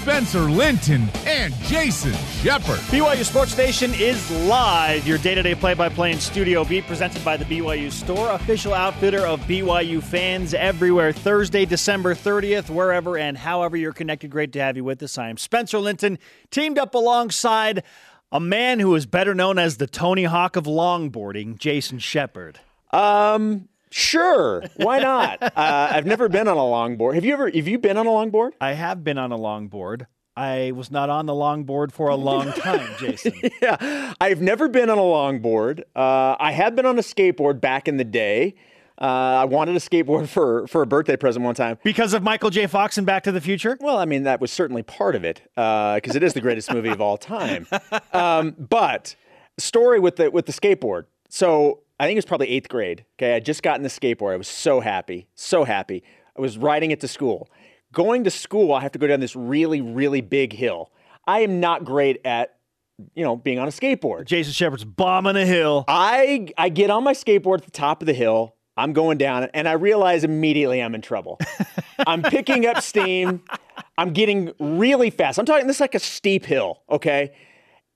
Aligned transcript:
Spencer 0.00 0.50
Linton 0.50 1.06
and 1.26 1.52
Jason 1.64 2.14
Shepard. 2.40 2.78
BYU 2.88 3.22
Sports 3.22 3.54
Nation 3.58 3.92
is 3.92 4.30
live, 4.48 5.06
your 5.06 5.18
day 5.18 5.34
to 5.34 5.42
day 5.42 5.54
play 5.54 5.74
by 5.74 5.90
play 5.90 6.10
in 6.10 6.18
Studio 6.18 6.64
B, 6.64 6.80
presented 6.80 7.22
by 7.22 7.36
the 7.36 7.44
BYU 7.44 7.92
Store, 7.92 8.30
official 8.30 8.72
outfitter 8.72 9.26
of 9.26 9.40
BYU 9.40 10.02
fans 10.02 10.54
everywhere. 10.54 11.12
Thursday, 11.12 11.66
December 11.66 12.14
30th, 12.14 12.70
wherever 12.70 13.18
and 13.18 13.36
however 13.36 13.76
you're 13.76 13.92
connected. 13.92 14.30
Great 14.30 14.54
to 14.54 14.60
have 14.60 14.78
you 14.78 14.84
with 14.84 15.02
us. 15.02 15.18
I 15.18 15.28
am 15.28 15.36
Spencer 15.36 15.78
Linton, 15.78 16.18
teamed 16.50 16.78
up 16.78 16.94
alongside 16.94 17.82
a 18.32 18.40
man 18.40 18.80
who 18.80 18.94
is 18.94 19.04
better 19.04 19.34
known 19.34 19.58
as 19.58 19.76
the 19.76 19.86
Tony 19.86 20.24
Hawk 20.24 20.56
of 20.56 20.64
longboarding, 20.64 21.58
Jason 21.58 21.98
Shepard. 21.98 22.58
Um, 22.90 23.68
Sure, 23.90 24.62
why 24.76 24.98
not? 25.00 25.42
uh, 25.42 25.50
I've 25.56 26.06
never 26.06 26.28
been 26.28 26.48
on 26.48 26.56
a 26.56 26.60
longboard. 26.60 27.14
Have 27.14 27.24
you 27.24 27.32
ever? 27.32 27.50
Have 27.50 27.68
you 27.68 27.78
been 27.78 27.96
on 27.96 28.06
a 28.06 28.10
longboard? 28.10 28.52
I 28.60 28.72
have 28.72 29.02
been 29.02 29.18
on 29.18 29.32
a 29.32 29.38
longboard. 29.38 30.06
I 30.36 30.72
was 30.72 30.90
not 30.90 31.10
on 31.10 31.26
the 31.26 31.32
longboard 31.32 31.92
for 31.92 32.08
a 32.08 32.14
long 32.14 32.52
time, 32.52 32.88
Jason. 32.98 33.32
yeah, 33.62 34.14
I've 34.20 34.40
never 34.40 34.68
been 34.68 34.88
on 34.88 34.96
a 34.96 35.02
longboard. 35.02 35.80
Uh, 35.94 36.36
I 36.38 36.52
have 36.52 36.76
been 36.76 36.86
on 36.86 36.98
a 36.98 37.02
skateboard 37.02 37.60
back 37.60 37.88
in 37.88 37.96
the 37.96 38.04
day. 38.04 38.54
Uh, 39.00 39.04
I 39.40 39.44
wanted 39.46 39.76
a 39.76 39.80
skateboard 39.80 40.28
for 40.28 40.66
for 40.66 40.82
a 40.82 40.86
birthday 40.86 41.16
present 41.16 41.44
one 41.44 41.54
time 41.54 41.78
because 41.82 42.12
of 42.12 42.22
Michael 42.22 42.50
J. 42.50 42.66
Fox 42.66 42.96
and 42.96 43.06
Back 43.06 43.24
to 43.24 43.32
the 43.32 43.40
Future. 43.40 43.76
Well, 43.80 43.98
I 43.98 44.04
mean 44.04 44.22
that 44.24 44.40
was 44.40 44.52
certainly 44.52 44.82
part 44.82 45.16
of 45.16 45.24
it 45.24 45.42
because 45.54 46.14
uh, 46.14 46.16
it 46.16 46.22
is 46.22 46.34
the 46.34 46.40
greatest 46.40 46.72
movie 46.72 46.90
of 46.90 47.00
all 47.00 47.16
time. 47.18 47.66
Um, 48.12 48.56
but 48.58 49.14
story 49.58 50.00
with 50.00 50.16
the 50.16 50.30
with 50.30 50.46
the 50.46 50.52
skateboard. 50.52 51.04
So 51.28 51.80
I 52.00 52.04
think 52.04 52.16
it 52.16 52.18
was 52.18 52.24
probably 52.24 52.48
eighth 52.48 52.70
grade. 52.70 53.04
Okay, 53.18 53.34
I 53.36 53.40
just 53.40 53.62
gotten 53.62 53.82
the 53.82 53.90
skateboard. 53.90 54.32
I 54.32 54.36
was 54.36 54.48
so 54.48 54.80
happy, 54.80 55.28
so 55.34 55.64
happy. 55.64 56.02
I 56.36 56.40
was 56.40 56.56
riding 56.56 56.92
it 56.92 57.00
to 57.00 57.08
school. 57.08 57.50
Going 57.92 58.24
to 58.24 58.30
school, 58.30 58.72
I 58.72 58.80
have 58.80 58.92
to 58.92 58.98
go 58.98 59.06
down 59.06 59.20
this 59.20 59.36
really, 59.36 59.82
really 59.82 60.22
big 60.22 60.54
hill. 60.54 60.90
I 61.26 61.40
am 61.40 61.60
not 61.60 61.84
great 61.84 62.22
at 62.24 62.56
you 63.14 63.22
know, 63.22 63.36
being 63.36 63.58
on 63.58 63.68
a 63.68 63.70
skateboard. 63.70 64.24
Jason 64.24 64.52
Shepard's 64.52 64.84
bombing 64.84 65.36
a 65.36 65.44
hill. 65.44 65.84
I 65.88 66.48
I 66.56 66.70
get 66.70 66.88
on 66.88 67.04
my 67.04 67.12
skateboard 67.12 67.58
at 67.58 67.64
the 67.64 67.70
top 67.70 68.02
of 68.02 68.06
the 68.06 68.14
hill. 68.14 68.56
I'm 68.78 68.94
going 68.94 69.18
down 69.18 69.44
and 69.52 69.68
I 69.68 69.72
realize 69.72 70.24
immediately 70.24 70.82
I'm 70.82 70.94
in 70.94 71.02
trouble. 71.02 71.38
I'm 72.06 72.22
picking 72.22 72.64
up 72.64 72.82
steam. 72.82 73.42
I'm 73.98 74.14
getting 74.14 74.52
really 74.58 75.10
fast. 75.10 75.38
I'm 75.38 75.44
talking 75.44 75.66
this 75.66 75.76
is 75.76 75.80
like 75.80 75.94
a 75.94 75.98
steep 75.98 76.46
hill, 76.46 76.80
okay? 76.88 77.32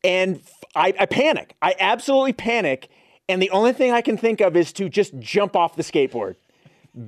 And 0.02 0.42
I, 0.75 0.92
I 1.00 1.06
panic. 1.06 1.56
I 1.62 1.75
absolutely 1.78 2.34
panic 2.34 2.91
and 3.28 3.41
the 3.41 3.50
only 3.50 3.72
thing 3.72 3.92
I 3.92 4.00
can 4.00 4.17
think 4.17 4.41
of 4.41 4.56
is 4.56 4.72
to 4.75 4.89
just 4.89 5.19
jump 5.19 5.56
off 5.56 5.77
the 5.77 5.83
skateboard. 5.83 6.36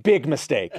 Big 0.03 0.27
mistake. 0.27 0.73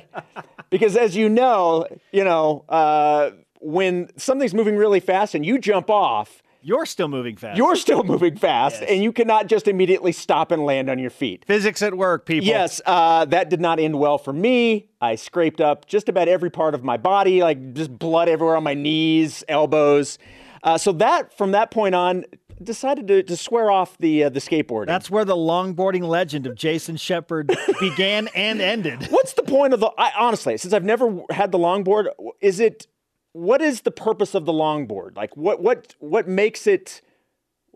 because 0.69 0.97
as 0.97 1.16
you 1.16 1.29
know, 1.29 1.88
you 2.11 2.23
know, 2.23 2.66
uh, 2.69 3.31
when 3.59 4.09
something's 4.17 4.53
moving 4.53 4.75
really 4.75 4.99
fast 4.99 5.35
and 5.35 5.45
you 5.45 5.57
jump 5.57 5.89
off, 5.89 6.41
you're 6.61 6.85
still 6.85 7.07
moving 7.07 7.38
fast. 7.38 7.57
You're 7.57 7.77
still 7.77 8.03
moving 8.03 8.35
fast, 8.35 8.81
yes. 8.81 8.89
and 8.91 9.02
you 9.02 9.13
cannot 9.13 9.47
just 9.47 9.69
immediately 9.69 10.11
stop 10.11 10.52
and 10.52 10.66
land 10.66 10.89
on 10.89 10.99
your 10.99 11.09
feet. 11.09 11.45
Physics 11.45 11.81
at 11.81 11.95
work, 11.95 12.25
people. 12.25 12.47
Yes, 12.47 12.81
uh, 12.85 13.23
that 13.25 13.49
did 13.49 13.61
not 13.61 13.79
end 13.79 13.97
well 13.97 14.17
for 14.17 14.33
me. 14.33 14.89
I 14.99 15.16
scraped 15.16 15.61
up 15.61 15.85
just 15.85 16.09
about 16.09 16.27
every 16.27 16.49
part 16.49 16.75
of 16.75 16.83
my 16.83 16.97
body, 16.97 17.41
like 17.41 17.73
just 17.73 17.97
blood 17.97 18.27
everywhere 18.27 18.57
on 18.57 18.63
my 18.63 18.73
knees, 18.73 19.45
elbows. 19.47 20.17
Uh, 20.61 20.77
so 20.77 20.91
that 20.91 21.38
from 21.38 21.51
that 21.51 21.72
point 21.72 21.95
on, 21.95 22.25
decided 22.61 23.08
to, 23.08 23.23
to 23.23 23.38
swear 23.38 23.72
off 23.72 23.97
the 23.97 24.25
uh, 24.25 24.30
the 24.30 24.39
skateboarding. 24.39 24.88
That's 24.88 25.09
where 25.09 25.25
the 25.25 25.36
longboarding 25.36 26.03
legend 26.03 26.47
of 26.47 26.55
Jason 26.55 26.97
Shepard 26.97 27.55
began 27.80 28.27
and 28.36 28.62
ended. 28.62 29.07
What's 29.09 29.34
the 29.34 29.44
point 29.44 29.73
of 29.73 29.79
the? 29.79 29.91
I, 29.97 30.12
honestly, 30.18 30.57
since 30.57 30.73
I've 30.73 30.84
never 30.84 31.22
had 31.29 31.51
the 31.51 31.59
longboard, 31.59 32.07
is 32.41 32.59
it? 32.59 32.88
What 33.34 33.62
is 33.62 33.81
the 33.81 33.91
purpose 33.91 34.34
of 34.34 34.45
the 34.45 34.53
longboard? 34.53 35.16
Like, 35.16 35.35
what 35.38 35.62
what 35.62 35.95
what 36.00 36.28
makes 36.28 36.68
it? 36.68 37.01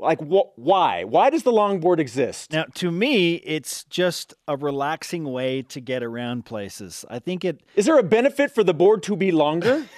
Like 0.02 0.20
wh- 0.20 0.58
why? 0.58 1.04
Why 1.04 1.30
does 1.30 1.44
the 1.44 1.52
longboard 1.52 2.00
exist? 2.00 2.52
Now 2.52 2.66
to 2.76 2.92
me 2.92 3.36
it's 3.36 3.84
just 3.86 4.34
a 4.48 4.58
relaxing 4.58 5.26
way 5.32 5.62
to 5.64 5.80
get 5.80 6.04
around 6.04 6.46
places. 6.46 7.06
I 7.10 7.20
think 7.20 7.46
it 7.46 7.62
is 7.76 7.86
there 7.86 7.98
a 7.98 8.04
benefit 8.04 8.52
for 8.54 8.64
the 8.64 8.74
board 8.74 9.04
to 9.04 9.16
be 9.16 9.32
longer? 9.32 9.86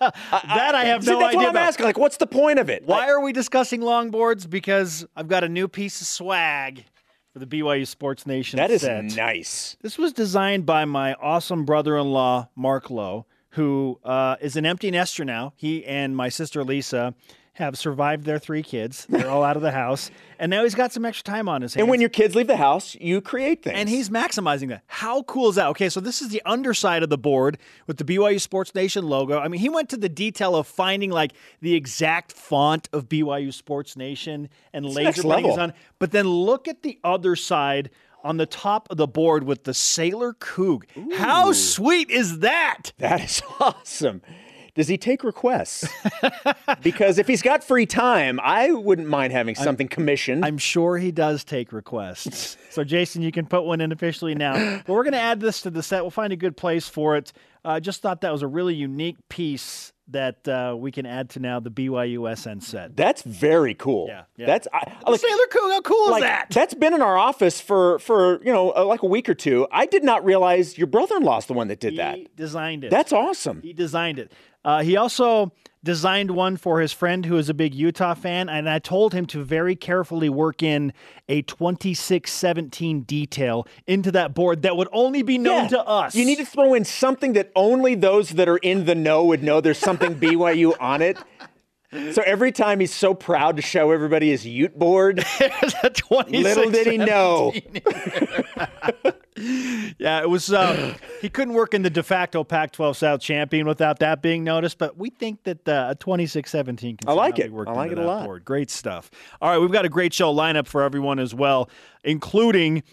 That 0.00 0.74
i 0.74 0.84
have 0.84 1.04
see, 1.04 1.10
no 1.12 1.18
that's 1.20 1.28
idea 1.34 1.38
what 1.38 1.48
i'm 1.48 1.56
asking. 1.56 1.86
Like 1.86 1.98
what's 1.98 2.18
the 2.18 2.26
point 2.26 2.58
of 2.58 2.68
it? 2.68 2.84
Why 2.84 3.06
I, 3.06 3.10
are 3.10 3.20
we 3.20 3.32
discussing 3.32 3.80
longboards? 3.80 4.48
Because 4.48 5.06
i've 5.16 5.28
got 5.28 5.44
a 5.44 5.48
new 5.48 5.68
piece 5.68 6.00
of 6.00 6.06
swag 6.06 6.84
for 7.32 7.38
the 7.40 7.46
BYU 7.46 7.86
Sports 7.86 8.26
Nation 8.26 8.58
That 8.58 8.70
is 8.70 8.82
set. 8.82 9.04
nice. 9.04 9.76
This 9.82 9.98
was 9.98 10.12
designed 10.12 10.66
by 10.66 10.84
my 10.84 11.14
awesome 11.14 11.64
brother-in-law 11.64 12.48
Mark 12.54 12.90
Lowe, 12.90 13.26
who 13.50 13.98
uh, 14.04 14.36
is 14.40 14.54
an 14.54 14.64
empty 14.64 14.90
nester 14.92 15.24
now. 15.24 15.52
He 15.56 15.84
and 15.84 16.16
my 16.16 16.28
sister 16.28 16.62
Lisa 16.62 17.14
have 17.54 17.78
survived 17.78 18.24
their 18.24 18.38
three 18.38 18.62
kids. 18.62 19.06
They're 19.08 19.30
all 19.30 19.44
out 19.44 19.56
of 19.56 19.62
the 19.62 19.70
house. 19.70 20.10
And 20.40 20.50
now 20.50 20.64
he's 20.64 20.74
got 20.74 20.92
some 20.92 21.04
extra 21.04 21.22
time 21.22 21.48
on 21.48 21.62
his 21.62 21.74
hands. 21.74 21.82
And 21.82 21.88
when 21.88 22.00
your 22.00 22.10
kids 22.10 22.34
leave 22.34 22.48
the 22.48 22.56
house, 22.56 22.96
you 22.96 23.20
create 23.20 23.62
things. 23.62 23.76
And 23.78 23.88
he's 23.88 24.10
maximizing 24.10 24.68
that. 24.68 24.82
How 24.86 25.22
cool 25.22 25.50
is 25.50 25.54
that? 25.54 25.68
Okay, 25.68 25.88
so 25.88 26.00
this 26.00 26.20
is 26.20 26.30
the 26.30 26.42
underside 26.44 27.04
of 27.04 27.10
the 27.10 27.18
board 27.18 27.58
with 27.86 27.98
the 27.98 28.04
BYU 28.04 28.40
Sports 28.40 28.74
Nation 28.74 29.06
logo. 29.06 29.38
I 29.38 29.46
mean, 29.46 29.60
he 29.60 29.68
went 29.68 29.88
to 29.90 29.96
the 29.96 30.08
detail 30.08 30.56
of 30.56 30.66
finding 30.66 31.10
like 31.10 31.32
the 31.60 31.74
exact 31.74 32.32
font 32.32 32.88
of 32.92 33.08
BYU 33.08 33.54
Sports 33.54 33.96
Nation 33.96 34.48
and 34.72 34.86
it's 34.86 34.94
laser 34.96 35.28
on. 35.60 35.72
But 36.00 36.10
then 36.10 36.26
look 36.26 36.66
at 36.66 36.82
the 36.82 36.98
other 37.04 37.36
side 37.36 37.90
on 38.24 38.36
the 38.36 38.46
top 38.46 38.88
of 38.90 38.96
the 38.96 39.06
board 39.06 39.44
with 39.44 39.62
the 39.62 39.74
Sailor 39.74 40.32
Coug. 40.32 40.84
Ooh. 40.96 41.14
How 41.14 41.52
sweet 41.52 42.10
is 42.10 42.40
that? 42.40 42.92
That 42.98 43.22
is 43.22 43.42
awesome 43.60 44.22
does 44.74 44.88
he 44.88 44.98
take 44.98 45.22
requests? 45.22 45.88
because 46.82 47.18
if 47.18 47.26
he's 47.26 47.42
got 47.42 47.62
free 47.62 47.86
time, 47.86 48.40
I 48.42 48.72
wouldn't 48.72 49.08
mind 49.08 49.32
having 49.32 49.54
something 49.54 49.86
I'm, 49.86 49.88
commissioned. 49.88 50.44
I'm 50.44 50.58
sure 50.58 50.98
he 50.98 51.12
does 51.12 51.44
take 51.44 51.72
requests. 51.72 52.56
so, 52.70 52.82
Jason, 52.82 53.22
you 53.22 53.30
can 53.30 53.46
put 53.46 53.62
one 53.62 53.80
in 53.80 53.92
officially 53.92 54.34
now. 54.34 54.54
But 54.86 54.92
we're 54.92 55.04
going 55.04 55.12
to 55.12 55.18
add 55.18 55.40
this 55.40 55.62
to 55.62 55.70
the 55.70 55.82
set. 55.82 56.02
We'll 56.02 56.10
find 56.10 56.32
a 56.32 56.36
good 56.36 56.56
place 56.56 56.88
for 56.88 57.16
it. 57.16 57.32
I 57.64 57.76
uh, 57.76 57.80
just 57.80 58.02
thought 58.02 58.20
that 58.22 58.32
was 58.32 58.42
a 58.42 58.46
really 58.46 58.74
unique 58.74 59.16
piece 59.28 59.92
that 60.08 60.46
uh, 60.46 60.76
we 60.78 60.92
can 60.92 61.06
add 61.06 61.30
to 61.30 61.40
now 61.40 61.60
the 61.60 61.70
BYUSN 61.70 62.62
set. 62.62 62.96
That's 62.96 63.22
very 63.22 63.74
cool. 63.74 64.06
Yeah, 64.08 64.24
yeah. 64.36 64.46
That's 64.46 64.68
I, 64.72 65.10
like, 65.10 65.20
Sailor 65.20 65.46
Coug. 65.50 65.70
How 65.70 65.80
cool 65.80 66.10
like, 66.10 66.22
is 66.22 66.28
that? 66.28 66.46
That's 66.50 66.74
been 66.74 66.92
in 66.92 67.00
our 67.00 67.16
office 67.16 67.60
for 67.60 67.98
for 68.00 68.42
you 68.44 68.52
know 68.52 68.74
uh, 68.76 68.84
like 68.84 69.02
a 69.02 69.06
week 69.06 69.28
or 69.28 69.34
two. 69.34 69.66
I 69.72 69.86
did 69.86 70.04
not 70.04 70.24
realize 70.24 70.76
your 70.76 70.86
brother-in-law's 70.86 71.46
the 71.46 71.54
one 71.54 71.68
that 71.68 71.80
did 71.80 71.92
he 71.92 71.96
that. 71.98 72.36
Designed 72.36 72.84
it. 72.84 72.90
That's 72.90 73.12
awesome. 73.12 73.62
He 73.62 73.72
designed 73.72 74.18
it. 74.18 74.32
Uh, 74.64 74.82
he 74.82 74.96
also 74.96 75.52
designed 75.84 76.30
one 76.30 76.56
for 76.56 76.80
his 76.80 76.92
friend 76.92 77.26
who 77.26 77.36
is 77.36 77.48
a 77.48 77.54
big 77.54 77.74
Utah 77.74 78.14
fan, 78.14 78.48
and 78.48 78.68
I 78.68 78.78
told 78.78 79.12
him 79.12 79.26
to 79.26 79.44
very 79.44 79.76
carefully 79.76 80.30
work 80.30 80.62
in 80.62 80.92
a 81.28 81.42
2617 81.42 83.02
detail 83.02 83.68
into 83.86 84.10
that 84.12 84.34
board 84.34 84.62
that 84.62 84.76
would 84.76 84.88
only 84.92 85.22
be 85.22 85.36
known 85.36 85.64
yeah. 85.64 85.68
to 85.68 85.84
us. 85.86 86.14
You 86.14 86.24
need 86.24 86.38
to 86.38 86.46
throw 86.46 86.72
in 86.74 86.84
something 86.84 87.34
that 87.34 87.52
only 87.54 87.94
those 87.94 88.30
that 88.30 88.48
are 88.48 88.56
in 88.56 88.86
the 88.86 88.94
know 88.94 89.24
would 89.26 89.42
know 89.42 89.60
there's 89.60 89.78
something 89.78 90.14
BYU 90.18 90.74
on 90.80 91.02
it. 91.02 91.18
So 92.12 92.22
every 92.26 92.50
time 92.50 92.80
he's 92.80 92.92
so 92.92 93.14
proud 93.14 93.54
to 93.56 93.62
show 93.62 93.92
everybody 93.92 94.30
his 94.30 94.44
Ute 94.44 94.76
board, 94.76 95.24
little 96.10 96.70
did 96.70 96.86
he 96.88 96.98
know. 96.98 97.52
yeah, 99.98 100.20
it 100.20 100.30
was. 100.30 100.52
Uh, 100.52 100.94
he 101.20 101.28
couldn't 101.28 101.54
work 101.54 101.74
in 101.74 101.82
the 101.82 101.90
de 101.90 102.02
facto 102.04 102.44
Pac-12 102.44 102.94
South 102.94 103.20
champion 103.20 103.66
without 103.66 103.98
that 103.98 104.22
being 104.22 104.44
noticed. 104.44 104.78
But 104.78 104.96
we 104.96 105.10
think 105.10 105.42
that 105.42 105.68
uh, 105.68 105.88
a 105.90 105.96
26-17 105.96 107.00
I 107.06 107.12
like 107.12 107.40
it. 107.40 107.52
I 107.52 107.72
like 107.72 107.90
it 107.90 107.98
a 107.98 108.04
lot. 108.04 108.26
Board. 108.26 108.44
Great 108.44 108.70
stuff. 108.70 109.10
All 109.40 109.50
right, 109.50 109.58
we've 109.58 109.72
got 109.72 109.84
a 109.84 109.88
great 109.88 110.14
show 110.14 110.32
lineup 110.32 110.68
for 110.68 110.82
everyone 110.82 111.18
as 111.18 111.34
well, 111.34 111.68
including 112.04 112.84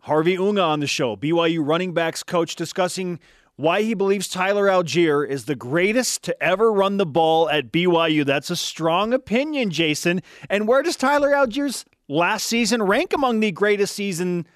Harvey 0.00 0.38
Unga 0.38 0.62
on 0.62 0.80
the 0.80 0.86
show, 0.86 1.16
BYU 1.16 1.66
running 1.66 1.92
backs 1.94 2.22
coach, 2.22 2.54
discussing 2.54 3.18
why 3.56 3.82
he 3.82 3.94
believes 3.94 4.28
Tyler 4.28 4.66
Allgeier 4.66 5.28
is 5.28 5.44
the 5.44 5.54
greatest 5.54 6.22
to 6.24 6.42
ever 6.42 6.72
run 6.72 6.96
the 6.96 7.06
ball 7.06 7.50
at 7.50 7.72
BYU. 7.72 8.24
That's 8.24 8.50
a 8.50 8.56
strong 8.56 9.12
opinion, 9.12 9.70
Jason. 9.70 10.22
And 10.48 10.66
where 10.66 10.82
does 10.82 10.96
Tyler 10.96 11.30
Allgeier's 11.30 11.84
last 12.08 12.46
season 12.46 12.82
rank 12.82 13.12
among 13.12 13.40
the 13.40 13.52
greatest 13.52 13.94
season 13.94 14.46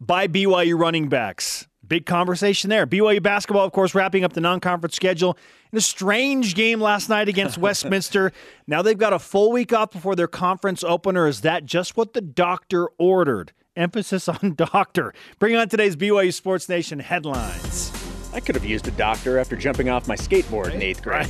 by 0.00 0.26
BYU 0.28 0.78
running 0.78 1.08
backs? 1.08 1.66
Big 1.86 2.06
conversation 2.06 2.70
there. 2.70 2.86
BYU 2.86 3.22
basketball, 3.22 3.64
of 3.64 3.72
course, 3.72 3.94
wrapping 3.94 4.24
up 4.24 4.32
the 4.32 4.40
non 4.40 4.60
conference 4.60 4.96
schedule 4.96 5.36
in 5.70 5.78
a 5.78 5.82
strange 5.82 6.54
game 6.54 6.80
last 6.80 7.08
night 7.08 7.28
against 7.28 7.58
Westminster. 7.58 8.32
Now 8.66 8.82
they've 8.82 8.96
got 8.98 9.12
a 9.12 9.18
full 9.18 9.52
week 9.52 9.72
off 9.72 9.90
before 9.90 10.16
their 10.16 10.28
conference 10.28 10.82
opener. 10.82 11.26
Is 11.26 11.42
that 11.42 11.66
just 11.66 11.96
what 11.96 12.12
the 12.14 12.20
doctor 12.20 12.88
ordered? 12.98 13.52
Emphasis 13.76 14.28
on 14.28 14.54
doctor. 14.56 15.12
Bring 15.38 15.56
on 15.56 15.68
today's 15.68 15.96
BYU 15.96 16.32
Sports 16.32 16.68
Nation 16.68 17.00
headlines. 17.00 17.92
I 18.32 18.40
could 18.40 18.54
have 18.54 18.64
used 18.64 18.88
a 18.88 18.92
doctor 18.92 19.38
after 19.38 19.56
jumping 19.56 19.88
off 19.88 20.08
my 20.08 20.16
skateboard 20.16 20.66
right? 20.66 20.74
in 20.74 20.82
eighth 20.82 21.02
grade. 21.02 21.28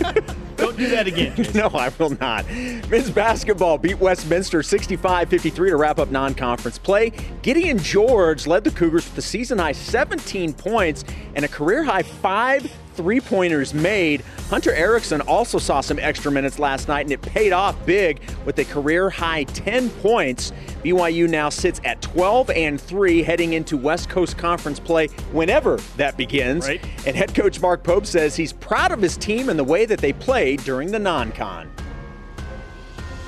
Right. 0.00 0.30
don't 0.78 0.90
that 0.90 1.06
again. 1.06 1.34
no, 1.54 1.68
I 1.68 1.90
will 1.98 2.10
not. 2.10 2.48
Men's 2.48 3.10
basketball 3.10 3.78
beat 3.78 3.98
Westminster 3.98 4.62
65 4.62 5.28
53 5.28 5.70
to 5.70 5.76
wrap 5.76 5.98
up 5.98 6.10
non 6.10 6.34
conference 6.34 6.78
play. 6.78 7.12
Gideon 7.42 7.78
George 7.78 8.46
led 8.46 8.64
the 8.64 8.70
Cougars 8.70 9.08
with 9.08 9.18
a 9.18 9.22
season 9.22 9.58
high 9.58 9.72
17 9.72 10.52
points 10.54 11.04
and 11.34 11.44
a 11.44 11.48
career 11.48 11.82
high 11.82 12.02
five 12.02 12.70
three 12.98 13.20
pointers 13.20 13.72
made. 13.72 14.22
Hunter 14.50 14.72
Erickson 14.72 15.20
also 15.20 15.58
saw 15.58 15.80
some 15.80 16.00
extra 16.00 16.32
minutes 16.32 16.58
last 16.58 16.88
night, 16.88 17.02
and 17.02 17.12
it 17.12 17.22
paid 17.22 17.52
off 17.52 17.86
big 17.86 18.20
with 18.44 18.58
a 18.58 18.64
career 18.64 19.08
high 19.08 19.44
10 19.44 19.88
points. 19.88 20.52
BYU 20.82 21.28
now 21.28 21.48
sits 21.48 21.80
at 21.84 22.02
12 22.02 22.50
and 22.50 22.80
3 22.80 23.22
heading 23.22 23.52
into 23.52 23.76
West 23.76 24.08
Coast 24.08 24.36
Conference 24.36 24.80
play 24.80 25.06
whenever 25.30 25.76
that 25.96 26.16
begins. 26.16 26.66
Right. 26.66 26.84
And 27.06 27.14
head 27.14 27.36
coach 27.36 27.60
Mark 27.60 27.84
Pope 27.84 28.04
says 28.04 28.34
he's 28.34 28.52
proud 28.52 28.90
of 28.90 29.00
his 29.00 29.16
team 29.16 29.48
and 29.48 29.56
the 29.56 29.64
way 29.64 29.86
that 29.86 30.00
they 30.00 30.12
played 30.12 30.64
during 30.64 30.90
the 30.90 30.98
non 30.98 31.30
con. 31.30 31.70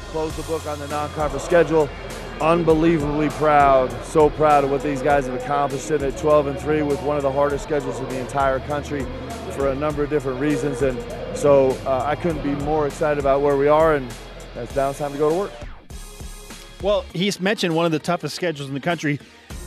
Close 0.09 0.37
the 0.37 0.43
book 0.43 0.67
on 0.67 0.81
the 0.81 0.89
non 0.89 1.09
conference 1.11 1.45
schedule. 1.45 1.89
Unbelievably 2.41 3.29
proud, 3.31 3.93
so 4.03 4.31
proud 4.31 4.65
of 4.65 4.71
what 4.71 4.83
these 4.83 5.03
guys 5.03 5.27
have 5.27 5.35
accomplished 5.35 5.85
sitting 5.85 6.09
at 6.09 6.17
12 6.17 6.47
and 6.47 6.59
3 6.59 6.83
with 6.83 7.01
one 7.03 7.19
of 7.19 7.23
the 7.23 7.31
hardest 7.31 7.63
schedules 7.63 8.01
in 8.01 8.09
the 8.09 8.19
entire 8.19 8.61
country 8.61 9.07
for 9.61 9.69
a 9.69 9.75
number 9.75 10.03
of 10.03 10.09
different 10.09 10.41
reasons. 10.41 10.81
And 10.81 10.99
so 11.37 11.73
uh, 11.85 12.03
I 12.07 12.17
couldn't 12.17 12.43
be 12.43 12.55
more 12.65 12.87
excited 12.87 13.19
about 13.19 13.43
where 13.43 13.59
we 13.59 13.69
are, 13.69 13.95
and 13.95 14.11
it's 14.57 14.75
now 14.75 14.89
it's 14.89 14.99
time 14.99 15.13
to 15.13 15.19
go 15.19 15.29
to 15.29 15.35
work. 15.35 15.53
Well, 16.83 17.05
he's 17.13 17.41
mentioned 17.41 17.75
one 17.75 17.85
of 17.85 17.93
the 17.93 17.99
toughest 17.99 18.35
schedules 18.35 18.69
in 18.69 18.75
the 18.75 18.81
country. 18.81 19.21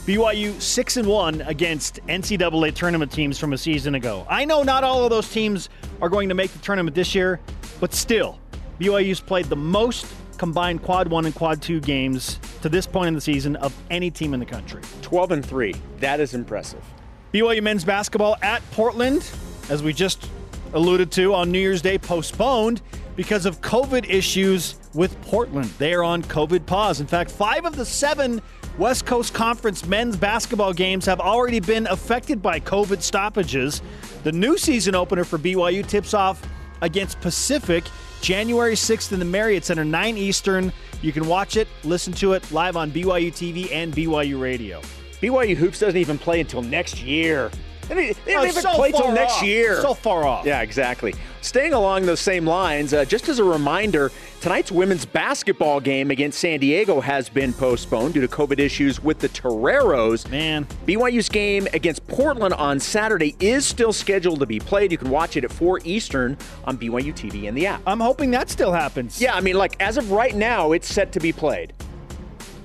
BYU 0.07 0.59
six 0.59 0.97
and 0.97 1.07
one 1.07 1.41
against 1.41 2.03
NCAA 2.07 2.73
tournament 2.73 3.11
teams 3.11 3.37
from 3.37 3.53
a 3.53 3.57
season 3.57 3.93
ago. 3.93 4.25
I 4.27 4.45
know 4.45 4.63
not 4.63 4.83
all 4.83 5.03
of 5.03 5.11
those 5.11 5.31
teams 5.31 5.69
are 6.01 6.09
going 6.09 6.27
to 6.27 6.35
make 6.35 6.51
the 6.51 6.59
tournament 6.59 6.95
this 6.95 7.13
year, 7.13 7.39
but 7.79 7.93
still, 7.93 8.39
BYU's 8.79 9.19
played 9.19 9.45
the 9.45 9.55
most 9.55 10.07
combined 10.39 10.81
quad 10.81 11.07
one 11.07 11.25
and 11.25 11.35
quad 11.35 11.61
two 11.61 11.79
games 11.79 12.39
to 12.63 12.67
this 12.67 12.87
point 12.87 13.09
in 13.09 13.13
the 13.13 13.21
season 13.21 13.55
of 13.57 13.73
any 13.91 14.09
team 14.09 14.33
in 14.33 14.39
the 14.39 14.45
country. 14.45 14.81
12 15.03 15.31
and 15.31 15.45
3. 15.45 15.75
That 15.99 16.19
is 16.19 16.33
impressive. 16.33 16.83
BYU 17.31 17.61
men's 17.61 17.85
basketball 17.85 18.37
at 18.41 18.61
Portland, 18.71 19.23
as 19.69 19.83
we 19.83 19.93
just 19.93 20.29
alluded 20.73 21.11
to 21.11 21.33
on 21.33 21.51
New 21.51 21.59
Year's 21.59 21.81
Day, 21.81 21.97
postponed 21.97 22.81
because 23.15 23.45
of 23.45 23.61
COVID 23.61 24.09
issues 24.09 24.75
with 24.93 25.19
Portland. 25.21 25.69
They 25.77 25.93
are 25.93 26.03
on 26.03 26.23
COVID 26.23 26.65
pause. 26.65 26.99
In 26.99 27.07
fact, 27.07 27.31
five 27.31 27.65
of 27.65 27.75
the 27.75 27.85
seven 27.85 28.41
West 28.77 29.05
Coast 29.05 29.33
Conference 29.33 29.85
men's 29.85 30.17
basketball 30.17 30.73
games 30.73 31.05
have 31.05 31.19
already 31.19 31.59
been 31.59 31.85
affected 31.87 32.41
by 32.41 32.59
COVID 32.59 33.01
stoppages. 33.01 33.81
The 34.23 34.31
new 34.31 34.57
season 34.57 34.95
opener 34.95 35.23
for 35.23 35.37
BYU 35.37 35.85
tips 35.85 36.13
off 36.13 36.41
against 36.81 37.21
Pacific 37.21 37.83
January 38.21 38.73
6th 38.73 39.11
in 39.11 39.19
the 39.19 39.25
Marriott 39.25 39.65
Center, 39.65 39.83
9 39.83 40.17
Eastern. 40.17 40.71
You 41.01 41.11
can 41.11 41.27
watch 41.27 41.57
it, 41.57 41.67
listen 41.83 42.13
to 42.13 42.33
it 42.33 42.51
live 42.51 42.77
on 42.77 42.89
BYU 42.89 43.31
TV 43.31 43.69
and 43.71 43.93
BYU 43.93 44.39
Radio. 44.39 44.81
BYU 45.21 45.55
Hoops 45.55 45.79
doesn't 45.79 45.99
even 45.99 46.17
play 46.17 46.39
until 46.39 46.61
next 46.61 47.01
year. 47.01 47.51
They, 47.87 48.13
don't 48.25 48.47
even 48.47 48.61
so 48.61 48.73
play 48.73 48.91
till 48.91 49.11
next 49.11 49.35
off. 49.35 49.43
year. 49.43 49.81
So 49.81 49.93
far 49.93 50.25
off. 50.25 50.45
Yeah, 50.45 50.61
exactly. 50.61 51.13
Staying 51.41 51.73
along 51.73 52.05
those 52.05 52.21
same 52.21 52.45
lines, 52.45 52.93
uh, 52.93 53.03
just 53.03 53.27
as 53.27 53.39
a 53.39 53.43
reminder, 53.43 54.11
tonight's 54.39 54.71
women's 54.71 55.05
basketball 55.05 55.79
game 55.81 56.09
against 56.09 56.39
San 56.39 56.59
Diego 56.59 57.01
has 57.01 57.27
been 57.27 57.51
postponed 57.51 58.13
due 58.13 58.21
to 58.21 58.27
COVID 58.27 58.59
issues 58.59 59.03
with 59.03 59.19
the 59.19 59.27
Toreros. 59.29 60.29
Man. 60.29 60.65
BYU's 60.85 61.27
game 61.29 61.67
against 61.73 62.07
Portland 62.07 62.53
on 62.53 62.79
Saturday 62.79 63.35
is 63.39 63.65
still 63.65 63.91
scheduled 63.91 64.39
to 64.39 64.45
be 64.45 64.59
played. 64.59 64.91
You 64.91 64.97
can 64.97 65.09
watch 65.09 65.35
it 65.35 65.43
at 65.43 65.51
4 65.51 65.81
Eastern 65.83 66.37
on 66.63 66.77
BYU 66.77 67.13
TV 67.13 67.47
and 67.47 67.57
the 67.57 67.67
app. 67.67 67.81
I'm 67.85 67.99
hoping 67.99 68.31
that 68.31 68.49
still 68.49 68.71
happens. 68.71 69.21
Yeah, 69.21 69.35
I 69.35 69.41
mean, 69.41 69.55
like 69.55 69.75
as 69.81 69.97
of 69.97 70.11
right 70.11 70.35
now, 70.35 70.71
it's 70.71 70.87
set 70.87 71.11
to 71.13 71.19
be 71.19 71.33
played. 71.33 71.73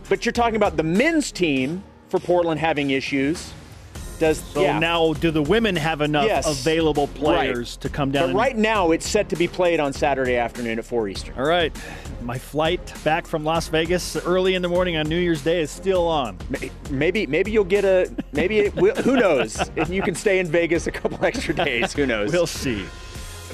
But 0.09 0.25
you're 0.25 0.33
talking 0.33 0.57
about 0.57 0.77
the 0.77 0.83
men's 0.83 1.33
team 1.33 1.83
for 2.09 2.19
Portland 2.19 2.61
having 2.61 2.91
issues. 2.91 3.53
Does 4.19 4.39
So 4.53 4.63
yeah. 4.63 4.79
now, 4.79 5.13
do 5.15 5.31
the 5.31 5.43
women 5.43 5.77
have 5.77 6.01
enough 6.01 6.27
Yes. 6.27 6.47
available 6.47 7.07
players 7.09 7.75
Right. 7.77 7.81
to 7.83 7.89
come 7.89 8.11
down? 8.11 8.33
But 8.33 8.39
right 8.39 8.57
now, 8.57 8.91
it's 8.91 9.09
set 9.09 9.29
to 9.31 9.37
be 9.37 9.47
played 9.49 9.79
on 9.81 9.93
Saturday 9.93 10.37
afternoon 10.37 10.79
at 10.79 10.85
4 10.85 11.09
Eastern. 11.09 11.35
All 11.39 11.45
right. 11.45 11.73
My 12.23 12.37
flight 12.39 12.93
back 13.05 13.27
from 13.27 13.45
Las 13.45 13.69
Vegas 13.69 14.17
early 14.17 14.55
in 14.55 14.63
the 14.63 14.69
morning 14.69 14.97
on 14.97 15.09
New 15.09 15.19
Year's 15.19 15.43
Day 15.43 15.61
is 15.61 15.71
still 15.71 16.07
on. 16.09 16.37
Maybe, 16.91 17.27
maybe 17.27 17.51
you'll 17.53 17.65
get 17.65 17.85
a. 17.85 18.11
Maybe 18.33 18.59
it 18.59 18.75
will, 18.75 18.95
who 18.97 19.17
knows? 19.17 19.59
If 19.77 19.89
you 19.89 20.03
can 20.03 20.15
stay 20.15 20.39
in 20.41 20.49
Vegas 20.49 20.87
a 20.87 20.91
couple 20.93 21.25
extra 21.25 21.55
days, 21.55 21.93
who 21.93 22.07
knows? 22.07 22.33
We'll 22.33 22.47
see. 22.47 22.85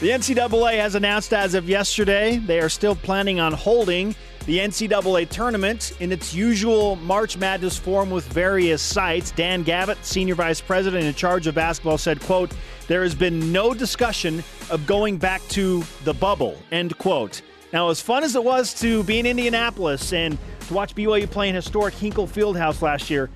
The 0.01 0.11
NCAA 0.11 0.77
has 0.79 0.95
announced 0.97 1.33
as 1.33 1.55
of 1.55 1.69
yesterday 1.69 2.39
they 2.39 2.59
are 2.59 2.69
still 2.69 2.97
planning 2.97 3.39
on 3.39 3.53
holding 3.53 4.15
the 4.47 4.59
NCAA 4.59 5.29
tournament 5.31 5.93
in 6.01 6.13
its 6.13 6.35
usual 6.35 6.97
March 6.97 7.39
Madness 7.39 7.79
form 7.79 8.11
with 8.11 8.27
various 8.27 8.83
sites. 8.83 9.31
Dan 9.31 9.63
Gavitt, 9.63 10.05
senior 10.05 10.35
vice 10.35 10.61
president 10.61 11.05
in 11.05 11.15
charge 11.15 11.47
of 11.47 11.55
basketball, 11.55 11.97
said, 11.97 12.21
quote, 12.21 12.53
there 12.87 13.03
has 13.03 13.15
been 13.15 13.53
no 13.53 13.73
discussion 13.73 14.45
of 14.71 14.87
going 14.87 15.17
back 15.17 15.41
to 15.49 15.83
the 16.05 16.13
bubble, 16.13 16.59
end 16.73 16.97
quote. 16.99 17.41
Now, 17.73 17.89
as 17.89 18.01
fun 18.01 18.23
as 18.23 18.37
it 18.37 18.45
was 18.45 18.75
to 18.81 19.03
be 19.05 19.19
in 19.19 19.27
Indianapolis 19.27 20.13
and 20.13 20.39
to 20.69 20.75
watch 20.75 20.95
BYU 20.95 21.29
play 21.31 21.49
in 21.49 21.55
historic 21.55 21.95
Hinkle 21.95 22.27
Fieldhouse 22.27 22.83
last 22.83 23.09
year, 23.09 23.31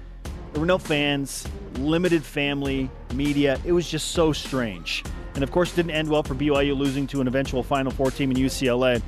there 0.52 0.60
were 0.60 0.66
no 0.66 0.78
fans, 0.78 1.46
limited 1.78 2.22
family, 2.22 2.90
media. 3.14 3.58
It 3.64 3.72
was 3.72 3.88
just 3.88 4.12
so 4.12 4.32
strange. 4.32 5.04
And 5.34 5.42
of 5.42 5.50
course, 5.50 5.72
it 5.72 5.76
didn't 5.76 5.92
end 5.92 6.08
well 6.08 6.22
for 6.22 6.34
BYU 6.34 6.76
losing 6.76 7.06
to 7.08 7.20
an 7.20 7.28
eventual 7.28 7.62
Final 7.62 7.92
Four 7.92 8.10
team 8.10 8.30
in 8.30 8.36
UCLA. 8.36 9.02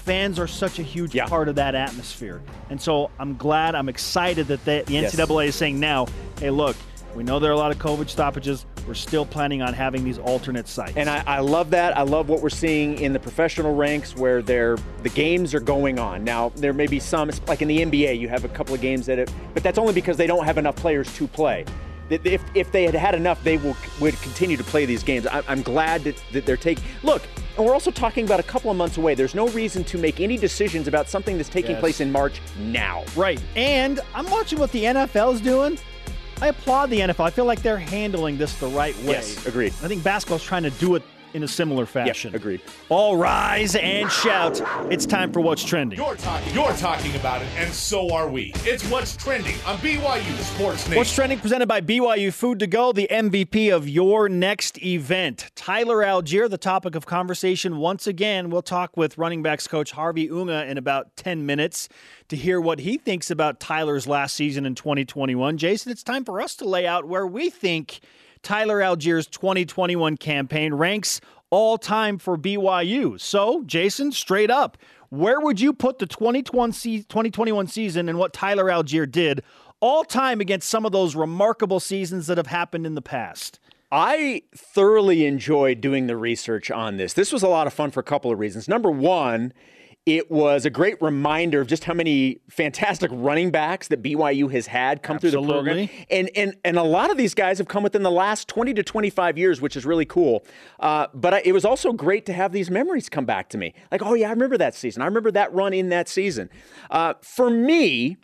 Fans 0.00 0.38
are 0.38 0.46
such 0.46 0.78
a 0.78 0.82
huge 0.82 1.14
Yeah. 1.14 1.26
part 1.26 1.48
of 1.48 1.54
that 1.56 1.74
atmosphere. 1.74 2.40
And 2.70 2.80
so 2.80 3.10
I'm 3.18 3.36
glad, 3.36 3.74
I'm 3.74 3.88
excited 3.88 4.48
that 4.48 4.64
the, 4.64 4.82
the 4.86 4.92
Yes. 4.94 5.14
NCAA 5.14 5.46
is 5.48 5.54
saying 5.54 5.78
now, 5.78 6.06
hey, 6.40 6.50
look, 6.50 6.76
we 7.14 7.22
know 7.24 7.38
there 7.38 7.50
are 7.50 7.54
a 7.54 7.58
lot 7.58 7.70
of 7.72 7.78
COVID 7.78 8.08
stoppages. 8.08 8.64
We're 8.86 8.94
still 8.94 9.26
planning 9.26 9.62
on 9.62 9.74
having 9.74 10.04
these 10.04 10.18
alternate 10.18 10.68
sites. 10.68 10.92
And 10.96 11.10
I, 11.10 11.22
I 11.26 11.40
love 11.40 11.70
that. 11.70 11.96
I 11.96 12.02
love 12.02 12.28
what 12.28 12.40
we're 12.40 12.48
seeing 12.50 12.98
in 13.00 13.12
the 13.12 13.18
professional 13.18 13.74
ranks 13.74 14.16
where 14.16 14.42
they're, 14.42 14.78
the 15.02 15.08
games 15.10 15.52
are 15.54 15.60
going 15.60 15.98
on. 15.98 16.24
Now, 16.24 16.50
there 16.56 16.72
may 16.72 16.86
be 16.86 16.98
some, 17.00 17.30
like 17.46 17.62
in 17.62 17.68
the 17.68 17.78
NBA, 17.84 18.18
you 18.18 18.28
have 18.28 18.44
a 18.44 18.48
couple 18.48 18.74
of 18.74 18.80
games 18.80 19.06
that, 19.06 19.18
it, 19.18 19.30
but 19.54 19.62
that's 19.62 19.76
only 19.78 19.92
because 19.92 20.16
they 20.16 20.26
don't 20.28 20.44
have 20.44 20.56
enough 20.56 20.76
players 20.76 21.12
to 21.16 21.26
play. 21.28 21.64
If, 22.10 22.42
if 22.54 22.72
they 22.72 22.84
had 22.84 22.94
had 22.94 23.14
enough, 23.14 23.42
they 23.44 23.56
will, 23.56 23.76
would 24.00 24.20
continue 24.20 24.56
to 24.56 24.64
play 24.64 24.84
these 24.84 25.02
games. 25.02 25.26
I, 25.26 25.42
I'm 25.48 25.62
glad 25.62 26.04
that, 26.04 26.22
that 26.32 26.44
they're 26.44 26.56
taking. 26.56 26.84
Look, 27.02 27.22
and 27.56 27.64
we're 27.64 27.72
also 27.72 27.90
talking 27.90 28.24
about 28.24 28.40
a 28.40 28.44
couple 28.44 28.70
of 28.70 28.76
months 28.76 28.96
away. 28.96 29.14
There's 29.14 29.34
no 29.34 29.48
reason 29.48 29.84
to 29.84 29.98
make 29.98 30.20
any 30.20 30.36
decisions 30.36 30.88
about 30.88 31.08
something 31.08 31.36
that's 31.36 31.48
taking 31.48 31.72
Yes. 31.72 31.80
place 31.80 32.00
in 32.00 32.10
March 32.10 32.40
now. 32.58 33.04
Right. 33.16 33.40
And 33.54 34.00
I'm 34.14 34.28
watching 34.30 34.58
what 34.58 34.72
the 34.72 34.84
NFL's 34.84 35.40
doing. 35.40 35.78
I 36.42 36.48
applaud 36.48 36.90
the 36.90 37.00
NFL. 37.00 37.24
I 37.26 37.30
feel 37.30 37.44
like 37.44 37.62
they're 37.62 37.76
handling 37.78 38.38
this 38.38 38.54
the 38.54 38.68
right 38.68 38.96
way. 38.98 39.12
Yes, 39.12 39.46
agreed. 39.46 39.72
I 39.82 39.88
think 39.88 40.02
basketball's 40.02 40.42
trying 40.42 40.62
to 40.62 40.70
do 40.70 40.94
it 40.94 41.02
in 41.34 41.42
a 41.42 41.48
similar 41.48 41.86
fashion. 41.86 42.34
agreed. 42.34 42.60
All 42.88 43.16
rise 43.16 43.76
and 43.76 44.10
shout. 44.10 44.60
It's 44.90 45.06
time 45.06 45.32
for 45.32 45.40
what's 45.40 45.62
trending. 45.64 45.98
You're 45.98 46.16
talking, 46.16 46.54
you're 46.54 46.72
talking 46.74 47.14
about 47.16 47.42
it, 47.42 47.48
and 47.56 47.72
so 47.72 48.12
are 48.12 48.28
we. 48.28 48.52
It's 48.58 48.88
what's 48.90 49.16
trending 49.16 49.54
on 49.66 49.78
BYU 49.78 50.38
Sports 50.38 50.84
Nation. 50.86 50.96
What's 50.96 51.14
trending 51.14 51.38
presented 51.38 51.66
by 51.66 51.80
BYU 51.80 52.32
Food 52.32 52.58
to 52.60 52.66
Go, 52.66 52.92
the 52.92 53.08
MVP 53.10 53.74
of 53.74 53.88
your 53.88 54.28
next 54.28 54.82
event. 54.82 55.50
Tyler 55.54 55.98
Allgeier, 55.98 56.48
the 56.48 56.58
topic 56.58 56.94
of 56.94 57.06
conversation 57.06 57.78
once 57.78 58.06
again. 58.06 58.50
We'll 58.50 58.62
talk 58.62 58.96
with 58.96 59.18
running 59.18 59.42
backs 59.42 59.66
coach 59.66 59.92
Harvey 59.92 60.30
Unga 60.30 60.66
in 60.66 60.78
about 60.78 61.16
10 61.16 61.46
minutes 61.46 61.88
to 62.28 62.36
hear 62.36 62.60
what 62.60 62.80
he 62.80 62.96
thinks 62.96 63.30
about 63.30 63.60
Tyler's 63.60 64.06
last 64.06 64.34
season 64.34 64.64
in 64.66 64.74
2021. 64.74 65.58
Jason, 65.58 65.90
it's 65.92 66.02
time 66.02 66.24
for 66.24 66.40
us 66.40 66.54
to 66.56 66.64
lay 66.64 66.86
out 66.86 67.06
where 67.06 67.26
we 67.26 67.50
think 67.50 68.00
Tyler 68.42 68.80
Allgeier's 68.80 69.26
2021 69.26 70.16
campaign 70.16 70.74
ranks 70.74 71.20
all 71.50 71.78
time 71.78 72.18
for 72.18 72.36
BYU. 72.38 73.20
So, 73.20 73.62
Jason, 73.64 74.12
straight 74.12 74.50
up, 74.50 74.78
where 75.10 75.40
would 75.40 75.60
you 75.60 75.72
put 75.72 75.98
the 75.98 76.06
2021 76.06 77.66
season 77.66 78.08
and 78.08 78.18
what 78.18 78.32
Tyler 78.32 78.66
Allgeier 78.66 79.10
did 79.10 79.42
all 79.80 80.04
time 80.04 80.40
against 80.40 80.68
some 80.68 80.86
of 80.86 80.92
those 80.92 81.16
remarkable 81.16 81.80
seasons 81.80 82.28
that 82.28 82.38
have 82.38 82.46
happened 82.46 82.86
in 82.86 82.94
the 82.94 83.02
past? 83.02 83.58
I 83.92 84.42
thoroughly 84.54 85.26
enjoyed 85.26 85.80
doing 85.80 86.06
the 86.06 86.16
research 86.16 86.70
on 86.70 86.96
this. 86.96 87.14
This 87.14 87.32
was 87.32 87.42
a 87.42 87.48
lot 87.48 87.66
of 87.66 87.72
fun 87.72 87.90
for 87.90 87.98
a 87.98 88.04
couple 88.04 88.30
of 88.30 88.38
reasons. 88.38 88.68
Number 88.68 88.90
one, 88.90 89.52
it 90.06 90.30
was 90.30 90.64
a 90.64 90.70
great 90.70 91.00
reminder 91.02 91.60
of 91.60 91.66
just 91.66 91.84
how 91.84 91.92
many 91.92 92.40
fantastic 92.48 93.10
running 93.12 93.50
backs 93.50 93.88
that 93.88 94.02
BYU 94.02 94.50
has 94.50 94.66
had 94.66 95.02
come 95.02 95.18
through 95.18 95.32
the 95.32 95.42
program. 95.42 95.76
And, 96.10 96.30
and, 96.34 96.56
and 96.64 96.78
a 96.78 96.82
lot 96.82 97.10
of 97.10 97.18
these 97.18 97.34
guys 97.34 97.58
have 97.58 97.68
come 97.68 97.82
within 97.82 98.02
the 98.02 98.10
last 98.10 98.48
20 98.48 98.72
to 98.74 98.82
25 98.82 99.36
years, 99.36 99.60
which 99.60 99.76
is 99.76 99.84
really 99.84 100.06
cool. 100.06 100.44
Uh, 100.80 101.08
but 101.12 101.34
I, 101.34 101.42
it 101.44 101.52
was 101.52 101.66
also 101.66 101.92
great 101.92 102.24
to 102.26 102.32
have 102.32 102.52
these 102.52 102.70
memories 102.70 103.10
come 103.10 103.26
back 103.26 103.50
to 103.50 103.58
me. 103.58 103.74
Like, 103.92 104.02
oh, 104.02 104.14
yeah, 104.14 104.28
I 104.28 104.30
remember 104.30 104.56
that 104.56 104.74
season. 104.74 105.02
I 105.02 105.04
remember 105.04 105.30
that 105.32 105.52
run 105.52 105.74
in 105.74 105.90
that 105.90 106.08
season. 106.08 106.48
Uh, 106.90 107.14
for 107.20 107.50
me, 107.50 108.16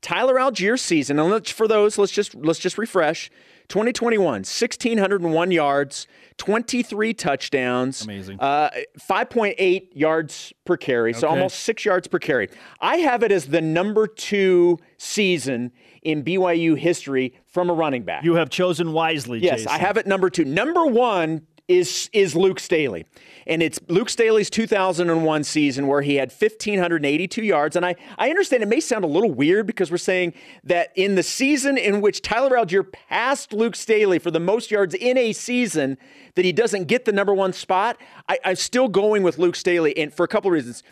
Tyler 0.00 0.36
Allgeier's 0.36 0.80
season, 0.80 1.18
and 1.18 1.30
let's, 1.30 1.50
for 1.50 1.68
those, 1.68 1.98
let's 1.98 2.12
just 2.12 2.34
let's 2.34 2.58
just 2.58 2.78
refresh. 2.78 3.30
2021, 3.70 4.24
1,601 4.44 5.50
yards, 5.52 6.06
23 6.36 7.14
touchdowns. 7.14 8.02
Amazing. 8.02 8.38
Uh, 8.40 8.68
5.8 8.98 9.88
yards 9.94 10.52
per 10.64 10.76
carry, 10.76 11.12
so 11.14 11.26
Okay. 11.28 11.36
almost 11.36 11.60
six 11.60 11.84
yards 11.84 12.06
per 12.08 12.18
carry. 12.18 12.48
I 12.80 12.96
have 12.98 13.22
it 13.22 13.30
as 13.32 13.46
the 13.46 13.60
number 13.60 14.06
two 14.06 14.78
season 14.98 15.70
in 16.02 16.22
BYU 16.24 16.74
history 16.76 17.34
from 17.46 17.70
a 17.70 17.72
running 17.74 18.02
back. 18.02 18.24
You 18.24 18.34
have 18.34 18.50
chosen 18.50 18.92
wisely, 18.92 19.38
Yes, 19.38 19.60
Jason. 19.60 19.72
I 19.72 19.78
have 19.78 19.96
it 19.96 20.06
number 20.06 20.30
two. 20.30 20.44
Number 20.44 20.86
one 20.86 21.42
is 21.70 22.10
is 22.12 22.34
Luke 22.34 22.58
Staley, 22.58 23.06
and 23.46 23.62
it's 23.62 23.78
Luke 23.86 24.10
Staley's 24.10 24.50
2001 24.50 25.44
season 25.44 25.86
where 25.86 26.02
he 26.02 26.16
had 26.16 26.32
1,582 26.32 27.42
yards. 27.44 27.76
And 27.76 27.86
I 27.86 27.94
I 28.18 28.28
understand 28.28 28.64
it 28.64 28.68
may 28.68 28.80
sound 28.80 29.04
a 29.04 29.08
little 29.08 29.30
weird 29.30 29.68
because 29.68 29.88
we're 29.88 29.96
saying 29.98 30.34
that 30.64 30.90
in 30.96 31.14
the 31.14 31.22
season 31.22 31.78
in 31.78 32.00
which 32.00 32.22
Tyler 32.22 32.56
Allgeier 32.56 32.90
passed 32.90 33.52
Luke 33.52 33.76
Staley 33.76 34.18
for 34.18 34.32
the 34.32 34.40
most 34.40 34.72
yards 34.72 34.94
in 34.94 35.16
a 35.16 35.32
season, 35.32 35.96
that 36.34 36.44
he 36.44 36.50
doesn't 36.50 36.86
get 36.88 37.04
the 37.04 37.12
number 37.12 37.32
one 37.32 37.52
spot. 37.52 37.96
I, 38.28 38.40
I'm 38.44 38.56
still 38.56 38.88
going 38.88 39.22
with 39.22 39.38
Luke 39.38 39.54
Staley, 39.54 39.96
and 39.96 40.12
for 40.12 40.24
a 40.24 40.28
couple 40.28 40.48
of 40.48 40.54
reasons. 40.54 40.82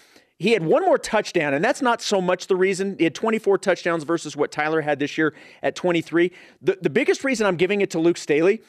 He 0.40 0.52
had 0.52 0.64
one 0.64 0.85
more 0.85 0.99
touchdown, 0.99 1.52
and 1.52 1.64
that's 1.64 1.82
not 1.82 2.00
so 2.00 2.20
much 2.20 2.47
the 2.47 2.54
reason. 2.54 2.94
He 2.97 3.02
had 3.02 3.14
24 3.16 3.58
touchdowns 3.58 4.04
versus 4.04 4.37
what 4.37 4.52
Tyler 4.52 4.80
had 4.82 5.00
this 5.00 5.18
year 5.18 5.35
at 5.64 5.75
23. 5.75 6.30
The, 6.62 6.78
the 6.80 6.90
biggest 6.90 7.25
reason 7.25 7.44
I'm 7.44 7.56
giving 7.56 7.80
it 7.80 7.90
to 7.90 7.99
Luke 7.99 8.16
Staley, 8.16 8.62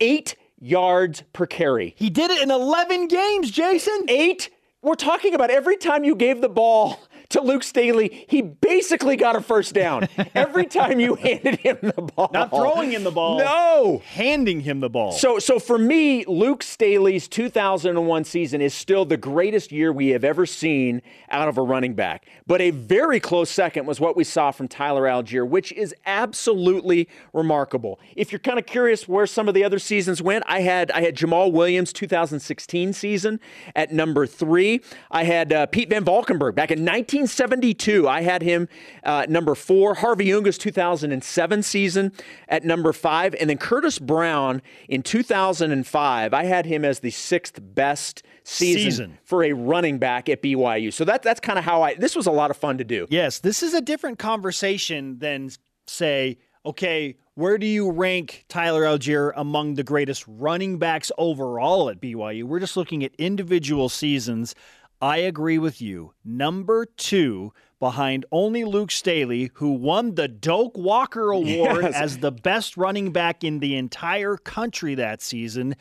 eight 0.00 0.34
yards 0.58 1.22
per 1.32 1.46
carry. 1.46 1.94
He 1.96 2.10
did 2.10 2.30
it 2.30 2.42
in 2.42 2.50
11 2.50 3.08
games, 3.08 3.50
Jason. 3.50 4.06
Eight. 4.08 4.50
We're 4.82 4.94
talking 4.94 5.34
about 5.34 5.50
every 5.50 5.76
time 5.76 6.04
you 6.04 6.14
gave 6.14 6.40
the 6.40 6.48
ball 6.48 7.00
to 7.30 7.40
Luke 7.40 7.62
Staley, 7.62 8.26
he 8.28 8.42
basically 8.42 9.16
got 9.16 9.36
a 9.36 9.40
first 9.40 9.74
down. 9.74 10.08
Every 10.34 10.66
time 10.66 11.00
you 11.00 11.14
handed 11.14 11.56
him 11.56 11.78
the 11.82 12.02
ball. 12.02 12.30
Not 12.32 12.50
throwing 12.50 12.92
him 12.92 13.04
the 13.04 13.10
ball. 13.10 13.38
No. 13.38 14.02
Handing 14.06 14.60
him 14.60 14.80
the 14.80 14.90
ball. 14.90 15.12
So, 15.12 15.38
so 15.38 15.58
for 15.58 15.78
me, 15.78 16.24
Luke 16.26 16.62
Staley's 16.62 17.28
2001 17.28 18.24
season 18.24 18.60
is 18.60 18.74
still 18.74 19.04
the 19.04 19.16
greatest 19.16 19.72
year 19.72 19.92
we 19.92 20.08
have 20.08 20.24
ever 20.24 20.46
seen 20.46 21.02
out 21.30 21.48
of 21.48 21.58
a 21.58 21.62
running 21.62 21.94
back. 21.94 22.26
But 22.46 22.60
a 22.60 22.70
very 22.70 23.20
close 23.20 23.50
second 23.50 23.86
was 23.86 24.00
what 24.00 24.16
we 24.16 24.24
saw 24.24 24.50
from 24.50 24.68
Tyler 24.68 25.02
Allgeier, 25.02 25.46
which 25.46 25.72
is 25.72 25.94
absolutely 26.04 27.08
remarkable. 27.32 27.98
If 28.14 28.32
you're 28.32 28.38
kind 28.38 28.58
of 28.58 28.66
curious 28.66 29.08
where 29.08 29.26
some 29.26 29.48
of 29.48 29.54
the 29.54 29.64
other 29.64 29.78
seasons 29.78 30.22
went, 30.22 30.44
I 30.46 30.60
had 30.60 30.90
I 30.92 31.00
had 31.00 31.16
Jamaal 31.16 31.52
Williams 31.52 31.92
2016 31.92 32.92
season 32.92 33.40
at 33.74 33.92
number 33.92 34.26
three. 34.26 34.80
I 35.10 35.24
had 35.24 35.52
uh, 35.52 35.66
Pete 35.66 35.90
Van 35.90 36.04
Valkenburg 36.04 36.54
back 36.54 36.70
in 36.70 36.84
1972. 37.20 38.08
I 38.08 38.22
had 38.22 38.42
him 38.42 38.68
uh, 39.04 39.26
number 39.28 39.54
four. 39.54 39.94
Harvey 39.94 40.32
Unga's 40.32 40.58
2007 40.58 41.62
season 41.62 42.12
at 42.48 42.64
number 42.64 42.92
five, 42.92 43.34
and 43.40 43.48
then 43.48 43.58
Curtis 43.58 43.98
Brown 43.98 44.60
in 44.88 45.02
2005. 45.02 46.34
I 46.34 46.44
had 46.44 46.66
him 46.66 46.84
as 46.84 47.00
the 47.00 47.10
sixth 47.10 47.58
best 47.60 48.22
season, 48.44 48.82
Season. 48.82 49.18
for 49.24 49.42
a 49.42 49.52
running 49.52 49.98
back 49.98 50.28
at 50.28 50.42
BYU. 50.42 50.92
So 50.92 51.04
that 51.04 51.22
that's 51.22 51.40
kind 51.40 51.58
of 51.58 51.64
how 51.64 51.82
I. 51.82 51.94
This 51.94 52.14
was 52.14 52.26
a 52.26 52.32
lot 52.32 52.50
of 52.50 52.56
fun 52.56 52.78
to 52.78 52.84
do. 52.84 53.06
Yes, 53.10 53.38
this 53.40 53.62
is 53.62 53.74
a 53.74 53.80
different 53.80 54.18
conversation 54.18 55.18
than 55.18 55.50
say, 55.86 56.38
okay, 56.64 57.16
where 57.34 57.58
do 57.58 57.66
you 57.66 57.90
rank 57.90 58.44
Tyler 58.48 58.82
Allgeier 58.82 59.32
among 59.36 59.74
the 59.74 59.84
greatest 59.84 60.24
running 60.26 60.78
backs 60.78 61.12
overall 61.18 61.90
at 61.90 62.00
BYU? 62.00 62.44
We're 62.44 62.60
just 62.60 62.76
looking 62.76 63.04
at 63.04 63.14
individual 63.16 63.88
seasons. 63.88 64.54
I 65.00 65.18
agree 65.18 65.58
with 65.58 65.80
you. 65.82 66.12
Number 66.24 66.86
two, 66.86 67.52
behind 67.78 68.24
only 68.32 68.64
Luke 68.64 68.90
Staley, 68.90 69.50
who 69.54 69.72
won 69.72 70.14
the 70.14 70.28
Doak 70.28 70.76
Walker 70.78 71.30
Award 71.32 71.82
Yes. 71.82 71.94
as 71.94 72.18
the 72.18 72.32
best 72.32 72.76
running 72.76 73.12
back 73.12 73.44
in 73.44 73.58
the 73.60 73.76
entire 73.76 74.36
country 74.36 74.94
that 74.94 75.20
season. 75.20 75.76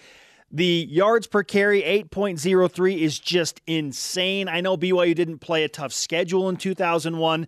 The 0.52 0.88
yards 0.90 1.28
per 1.28 1.44
carry, 1.44 1.82
8.03, 1.82 2.98
is 3.00 3.18
just 3.20 3.62
insane. 3.68 4.48
I 4.48 4.62
know 4.62 4.78
BYU 4.78 5.16
didn't 5.16 5.40
play 5.40 5.64
a 5.64 5.70
tough 5.70 5.92
schedule 5.92 6.48
in 6.50 6.58
2001, 6.58 7.48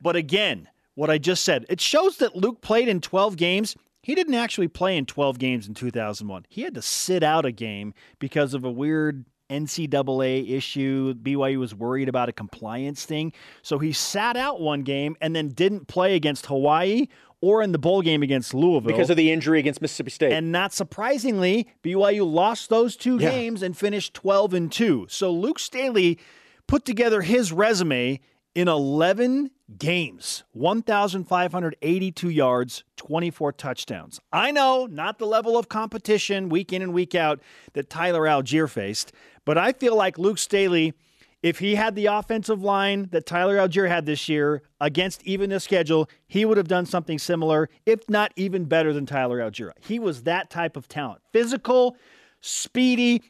but 0.00 0.14
again, 0.16 0.68
what 0.94 1.10
I 1.10 1.18
just 1.18 1.44
said, 1.44 1.64
it 1.68 1.80
shows 1.80 2.18
that 2.18 2.36
Luke 2.36 2.60
played 2.60 2.88
in 2.88 3.00
12 3.00 3.36
games. 3.36 3.76
He 4.02 4.14
didn't 4.14 4.34
actually 4.34 4.68
play 4.68 4.96
in 4.96 5.06
12 5.06 5.38
games 5.38 5.68
in 5.68 5.74
2001. 5.74 6.46
He 6.48 6.62
had 6.62 6.74
to 6.74 6.82
sit 6.82 7.22
out 7.22 7.44
a 7.44 7.52
game 7.52 7.94
because 8.18 8.52
of 8.54 8.64
a 8.64 8.70
weird 8.70 9.24
NCAA 9.50 10.50
issue. 10.50 11.14
BYU 11.14 11.58
was 11.58 11.74
worried 11.74 12.08
about 12.08 12.28
a 12.28 12.32
compliance 12.32 13.04
thing. 13.04 13.32
So 13.62 13.78
he 13.78 13.92
sat 13.92 14.36
out 14.36 14.60
one 14.60 14.82
game 14.82 15.16
and 15.20 15.34
then 15.34 15.48
didn't 15.48 15.88
play 15.88 16.14
against 16.14 16.46
Hawaii 16.46 17.06
or 17.40 17.62
in 17.62 17.72
the 17.72 17.78
bowl 17.78 18.02
game 18.02 18.22
against 18.22 18.52
Louisville. 18.52 18.80
Because 18.88 19.10
of 19.10 19.16
the 19.16 19.30
injury 19.30 19.60
against 19.60 19.80
Mississippi 19.80 20.10
State. 20.10 20.32
And 20.32 20.50
not 20.50 20.72
surprisingly, 20.72 21.68
BYU 21.82 22.24
lost 22.30 22.68
those 22.68 22.96
two 22.96 23.18
Yeah. 23.18 23.30
games 23.30 23.62
and 23.62 23.76
finished 23.76 24.12
12 24.14 24.54
and 24.54 24.70
2. 24.72 25.06
So 25.08 25.30
Luke 25.32 25.58
Staley 25.58 26.18
put 26.66 26.84
together 26.84 27.22
his 27.22 27.52
resume 27.52 28.20
in 28.54 28.68
11 28.68 29.50
games 29.76 30.44
1,582 30.52 32.30
yards, 32.30 32.84
24 32.96 33.52
touchdowns. 33.52 34.20
I 34.32 34.50
know, 34.50 34.86
not 34.86 35.18
the 35.18 35.26
level 35.26 35.58
of 35.58 35.68
competition 35.68 36.48
week 36.48 36.72
in 36.72 36.82
and 36.82 36.92
week 36.92 37.14
out 37.14 37.40
that 37.74 37.90
Tyler 37.90 38.22
Allgeier 38.22 38.68
faced, 38.68 39.12
but 39.44 39.58
I 39.58 39.72
feel 39.72 39.96
like 39.96 40.18
Luke 40.18 40.38
Staley. 40.38 40.94
If 41.40 41.60
he 41.60 41.76
had 41.76 41.94
the 41.94 42.06
offensive 42.06 42.62
line 42.62 43.10
that 43.12 43.24
Tyler 43.24 43.58
Allgeier 43.58 43.88
had 43.88 44.06
this 44.06 44.28
year 44.28 44.62
against 44.80 45.22
even 45.22 45.50
the 45.50 45.60
schedule, 45.60 46.10
he 46.26 46.44
would 46.44 46.56
have 46.56 46.66
done 46.66 46.84
something 46.84 47.16
similar, 47.16 47.68
if 47.86 48.08
not 48.10 48.32
even 48.34 48.64
better 48.64 48.92
than 48.92 49.06
Tyler 49.06 49.38
Allgeier. 49.38 49.70
He 49.80 50.00
was 50.00 50.24
that 50.24 50.50
type 50.50 50.76
of 50.76 50.88
talent. 50.88 51.22
Physical, 51.32 51.96
speedy. 52.40 53.22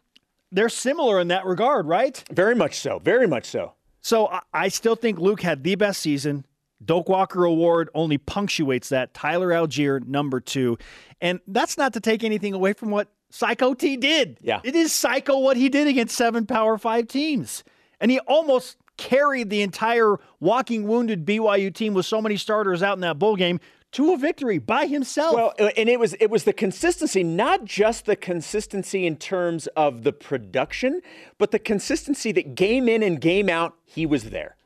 They're 0.51 0.71
similar 0.71 1.21
in 1.21 1.29
that 1.29 1.45
regard, 1.45 1.87
right? 1.87 2.25
very 2.33 2.55
much 2.55 2.79
so. 2.79 2.99
Very 2.99 3.27
much 3.27 3.45
so. 3.45 3.75
So 4.01 4.29
I, 4.29 4.41
I 4.53 4.69
still 4.69 4.97
think 4.97 5.19
Luke 5.19 5.43
had 5.43 5.63
the 5.65 5.75
best 5.75 6.01
season. 6.01 6.45
Doak 6.85 7.09
Walker 7.09 7.45
Award 7.45 7.91
only 7.95 8.19
punctuates 8.19 8.91
that. 8.91 9.13
Tyler 9.15 9.49
Allgeier, 9.49 10.07
number 10.07 10.41
two. 10.41 10.79
And 11.21 11.41
that's 11.49 11.77
not 11.77 11.93
to 11.95 12.01
take 12.01 12.23
anything 12.23 12.55
away 12.55 12.73
from 12.73 12.91
what 12.91 13.09
Psycho 13.31 13.75
T 13.75 13.97
did. 13.97 14.39
Yeah. 14.41 14.61
It 14.63 14.75
is 14.75 14.93
psycho 14.93 15.39
what 15.39 15.57
he 15.57 15.69
did 15.69 15.87
against 15.89 16.17
seven 16.17 16.47
Power 16.47 16.79
Five 16.79 17.09
teams. 17.09 17.65
And 18.01 18.11
he 18.11 18.21
almost 18.21 18.77
carried 18.97 19.51
the 19.51 19.63
entire 19.63 20.17
walking 20.41 20.87
wounded 20.87 21.25
BYU 21.25 21.73
team 21.75 21.95
with 21.95 22.07
so 22.07 22.21
many 22.21 22.37
starters 22.37 22.83
out 22.83 22.97
in 22.97 23.01
that 23.01 23.19
bowl 23.19 23.37
game 23.37 23.61
to 23.93 24.13
a 24.13 24.17
victory 24.17 24.59
by 24.59 24.87
himself. 24.87 25.35
Well, 25.35 25.55
uh, 25.59 25.71
and 25.77 25.89
it 25.89 25.99
was 25.99 26.15
it 26.15 26.31
was 26.31 26.45
the 26.45 26.53
consistency, 26.53 27.23
not 27.23 27.65
just 27.65 28.07
the 28.07 28.17
consistency 28.17 29.07
in 29.07 29.17
terms 29.17 29.67
of 29.69 30.03
the 30.03 30.13
production, 30.13 31.01
but 31.39 31.51
the 31.51 31.59
consistency 31.59 32.33
that 32.33 32.55
game 32.55 32.89
in 32.89 33.03
and 33.03 33.21
game 33.21 33.49
out 33.49 33.75
he 33.85 34.07
was 34.07 34.25
there. 34.25 34.57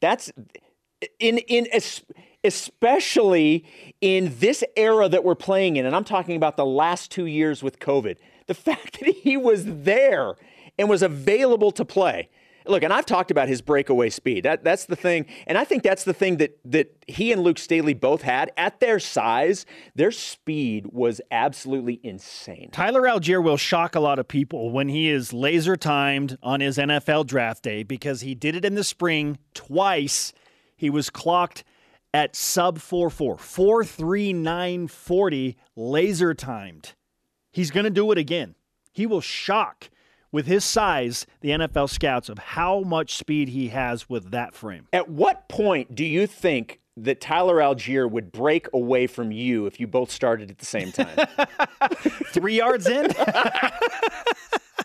That's 0.00 0.32
in 1.18 1.38
in 1.38 1.66
especially 2.44 3.64
in 4.00 4.34
this 4.38 4.64
era 4.76 5.08
that 5.08 5.24
we're 5.24 5.34
playing 5.34 5.76
in, 5.76 5.86
and 5.86 5.94
I'm 5.94 6.04
talking 6.04 6.36
about 6.36 6.56
the 6.56 6.66
last 6.66 7.10
two 7.10 7.26
years 7.26 7.62
with 7.62 7.78
COVID. 7.78 8.16
The 8.46 8.54
fact 8.54 9.00
that 9.00 9.14
he 9.14 9.36
was 9.36 9.64
there 9.66 10.34
and 10.78 10.88
was 10.88 11.02
available 11.02 11.72
to 11.72 11.84
play. 11.84 12.28
Look, 12.66 12.82
and 12.82 12.92
I've 12.92 13.06
talked 13.06 13.30
about 13.30 13.48
his 13.48 13.60
breakaway 13.60 14.10
speed. 14.10 14.44
That 14.44 14.64
that's 14.64 14.86
the 14.86 14.96
thing, 14.96 15.26
and 15.46 15.58
I 15.58 15.64
think 15.64 15.82
that's 15.82 16.04
the 16.04 16.12
thing 16.12 16.38
that 16.38 16.58
that 16.64 16.94
he 17.06 17.32
and 17.32 17.42
Luke 17.42 17.58
Staley 17.58 17.94
both 17.94 18.22
had 18.22 18.52
at 18.56 18.80
their 18.80 18.98
size. 18.98 19.66
Their 19.94 20.10
speed 20.10 20.86
was 20.92 21.20
absolutely 21.30 22.00
insane. 22.02 22.70
Tyler 22.72 23.02
Allgeier 23.02 23.42
will 23.42 23.56
shock 23.56 23.94
a 23.94 24.00
lot 24.00 24.18
of 24.18 24.28
people 24.28 24.70
when 24.70 24.88
he 24.88 25.08
is 25.08 25.32
laser 25.32 25.76
timed 25.76 26.38
on 26.42 26.60
his 26.60 26.78
NFL 26.78 27.26
draft 27.26 27.62
day 27.62 27.82
because 27.82 28.20
he 28.20 28.34
did 28.34 28.54
it 28.54 28.64
in 28.64 28.74
the 28.74 28.84
spring 28.84 29.38
twice. 29.54 30.32
He 30.76 30.90
was 30.90 31.10
clocked 31.10 31.64
at 32.14 32.36
sub 32.36 32.78
4-4, 32.78 33.38
4.3940 33.38 35.56
laser 35.76 36.34
timed. 36.34 36.94
He's 37.52 37.70
going 37.70 37.84
to 37.84 37.90
do 37.90 38.10
it 38.12 38.18
again. 38.18 38.54
He 38.92 39.06
will 39.06 39.20
shock 39.20 39.90
with 40.32 40.46
his 40.46 40.64
size 40.64 41.26
the 41.40 41.50
NFL 41.50 41.88
scouts 41.90 42.28
of 42.28 42.38
how 42.38 42.80
much 42.80 43.14
speed 43.14 43.50
he 43.50 43.68
has 43.68 44.08
with 44.08 44.30
that 44.32 44.54
frame. 44.54 44.88
At 44.92 45.08
what 45.08 45.48
point 45.48 45.94
do 45.94 46.04
you 46.04 46.26
think 46.26 46.80
that 46.96 47.20
Tyler 47.20 47.56
Allgeier 47.56 48.10
would 48.10 48.32
break 48.32 48.66
away 48.72 49.06
from 49.06 49.30
you 49.30 49.66
if 49.66 49.78
you 49.78 49.86
both 49.86 50.10
started 50.10 50.50
at 50.50 50.58
the 50.58 50.66
same 50.66 50.90
time? 50.90 51.26
Three 52.32 52.56
yards 52.56 52.86
in? 52.86 53.06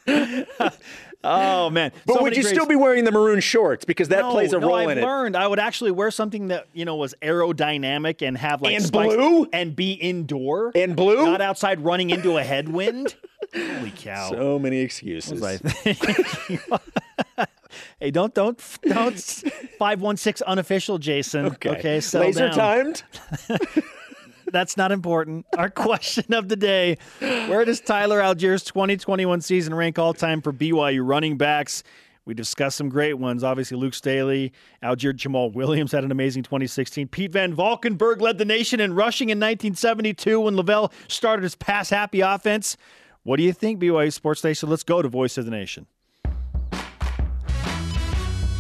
oh, 1.24 1.70
man. 1.70 1.92
But 2.06 2.14
So 2.16 2.24
would 2.24 2.36
you 2.38 2.44
great 2.44 2.54
still 2.54 2.66
be 2.66 2.76
wearing 2.76 3.04
the 3.04 3.12
maroon 3.12 3.40
shorts 3.40 3.86
because 3.86 4.08
that 4.10 4.22
no, 4.22 4.32
plays 4.32 4.54
a 4.54 4.60
no, 4.60 4.68
role 4.68 4.76
I've 4.78 4.90
in 4.90 4.98
it? 5.00 5.02
learned 5.02 5.36
I 5.36 5.48
would 5.48 5.60
actually 5.60 5.92
wear 5.92 6.12
something 6.12 6.48
that 6.50 6.68
you 6.74 6.86
know 6.86 6.96
was 6.96 7.14
aerodynamic 7.22 8.26
and 8.26 8.38
have 8.38 8.62
like 8.62 8.76
And 8.76 8.92
blue? 8.92 9.48
and 9.52 9.76
be 9.76 9.94
indoor 9.94 10.72
And 10.76 10.96
blue? 10.96 11.26
not 11.26 11.42
outside 11.42 11.84
running 11.84 12.10
into 12.10 12.38
a 12.38 12.44
headwind. 12.44 13.16
Holy 13.56 13.92
cow! 13.92 14.30
So 14.32 14.60
many 14.60 14.80
excuses. 14.80 15.42
I 15.44 15.58
hey, 18.00 18.12
don't 18.12 18.34
don't 18.34 18.62
don't 18.84 19.20
five 19.80 20.02
one 20.02 20.18
six 20.18 20.42
unofficial, 20.42 20.98
Jason. 20.98 21.46
Okay, 21.66 22.00
settle 22.02 22.28
Laser 22.28 22.50
down. 22.50 22.56
timed. 22.58 23.04
That's 24.52 24.78
not 24.78 24.92
important. 24.92 25.46
Our 25.58 25.70
question 25.88 26.34
of 26.34 26.50
the 26.50 26.56
day 26.56 26.98
Where 27.20 27.66
does 27.66 27.82
Tyler 27.82 28.20
Allgeier's 28.20 28.64
2021 28.64 29.42
season 29.42 29.74
rank 29.74 30.00
all 30.00 30.14
time 30.14 30.42
for 30.42 30.54
BYU 30.54 31.02
running 31.06 31.38
backs? 31.38 31.84
We 32.26 32.34
discussed 32.34 32.76
some 32.76 32.90
great 32.90 33.14
ones. 33.14 33.42
Obviously, 33.42 33.78
Luke 33.78 33.94
Staley, 33.94 34.52
Allgeier 34.84 35.14
Jamaal 35.14 35.54
Williams 35.54 35.94
had 35.94 36.04
an 36.04 36.12
amazing 36.12 36.44
2016. 36.44 37.08
Pete 37.08 37.32
Van 37.32 37.54
Valkenburg 37.54 38.20
led 38.20 38.38
the 38.38 38.44
nation 38.44 38.82
in 38.82 38.94
rushing 38.94 39.30
in 39.30 39.38
1972 39.38 40.42
when 40.42 40.56
LaVell 40.56 40.92
started 41.08 41.44
his 41.44 41.56
pass 41.56 41.90
happy 41.90 42.20
offense. 42.20 42.76
What 43.24 43.38
do 43.38 43.44
you 43.44 43.54
think, 43.54 43.80
BYU 43.80 44.12
Sports 44.12 44.44
Nation? 44.44 44.70
Let's 44.70 44.84
go 44.84 45.02
to 45.02 45.08
Voice 45.08 45.38
of 45.38 45.46
the 45.46 45.52
Nation. 45.52 45.88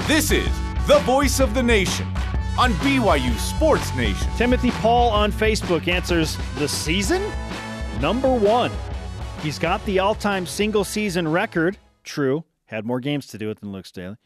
This 0.08 0.32
is 0.32 0.48
the 0.88 1.00
Voice 1.00 1.42
of 1.42 1.54
the 1.54 1.64
Nation 1.64 2.08
on 2.58 2.74
BYU 2.74 3.38
Sports 3.38 3.94
Nation. 3.96 4.28
Timothy 4.36 4.72
Paul 4.72 5.10
on 5.10 5.32
Facebook 5.32 5.88
answers 5.88 6.38
the 6.56 6.68
season 6.68 7.22
number 8.02 8.34
one. 8.34 8.72
He's 9.42 9.60
got 9.60 9.86
the 9.86 10.00
all 10.00 10.16
time 10.16 10.46
single 10.46 10.84
season 10.84 11.28
record. 11.28 11.78
True. 12.04 12.44
Had 12.66 12.86
more 12.86 13.00
games 13.00 13.28
to 13.28 13.38
do 13.38 13.50
it 13.50 13.60
than 13.60 13.72
Luke 13.72 13.86
Staley. 13.86 14.18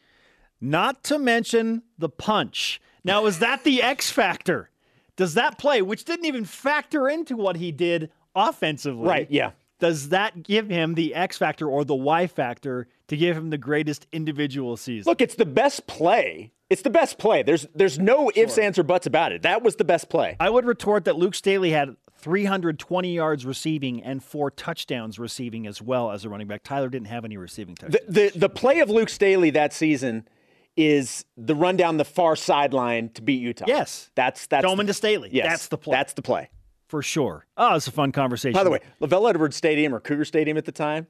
Not 0.60 1.04
to 1.06 1.20
mention 1.20 1.84
the 1.98 2.10
punch. 2.10 2.80
Now, 3.04 3.26
is 3.26 3.40
that 3.40 3.64
the 3.64 3.82
X 3.82 4.12
factor? 4.12 4.70
Does 5.18 5.34
that 5.34 5.58
play, 5.58 5.82
which 5.82 6.06
didn't 6.06 6.26
even 6.26 6.46
factor 6.46 7.10
into 7.10 7.36
what 7.36 7.58
he 7.58 7.72
did 7.72 8.12
offensively? 8.36 9.08
Right, 9.08 9.28
yeah. 9.30 9.52
Does 9.82 10.10
that 10.10 10.44
give 10.44 10.70
him 10.70 10.94
the 10.94 11.16
X 11.16 11.38
factor 11.38 11.68
or 11.68 11.84
the 11.84 11.96
Y 11.96 12.28
factor 12.28 12.88
to 13.08 13.18
give 13.18 13.36
him 13.36 13.50
the 13.50 13.58
greatest 13.58 14.08
individual 14.12 14.78
season? 14.78 15.10
Look, 15.10 15.22
it's 15.22 15.36
the 15.36 15.46
best 15.46 15.88
play. 15.88 16.54
It's 16.70 16.84
the 16.84 16.92
best 16.92 17.18
play. 17.18 17.44
There's 17.44 17.68
there's 17.76 18.00
no 18.00 18.32
ifs, 18.34 18.58
ands, 18.58 18.80
or 18.80 18.84
buts 18.84 19.08
about 19.08 19.32
it. 19.34 19.42
That 19.42 19.64
was 19.64 19.76
the 19.76 19.84
best 19.84 20.08
play. 20.08 20.38
I 20.40 20.50
would 20.50 20.66
retort 20.66 21.04
that 21.06 21.18
Luke 21.18 21.36
Staley 21.36 21.72
had 21.72 21.98
320 22.20 23.14
yards 23.14 23.46
receiving 23.46 24.04
and 24.04 24.24
four 24.24 24.52
touchdowns 24.52 25.18
receiving 25.18 25.66
as 25.66 25.82
well 25.82 26.12
as 26.12 26.24
a 26.24 26.30
running 26.30 26.48
back. 26.48 26.64
Tyler 26.64 26.88
didn't 26.88 27.08
have 27.08 27.26
any 27.26 27.36
receiving 27.36 27.74
touchdowns. 27.76 28.06
The, 28.08 28.30
the, 28.32 28.40
the 28.40 28.50
play 28.50 28.80
of 28.80 28.90
Luke 28.90 29.10
Staley 29.10 29.50
that 29.50 29.74
season 29.74 30.28
is 30.78 31.26
the 31.36 31.56
run 31.56 31.76
down 31.76 31.98
the 31.98 32.06
far 32.06 32.36
sideline 32.36 33.10
to 33.10 33.22
beat 33.22 33.42
Utah. 33.42 33.66
Yes. 33.68 34.12
That's 34.16 34.46
that's 34.48 34.64
Doman 34.64 34.86
to 34.88 34.94
Staley. 34.94 35.30
Yes, 35.34 35.48
That's 35.48 35.68
the 35.68 35.78
play. 35.78 35.92
That's 35.92 36.14
the 36.14 36.22
play. 36.22 36.50
For 36.92 37.02
sure. 37.02 37.46
Oh, 37.56 37.76
it's 37.76 37.88
a 37.88 37.92
fun 37.92 38.12
conversation. 38.12 38.52
By 38.54 38.66
the 38.66 38.70
way, 38.70 38.82
LaVell 39.02 39.30
Edwards 39.30 39.56
Stadium 39.56 39.96
or 39.96 40.02
Cougar 40.02 40.26
Stadium 40.26 40.58
at 40.58 40.66
the 40.66 40.74
time, 40.74 41.08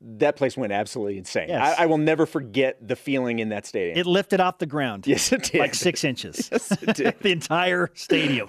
that 0.00 0.36
place 0.36 0.56
went 0.56 0.72
absolutely 0.72 1.18
insane. 1.18 1.50
Yes. 1.50 1.78
I, 1.78 1.82
I 1.82 1.86
will 1.86 1.98
never 1.98 2.24
forget 2.24 2.78
the 2.88 2.96
feeling 2.96 3.38
in 3.38 3.50
that 3.50 3.66
stadium. 3.66 3.98
it 3.98 4.06
lifted 4.06 4.40
off 4.40 4.56
the 4.56 4.64
ground. 4.64 5.06
yes, 5.06 5.30
it 5.30 5.42
did. 5.42 5.58
Like 5.58 5.74
six 5.74 6.02
inches. 6.02 6.48
Yes, 6.50 6.72
it 6.80 6.96
did. 6.96 7.16
the 7.20 7.30
entire 7.30 7.90
stadium. 7.92 8.48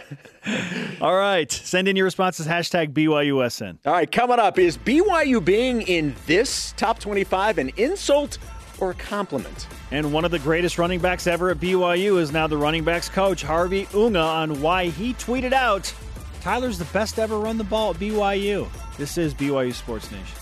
All 1.01 1.17
right. 1.17 1.51
Send 1.51 1.89
in 1.89 1.97
your 1.97 2.05
responses. 2.05 2.47
Hashtag 2.47 2.93
BYUSN. 2.93 3.79
All 3.85 3.91
right, 3.91 4.09
coming 4.09 4.39
up 4.39 4.57
is 4.57 4.77
BYU 4.77 5.43
being 5.43 5.81
in 5.81 6.15
this 6.27 6.73
top 6.77 6.99
25 6.99 7.57
an 7.57 7.71
insult 7.75 8.37
or 8.79 8.91
a 8.91 8.95
compliment? 8.95 9.67
And 9.91 10.13
one 10.13 10.23
of 10.23 10.31
the 10.31 10.39
greatest 10.39 10.77
running 10.77 11.01
backs 11.01 11.27
ever 11.27 11.49
at 11.49 11.57
BYU 11.57 12.19
is 12.19 12.31
now 12.31 12.47
the 12.47 12.55
running 12.57 12.85
backs 12.85 13.09
coach, 13.09 13.41
Harvey 13.41 13.85
Unga, 13.93 14.19
on 14.19 14.61
why 14.61 14.85
he 14.87 15.13
tweeted 15.15 15.51
out 15.51 15.93
Tyler's 16.41 16.77
the 16.77 16.85
best 16.85 17.15
to 17.15 17.21
ever 17.21 17.37
run 17.37 17.57
the 17.57 17.63
ball 17.63 17.91
at 17.91 17.97
BYU. 17.97 18.67
This 18.97 19.17
is 19.17 19.33
BYU 19.33 19.73
Sports 19.73 20.09
Nation. 20.11 20.37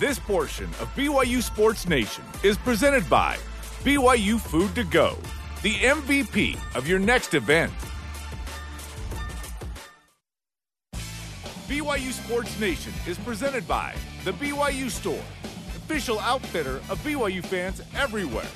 This 0.00 0.18
portion 0.18 0.66
of 0.80 0.92
BYU 0.96 1.42
Sports 1.42 1.88
Nation 1.88 2.24
is 2.42 2.58
presented 2.58 3.08
by 3.08 3.38
BYU 3.84 4.40
Food 4.40 4.74
to 4.74 4.84
Go, 4.84 5.16
the 5.62 5.74
MVP 5.74 6.58
of 6.74 6.86
your 6.88 6.98
next 6.98 7.34
event. 7.34 7.72
BYU 11.68 12.12
Sports 12.12 12.58
Nation 12.58 12.92
is 13.06 13.18
presented 13.18 13.66
by 13.68 13.94
the 14.24 14.32
BYU 14.32 14.90
Store, 14.90 15.24
official 15.76 16.18
outfitter 16.18 16.76
of 16.90 16.98
BYU 17.04 17.44
fans 17.44 17.80
everywhere. 17.94 18.48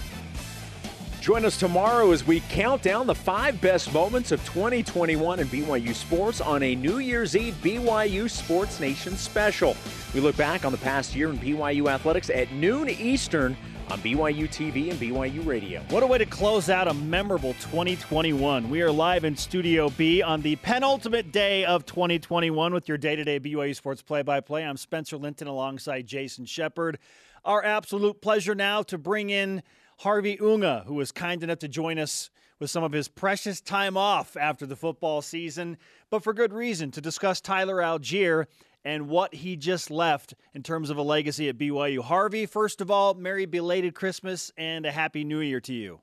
Join 1.20 1.44
us 1.44 1.58
tomorrow 1.58 2.12
as 2.12 2.26
we 2.26 2.40
count 2.48 2.80
down 2.80 3.06
the 3.06 3.14
five 3.14 3.60
best 3.60 3.92
moments 3.92 4.32
of 4.32 4.42
2021 4.46 5.40
in 5.40 5.48
BYU 5.48 5.94
sports 5.94 6.40
on 6.40 6.62
a 6.62 6.74
New 6.74 6.96
Year's 6.96 7.36
Eve 7.36 7.54
BYU 7.62 8.28
Sports 8.28 8.80
Nation 8.80 9.14
special. 9.18 9.76
We 10.14 10.20
look 10.20 10.34
back 10.38 10.64
on 10.64 10.72
the 10.72 10.78
past 10.78 11.14
year 11.14 11.28
in 11.28 11.38
BYU 11.38 11.90
athletics 11.90 12.30
at 12.30 12.50
noon 12.52 12.88
Eastern 12.88 13.54
on 13.90 13.98
BYU 13.98 14.48
TV 14.48 14.90
and 14.90 14.98
BYU 14.98 15.44
Radio. 15.44 15.82
What 15.90 16.02
a 16.02 16.06
way 16.06 16.16
to 16.16 16.24
close 16.24 16.70
out 16.70 16.88
a 16.88 16.94
memorable 16.94 17.52
2021. 17.52 18.70
We 18.70 18.80
are 18.80 18.90
live 18.90 19.24
in 19.24 19.36
Studio 19.36 19.90
B 19.90 20.22
on 20.22 20.40
the 20.40 20.56
penultimate 20.56 21.32
day 21.32 21.66
of 21.66 21.84
2021 21.84 22.72
with 22.72 22.88
your 22.88 22.96
day 22.96 23.14
to 23.14 23.24
day 23.24 23.38
BYU 23.38 23.76
Sports 23.76 24.00
play 24.00 24.22
by 24.22 24.40
play. 24.40 24.64
I'm 24.64 24.78
Spencer 24.78 25.18
Linton 25.18 25.48
alongside 25.48 26.06
Jason 26.06 26.46
Shepard. 26.46 26.98
Our 27.44 27.62
absolute 27.62 28.22
pleasure 28.22 28.54
now 28.54 28.82
to 28.84 28.96
bring 28.96 29.28
in 29.28 29.62
Harvey 30.00 30.40
Unga, 30.40 30.84
who 30.86 30.94
was 30.94 31.12
kind 31.12 31.42
enough 31.42 31.58
to 31.58 31.68
join 31.68 31.98
us 31.98 32.30
with 32.58 32.70
some 32.70 32.82
of 32.82 32.92
his 32.92 33.06
precious 33.06 33.60
time 33.60 33.98
off 33.98 34.34
after 34.34 34.64
the 34.64 34.74
football 34.74 35.20
season, 35.20 35.76
but 36.08 36.24
for 36.24 36.32
good 36.32 36.54
reason 36.54 36.90
to 36.90 37.02
discuss 37.02 37.38
Tyler 37.38 37.76
Allgeier 37.76 38.46
and 38.82 39.10
what 39.10 39.34
he 39.34 39.56
just 39.56 39.90
left 39.90 40.32
in 40.54 40.62
terms 40.62 40.88
of 40.88 40.96
a 40.96 41.02
legacy 41.02 41.50
at 41.50 41.58
BYU. 41.58 42.00
Harvey, 42.00 42.46
first 42.46 42.80
of 42.80 42.90
all, 42.90 43.12
Merry 43.12 43.44
belated 43.44 43.94
Christmas 43.94 44.50
and 44.56 44.86
a 44.86 44.90
Happy 44.90 45.22
New 45.22 45.40
Year 45.40 45.60
to 45.60 45.74
you. 45.74 46.00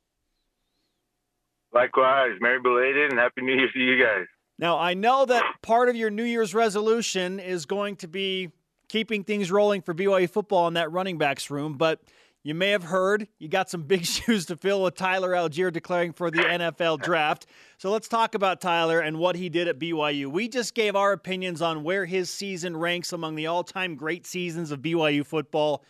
Likewise, 1.74 2.38
Merry 2.40 2.60
belated 2.62 3.10
and 3.10 3.20
Happy 3.20 3.42
New 3.42 3.56
Year 3.56 3.70
to 3.74 3.80
you 3.80 4.04
guys. 4.04 4.28
Now, 4.60 4.78
I 4.78 4.94
know 4.94 5.26
that 5.26 5.44
part 5.64 5.90
of 5.90 5.96
your 5.96 6.12
New 6.12 6.24
Year's 6.24 6.54
resolution 6.54 7.40
is 7.40 7.66
going 7.66 7.96
to 7.98 8.08
be 8.08 8.52
keeping 8.90 9.24
things 9.24 9.52
rolling 9.52 9.82
for 9.82 9.96
BYU 9.96 10.30
football 10.30 10.68
in 10.68 10.76
that 10.76 10.92
running 10.92 11.18
backs 11.18 11.50
room, 11.50 11.74
but 11.74 12.00
you 12.48 12.56
may 12.56 12.70
have 12.70 12.86
heard 12.86 13.28
you 13.40 13.50
got 13.50 13.70
some 13.70 13.82
big 13.82 14.06
shoes 14.06 14.46
to 14.46 14.56
fill 14.56 14.82
with 14.82 14.96
Tyler 14.96 15.32
Allgeier 15.32 15.72
declaring 15.72 16.14
for 16.14 16.32
the 16.32 16.38
NFL 16.38 17.02
draft. 17.02 17.46
So 17.78 17.92
let's 17.92 18.08
talk 18.08 18.36
about 18.36 18.62
Tyler 18.62 19.02
and 19.02 19.20
what 19.20 19.36
he 19.36 19.50
did 19.50 19.68
at 19.68 19.80
BYU. 19.80 20.28
We 20.28 20.48
just 20.48 20.74
gave 20.74 20.96
our 20.96 21.12
opinions 21.12 21.62
on 21.62 21.84
where 21.84 22.06
his 22.06 22.30
season 22.30 22.78
ranks 22.78 23.12
among 23.12 23.36
the 23.36 23.48
all 23.48 23.66
time 23.66 23.96
great 23.96 24.26
seasons 24.26 24.72
of 24.72 24.80
BYU 24.80 25.26
football. 25.26 25.84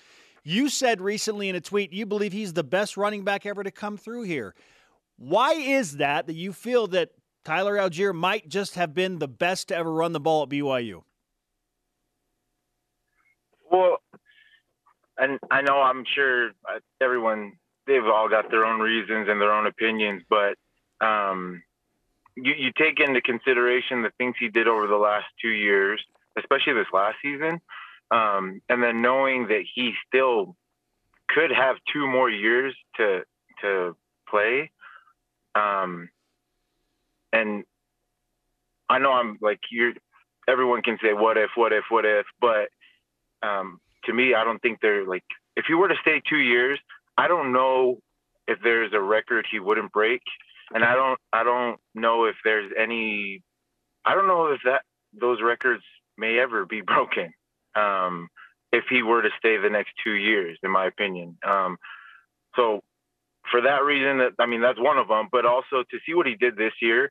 You 0.44 0.68
said 0.70 1.00
recently 1.00 1.48
in 1.48 1.56
a 1.56 1.62
tweet 1.62 1.94
you 1.94 2.08
believe 2.08 2.34
he's 2.34 2.54
the 2.54 2.64
best 2.64 2.98
running 2.98 3.24
back 3.24 3.46
ever 3.46 3.64
to 3.64 3.70
come 3.70 3.96
through 3.96 4.24
here. 4.24 4.56
Why 5.18 5.54
is 5.54 5.98
that 5.98 6.26
that 6.26 6.36
you 6.36 6.54
feel 6.54 6.88
that 6.88 7.12
Tyler 7.46 7.78
Allgeier 7.78 8.16
might 8.16 8.50
just 8.50 8.74
have 8.74 8.96
been 8.96 9.20
the 9.20 9.28
best 9.28 9.68
to 9.68 9.76
ever 9.76 9.94
run 9.94 10.12
the 10.12 10.20
ball 10.20 10.42
at 10.42 10.50
BYU? 10.50 11.04
Well, 13.72 13.98
and 15.18 15.40
I 15.50 15.62
know 15.62 15.82
I'm 15.82 16.04
sure 16.16 16.50
uh, 16.50 16.80
everyone 17.02 17.54
they've 17.88 18.06
all 18.06 18.30
got 18.30 18.52
their 18.52 18.66
own 18.66 18.80
reasons 18.80 19.28
and 19.30 19.40
their 19.42 19.54
own 19.54 19.66
opinions, 19.66 20.24
but 20.30 20.56
um, 21.06 21.64
you, 22.36 22.54
you 22.58 22.72
take 22.78 23.00
into 23.00 23.22
consideration 23.22 24.04
the 24.04 24.12
things 24.18 24.36
he 24.40 24.50
did 24.50 24.68
over 24.68 24.88
the 24.88 24.98
last 24.98 25.26
two 25.42 25.50
years, 25.50 26.04
especially 26.38 26.74
this 26.74 26.88
last 26.94 27.16
season, 27.22 27.60
um, 28.12 28.62
and 28.70 28.84
then 28.84 29.02
knowing 29.02 29.48
that 29.48 29.64
he 29.74 29.94
still 30.08 30.56
could 31.30 31.52
have 31.52 31.78
two 31.92 32.08
more 32.08 32.30
years 32.30 32.76
to 32.98 33.24
to 33.62 33.96
play. 34.30 34.72
Um, 35.56 36.10
and 37.34 37.64
I 38.90 39.00
know 39.00 39.14
I'm 39.14 39.38
like 39.42 39.60
you're. 39.72 39.94
Everyone 40.50 40.82
can 40.82 40.98
say 41.02 41.12
what 41.12 41.38
if, 41.38 41.50
what 41.56 41.74
if, 41.74 41.84
what 41.90 42.06
if, 42.06 42.26
but 42.40 42.70
um, 43.44 43.82
to 44.08 44.14
me, 44.14 44.34
I 44.34 44.44
don't 44.44 44.62
think 44.62 44.80
they're 44.82 45.06
like. 45.06 45.24
If 45.56 45.66
he 45.68 45.74
were 45.74 45.88
to 45.88 45.96
stay 46.02 46.22
two 46.30 46.38
years, 46.38 46.80
I 47.18 47.28
don't 47.28 47.52
know 47.52 47.98
if 48.48 48.60
there's 48.64 48.94
a 48.94 49.02
record 49.02 49.46
he 49.50 49.60
wouldn't 49.60 49.92
break, 49.92 50.22
and 50.74 50.84
I 50.84 50.96
don't. 50.96 51.20
I 51.32 51.44
don't 51.44 51.80
know 51.94 52.26
if 52.26 52.36
there's 52.44 52.72
any. 52.78 53.42
I 54.06 54.16
don't 54.16 54.28
know 54.28 54.48
if 54.48 54.62
that 54.66 54.82
those 55.20 55.42
records 55.42 55.84
may 56.18 56.40
ever 56.40 56.66
be 56.66 56.82
broken. 56.86 57.32
Um, 57.76 58.30
if 58.72 58.86
he 58.90 59.02
were 59.02 59.22
to 59.22 59.30
stay 59.38 59.58
the 59.58 59.70
next 59.70 59.92
two 60.04 60.14
years, 60.14 60.58
in 60.64 60.72
my 60.72 60.88
opinion. 60.88 61.38
Um, 61.48 61.78
so 62.56 62.82
for 63.50 63.62
that 63.62 63.84
reason, 63.84 64.18
that 64.20 64.34
I 64.40 64.46
mean, 64.46 64.62
that's 64.62 64.80
one 64.80 64.98
of 64.98 65.08
them. 65.08 65.28
But 65.32 65.46
also 65.46 65.84
to 65.90 65.98
see 66.06 66.14
what 66.14 66.28
he 66.28 66.36
did 66.36 66.58
this 66.58 66.74
year, 66.82 67.10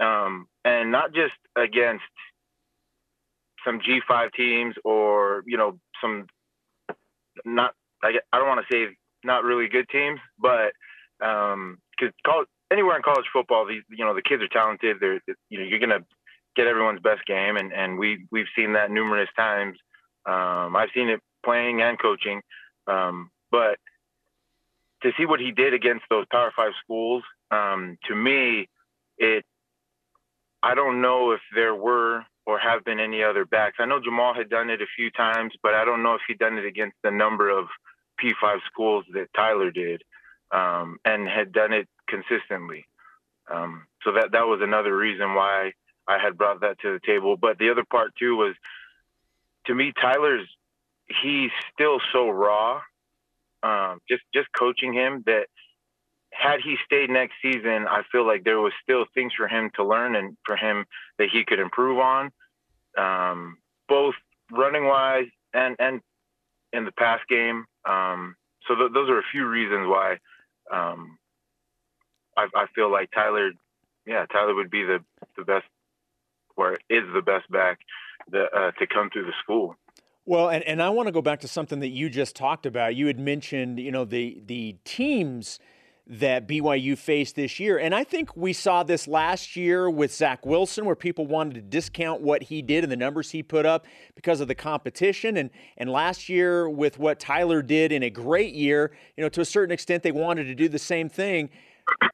um, 0.00 0.46
and 0.64 0.90
not 0.90 1.12
just 1.14 1.34
against 1.56 2.04
some 3.64 3.80
G5 3.80 4.32
teams 4.32 4.74
or 4.84 5.42
you 5.46 5.56
know 5.56 5.78
some 6.00 6.26
not 7.44 7.74
I, 8.02 8.12
I 8.32 8.38
don't 8.38 8.48
want 8.48 8.64
to 8.66 8.74
say 8.74 8.96
not 9.24 9.44
really 9.44 9.68
good 9.68 9.88
teams, 9.88 10.20
but 10.38 10.72
um, 11.24 11.78
because 11.90 12.14
college, 12.24 12.48
anywhere 12.70 12.96
in 12.96 13.02
college 13.02 13.26
football, 13.32 13.66
these 13.66 13.82
you 13.90 14.04
know 14.04 14.14
the 14.14 14.22
kids 14.22 14.42
are 14.42 14.48
talented. 14.48 14.98
They're 15.00 15.20
you 15.48 15.58
know 15.58 15.64
you're 15.64 15.80
gonna 15.80 16.04
get 16.54 16.66
everyone's 16.66 17.00
best 17.00 17.24
game, 17.26 17.56
and 17.56 17.72
and 17.72 17.98
we 17.98 18.26
we've 18.30 18.46
seen 18.56 18.74
that 18.74 18.90
numerous 18.90 19.28
times. 19.36 19.78
Um, 20.26 20.74
I've 20.76 20.90
seen 20.94 21.08
it 21.08 21.20
playing 21.44 21.80
and 21.82 21.98
coaching, 22.00 22.40
um, 22.86 23.30
but 23.50 23.78
to 25.02 25.12
see 25.16 25.26
what 25.26 25.40
he 25.40 25.52
did 25.52 25.74
against 25.74 26.04
those 26.10 26.26
Power 26.30 26.52
Five 26.56 26.72
schools, 26.82 27.22
um, 27.50 27.98
to 28.08 28.14
me, 28.14 28.68
it 29.18 29.44
I 30.62 30.74
don't 30.74 31.00
know 31.00 31.32
if 31.32 31.40
there 31.54 31.74
were 31.74 32.24
or 32.46 32.58
have 32.58 32.84
been 32.84 33.00
any 33.00 33.22
other 33.22 33.44
backs. 33.44 33.76
I 33.80 33.86
know 33.86 34.00
Jamaal 34.00 34.36
had 34.36 34.48
done 34.48 34.70
it 34.70 34.80
a 34.80 34.86
few 34.96 35.10
times, 35.10 35.52
but 35.62 35.74
I 35.74 35.84
don't 35.84 36.02
know 36.02 36.14
if 36.14 36.20
he'd 36.28 36.38
done 36.38 36.58
it 36.58 36.64
against 36.64 36.96
the 37.02 37.10
number 37.10 37.50
of 37.50 37.66
P5 38.22 38.60
schools 38.66 39.04
that 39.12 39.26
Tyler 39.34 39.70
did 39.70 40.02
um, 40.52 40.98
and 41.04 41.28
had 41.28 41.52
done 41.52 41.72
it 41.72 41.88
consistently. 42.08 42.86
Um, 43.52 43.86
so 44.02 44.12
that 44.12 44.32
that 44.32 44.46
was 44.46 44.60
another 44.62 44.96
reason 44.96 45.34
why 45.34 45.72
I 46.08 46.18
had 46.18 46.38
brought 46.38 46.60
that 46.60 46.80
to 46.80 46.92
the 46.92 47.00
table. 47.04 47.36
But 47.36 47.58
the 47.58 47.70
other 47.70 47.84
part 47.84 48.14
too 48.16 48.36
was, 48.36 48.54
to 49.66 49.74
me, 49.74 49.92
Tyler's 50.00 50.46
he's 51.22 51.50
still 51.72 52.00
so 52.12 52.28
raw. 52.28 52.80
Um, 53.62 54.00
just 54.08 54.22
just 54.34 54.48
coaching 54.56 54.92
him 54.92 55.24
that 55.26 55.46
had 56.46 56.60
he 56.60 56.76
stayed 56.84 57.10
next 57.10 57.34
season, 57.42 57.86
I 57.88 58.02
feel 58.12 58.26
like 58.26 58.44
there 58.44 58.60
was 58.60 58.72
still 58.82 59.04
things 59.14 59.32
for 59.36 59.48
him 59.48 59.70
to 59.76 59.84
learn 59.84 60.14
and 60.14 60.36
for 60.44 60.56
him 60.56 60.84
that 61.18 61.28
he 61.32 61.44
could 61.44 61.58
improve 61.58 61.98
on, 61.98 62.30
um, 62.96 63.58
both 63.88 64.14
running 64.50 64.86
wise 64.86 65.26
and 65.52 65.76
and 65.78 66.00
in 66.72 66.84
the 66.84 66.92
pass 66.92 67.20
game. 67.28 67.64
Um, 67.88 68.36
so 68.66 68.74
th- 68.74 68.92
those 68.92 69.08
are 69.08 69.18
a 69.18 69.24
few 69.32 69.46
reasons 69.46 69.86
why 69.86 70.18
um, 70.72 71.18
I, 72.36 72.46
I, 72.54 72.66
feel 72.74 72.90
like 72.90 73.10
Tyler, 73.12 73.52
yeah, 74.06 74.26
Tyler 74.26 74.54
would 74.54 74.70
be 74.70 74.82
the 74.82 74.98
the 75.36 75.44
best, 75.44 75.66
or 76.56 76.74
is 76.90 77.04
the 77.14 77.22
best 77.22 77.50
back 77.50 77.78
uh, 78.34 78.72
to 78.72 78.86
come 78.86 79.10
through 79.10 79.26
the 79.26 79.34
school. 79.42 79.76
Well, 80.24 80.50
and, 80.50 80.64
and 80.64 80.82
I 80.82 80.90
want 80.90 81.06
to 81.06 81.12
go 81.12 81.22
back 81.22 81.40
to 81.40 81.48
something 81.48 81.78
that 81.80 81.90
you 81.90 82.10
just 82.10 82.34
talked 82.34 82.66
about. 82.66 82.96
You 82.96 83.06
had 83.06 83.20
mentioned, 83.20 83.78
you 83.78 83.92
know, 83.92 84.04
the 84.04 84.42
the 84.44 84.76
teams 84.84 85.60
that 86.08 86.46
BYU 86.46 86.96
faced 86.96 87.34
this 87.34 87.58
year. 87.58 87.78
And 87.78 87.92
I 87.92 88.04
think 88.04 88.36
we 88.36 88.52
saw 88.52 88.84
this 88.84 89.08
last 89.08 89.56
year 89.56 89.90
with 89.90 90.14
Zach 90.14 90.46
Wilson, 90.46 90.84
where 90.84 90.94
people 90.94 91.26
wanted 91.26 91.54
to 91.54 91.60
discount 91.60 92.20
what 92.20 92.44
he 92.44 92.62
did 92.62 92.84
and 92.84 92.92
the 92.92 92.96
numbers 92.96 93.32
he 93.32 93.42
put 93.42 93.66
up 93.66 93.86
because 94.14 94.40
of 94.40 94.46
the 94.46 94.54
competition. 94.54 95.36
And, 95.36 95.50
and 95.76 95.90
last 95.90 96.28
year 96.28 96.68
with 96.68 97.00
what 97.00 97.18
Tyler 97.18 97.60
did 97.60 97.90
in 97.90 98.04
a 98.04 98.10
great 98.10 98.54
year, 98.54 98.92
you 99.16 99.22
know, 99.22 99.28
to 99.30 99.40
a 99.40 99.44
certain 99.44 99.72
extent, 99.72 100.04
they 100.04 100.12
wanted 100.12 100.44
to 100.44 100.54
do 100.54 100.68
the 100.68 100.78
same 100.78 101.08
thing. 101.08 101.50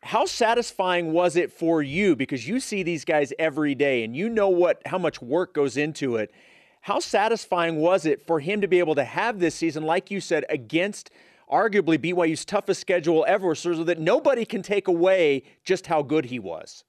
How 0.00 0.24
satisfying 0.24 1.12
was 1.12 1.36
it 1.36 1.52
for 1.52 1.82
you? 1.82 2.16
Because 2.16 2.48
you 2.48 2.60
see 2.60 2.82
these 2.82 3.04
guys 3.04 3.32
every 3.38 3.74
day 3.74 4.04
and 4.04 4.16
you 4.16 4.28
know 4.28 4.48
what 4.48 4.80
how 4.86 4.98
much 4.98 5.20
work 5.20 5.52
goes 5.52 5.76
into 5.76 6.16
it. 6.16 6.32
How 6.80 6.98
satisfying 6.98 7.76
was 7.76 8.06
it 8.06 8.26
for 8.26 8.40
him 8.40 8.62
to 8.62 8.66
be 8.66 8.78
able 8.78 8.94
to 8.96 9.04
have 9.04 9.38
this 9.38 9.54
season, 9.54 9.84
like 9.84 10.10
you 10.10 10.22
said, 10.22 10.46
against– 10.48 11.10
arguably 11.52 11.98
BYU's 11.98 12.44
toughest 12.44 12.80
schedule 12.80 13.24
ever, 13.28 13.54
so 13.54 13.84
that 13.84 13.98
nobody 13.98 14.44
can 14.44 14.62
take 14.62 14.88
away 14.88 15.42
just 15.64 15.86
how 15.86 16.02
good 16.02 16.24
he 16.24 16.38
was. 16.38 16.84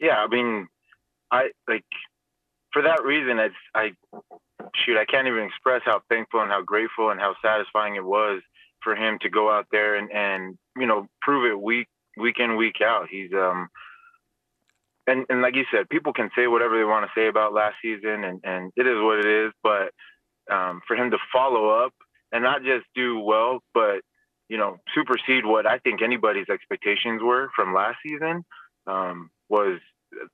Yeah, 0.00 0.16
I 0.16 0.26
mean, 0.26 0.68
I 1.30 1.50
like 1.68 1.84
for 2.72 2.82
that 2.82 3.02
reason. 3.02 3.38
It's 3.38 3.54
I 3.74 3.92
shoot. 4.84 4.98
I 4.98 5.04
can't 5.04 5.26
even 5.26 5.44
express 5.44 5.82
how 5.84 6.02
thankful 6.08 6.40
and 6.40 6.50
how 6.50 6.62
grateful 6.62 7.10
and 7.10 7.20
how 7.20 7.34
satisfying 7.42 7.96
it 7.96 8.04
was 8.04 8.42
for 8.82 8.94
him 8.94 9.18
to 9.22 9.30
go 9.30 9.50
out 9.50 9.66
there 9.72 9.96
and 9.96 10.10
and 10.12 10.58
you 10.76 10.86
know 10.86 11.06
prove 11.22 11.50
it 11.50 11.60
week 11.60 11.88
week 12.16 12.36
in 12.38 12.56
week 12.56 12.76
out. 12.82 13.08
He's 13.10 13.32
um 13.32 13.68
and 15.06 15.24
and 15.28 15.42
like 15.42 15.56
you 15.56 15.64
said, 15.72 15.88
people 15.88 16.12
can 16.12 16.30
say 16.36 16.46
whatever 16.46 16.76
they 16.76 16.84
want 16.84 17.06
to 17.06 17.20
say 17.20 17.28
about 17.28 17.54
last 17.54 17.76
season, 17.82 18.24
and 18.24 18.40
and 18.44 18.72
it 18.76 18.86
is 18.86 18.96
what 19.00 19.18
it 19.18 19.26
is. 19.26 19.52
But 19.62 19.92
um, 20.50 20.80
for 20.86 20.96
him 20.96 21.10
to 21.10 21.18
follow 21.32 21.70
up 21.70 21.92
and 22.32 22.42
not 22.42 22.62
just 22.62 22.86
do 22.94 23.18
well, 23.20 23.60
but 23.74 24.00
you 24.48 24.56
know, 24.56 24.78
supersede 24.94 25.44
what 25.44 25.66
I 25.66 25.78
think 25.78 26.02
anybody's 26.02 26.48
expectations 26.48 27.22
were 27.22 27.50
from 27.54 27.74
last 27.74 27.98
season 28.02 28.44
um, 28.86 29.30
was 29.48 29.78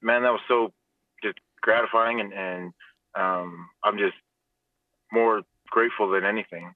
man, 0.02 0.22
that 0.22 0.30
was 0.30 0.40
so 0.48 0.72
just 1.22 1.38
gratifying, 1.60 2.20
and, 2.20 2.32
and 2.32 2.72
um, 3.18 3.68
I'm 3.82 3.98
just 3.98 4.14
more 5.12 5.42
grateful 5.68 6.10
than 6.10 6.24
anything. 6.24 6.74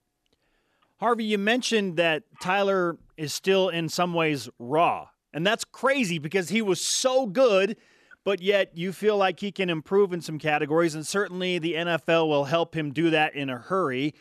Harvey, 1.01 1.25
you 1.25 1.39
mentioned 1.39 1.97
that 1.97 2.25
Tyler 2.41 2.97
is 3.17 3.33
still 3.33 3.69
in 3.69 3.89
some 3.89 4.15
ways 4.15 4.49
raw, 4.59 5.09
and 5.33 5.47
that's 5.47 5.65
crazy 5.65 6.19
because 6.19 6.49
he 6.49 6.63
was 6.63 6.81
so 6.81 7.27
good. 7.27 7.77
But 8.25 8.43
yet, 8.43 8.77
you 8.77 8.93
feel 8.93 9.17
like 9.17 9.41
he 9.41 9.53
can 9.53 9.71
improve 9.71 10.13
in 10.13 10.21
some 10.21 10.39
categories, 10.39 10.95
and 10.95 11.07
certainly 11.07 11.59
the 11.59 11.75
NFL 11.75 12.29
will 12.29 12.45
help 12.45 12.77
him 12.77 12.93
do 12.93 13.11
that 13.11 13.35
in 13.35 13.49
a 13.49 13.57
hurry 13.57 14.13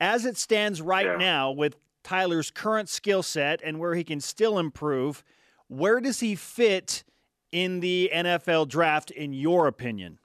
as 0.00 0.24
it 0.24 0.36
stands 0.36 0.82
right 0.82 1.06
yeah. 1.06 1.16
now 1.16 1.50
with 1.50 1.76
Tyler's 2.02 2.50
current 2.50 2.88
skill 2.88 3.22
set 3.22 3.60
and 3.64 3.78
where 3.78 3.94
he 3.94 4.04
can 4.04 4.20
still 4.20 4.58
improve, 4.58 5.24
where 5.68 6.00
does 6.00 6.20
he 6.20 6.34
fit 6.34 7.04
in 7.50 7.80
the 7.80 8.10
NFL 8.14 8.68
draft, 8.68 9.10
in 9.10 9.32
your 9.32 9.66
opinion? 9.66 10.18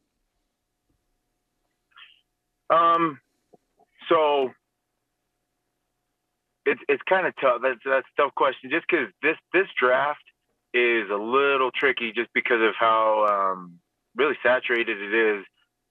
Um, 2.69 3.19
so 4.09 4.51
it's 6.65 6.81
it's 6.87 7.01
kind 7.07 7.27
of 7.27 7.33
tough. 7.41 7.61
That's 7.61 7.79
that's 7.83 8.07
a 8.17 8.21
tough 8.21 8.35
question. 8.35 8.69
Just 8.69 8.85
because 8.89 9.07
this 9.21 9.37
this 9.53 9.67
draft 9.79 10.23
is 10.73 11.09
a 11.09 11.15
little 11.15 11.71
tricky, 11.71 12.11
just 12.13 12.29
because 12.33 12.61
of 12.61 12.73
how 12.79 13.25
um, 13.53 13.79
really 14.15 14.37
saturated 14.43 14.97
it 15.01 15.13
is 15.13 15.45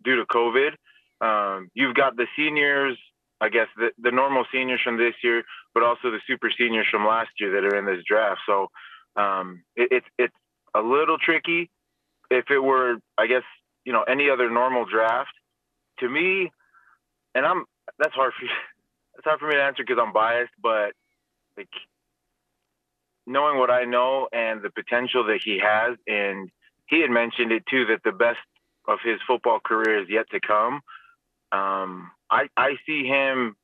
due 0.04 0.16
to 0.16 0.24
COVID. 0.26 0.72
Um, 1.20 1.70
you've 1.74 1.94
got 1.94 2.16
the 2.16 2.26
seniors 2.36 2.96
I 3.40 3.48
guess 3.48 3.68
the, 3.76 3.90
the 3.98 4.10
normal 4.10 4.44
seniors 4.52 4.80
from 4.82 4.98
this 4.98 5.14
year, 5.22 5.42
but 5.72 5.82
also 5.82 6.10
the 6.10 6.20
super 6.26 6.50
seniors 6.56 6.86
from 6.90 7.06
last 7.06 7.30
year 7.38 7.52
that 7.52 7.64
are 7.64 7.78
in 7.78 7.86
this 7.86 8.04
draft. 8.06 8.40
So 8.46 8.70
um, 9.16 9.62
it, 9.76 9.88
it's 9.90 10.06
it's 10.18 10.34
a 10.74 10.80
little 10.80 11.18
tricky. 11.18 11.70
If 12.30 12.50
it 12.50 12.58
were, 12.58 12.96
I 13.18 13.26
guess 13.26 13.42
you 13.84 13.92
know, 13.92 14.02
any 14.02 14.28
other 14.30 14.50
normal 14.50 14.84
draft, 14.84 15.32
to 16.00 16.08
me, 16.08 16.52
and 17.34 17.46
I'm 17.46 17.64
that's 17.98 18.14
hard 18.14 18.32
for 18.38 18.46
that's 19.14 19.24
hard 19.24 19.40
for 19.40 19.48
me 19.48 19.54
to 19.54 19.62
answer 19.62 19.82
because 19.86 20.02
I'm 20.04 20.12
biased, 20.12 20.52
but 20.62 20.92
like 21.56 21.68
knowing 23.26 23.58
what 23.58 23.70
I 23.70 23.84
know 23.84 24.28
and 24.32 24.62
the 24.62 24.70
potential 24.70 25.24
that 25.24 25.40
he 25.42 25.60
has, 25.62 25.96
and 26.06 26.50
he 26.86 27.00
had 27.00 27.10
mentioned 27.10 27.52
it 27.52 27.64
too 27.66 27.86
that 27.86 28.02
the 28.04 28.12
best 28.12 28.38
of 28.88 28.98
his 29.04 29.20
football 29.26 29.60
career 29.60 30.02
is 30.02 30.08
yet 30.08 30.28
to 30.30 30.40
come. 30.40 30.80
Um, 31.52 32.10
I 32.30 32.48
I 32.56 32.70
see 32.86 33.04
him. 33.04 33.56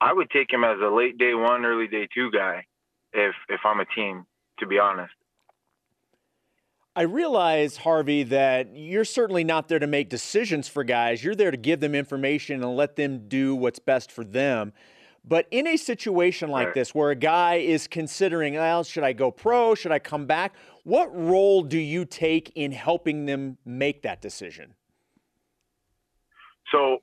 I 0.00 0.12
would 0.12 0.30
take 0.30 0.52
him 0.52 0.64
as 0.64 0.78
a 0.82 0.88
late 0.88 1.16
day 1.18 1.34
one, 1.34 1.64
early 1.64 1.86
day 1.86 2.08
two 2.12 2.30
guy, 2.30 2.66
if 3.12 3.34
if 3.48 3.60
I'm 3.64 3.80
a 3.80 3.86
team. 3.86 4.26
To 4.58 4.66
be 4.66 4.78
honest. 4.78 5.14
I 6.94 7.02
realize, 7.02 7.78
Harvey, 7.78 8.22
that 8.24 8.76
you're 8.76 9.06
certainly 9.06 9.44
not 9.44 9.68
there 9.68 9.78
to 9.78 9.86
make 9.86 10.10
decisions 10.10 10.68
for 10.68 10.84
guys. 10.84 11.24
You're 11.24 11.34
there 11.34 11.50
to 11.50 11.56
give 11.56 11.80
them 11.80 11.94
information 11.94 12.62
and 12.62 12.76
let 12.76 12.96
them 12.96 13.28
do 13.28 13.56
what's 13.56 13.78
best 13.78 14.12
for 14.12 14.24
them. 14.24 14.74
But 15.24 15.46
in 15.50 15.66
a 15.66 15.76
situation 15.76 16.50
like 16.50 16.74
this, 16.74 16.94
where 16.94 17.10
a 17.10 17.16
guy 17.16 17.56
is 17.56 17.86
considering, 17.86 18.54
well, 18.54 18.84
should 18.84 19.04
I 19.04 19.12
go 19.14 19.30
pro? 19.30 19.74
Should 19.74 19.92
I 19.92 20.00
come 20.00 20.26
back? 20.26 20.54
What 20.84 21.16
role 21.16 21.62
do 21.62 21.78
you 21.78 22.04
take 22.04 22.52
in 22.56 22.72
helping 22.72 23.24
them 23.24 23.56
make 23.64 24.02
that 24.02 24.20
decision? 24.20 24.74
So 26.72 26.98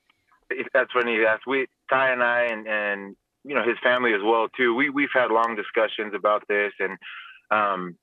that's 0.73 0.91
funny 0.91 1.15
you 1.15 1.27
asked. 1.27 1.47
We 1.47 1.67
Ty 1.89 2.11
and 2.11 2.23
I 2.23 2.41
and 2.43 2.67
and 2.67 3.15
you 3.43 3.55
know 3.55 3.63
his 3.63 3.77
family 3.83 4.13
as 4.13 4.21
well 4.23 4.47
too. 4.55 4.75
We 4.75 4.89
we've 4.89 5.13
had 5.13 5.31
long 5.31 5.55
discussions 5.55 6.13
about 6.15 6.43
this, 6.47 6.73
and 6.79 6.97
um, 7.51 7.95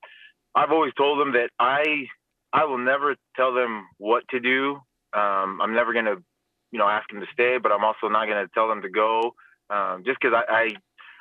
I've 0.55 0.71
always 0.71 0.93
told 0.97 1.19
them 1.19 1.33
that 1.33 1.49
I 1.59 2.07
I 2.53 2.65
will 2.65 2.77
never 2.77 3.15
tell 3.35 3.53
them 3.53 3.85
what 3.97 4.23
to 4.29 4.39
do. 4.39 4.75
Um, 5.13 5.59
I'm 5.61 5.73
never 5.73 5.93
gonna 5.93 6.15
you 6.71 6.79
know 6.79 6.87
ask 6.87 7.09
them 7.09 7.21
to 7.21 7.27
stay, 7.33 7.57
but 7.61 7.71
I'm 7.71 7.83
also 7.83 8.07
not 8.09 8.27
gonna 8.27 8.47
tell 8.53 8.67
them 8.67 8.81
to 8.81 8.89
go. 8.89 9.33
Um, 9.69 10.03
just 10.05 10.19
because 10.21 10.35
I, 10.35 10.51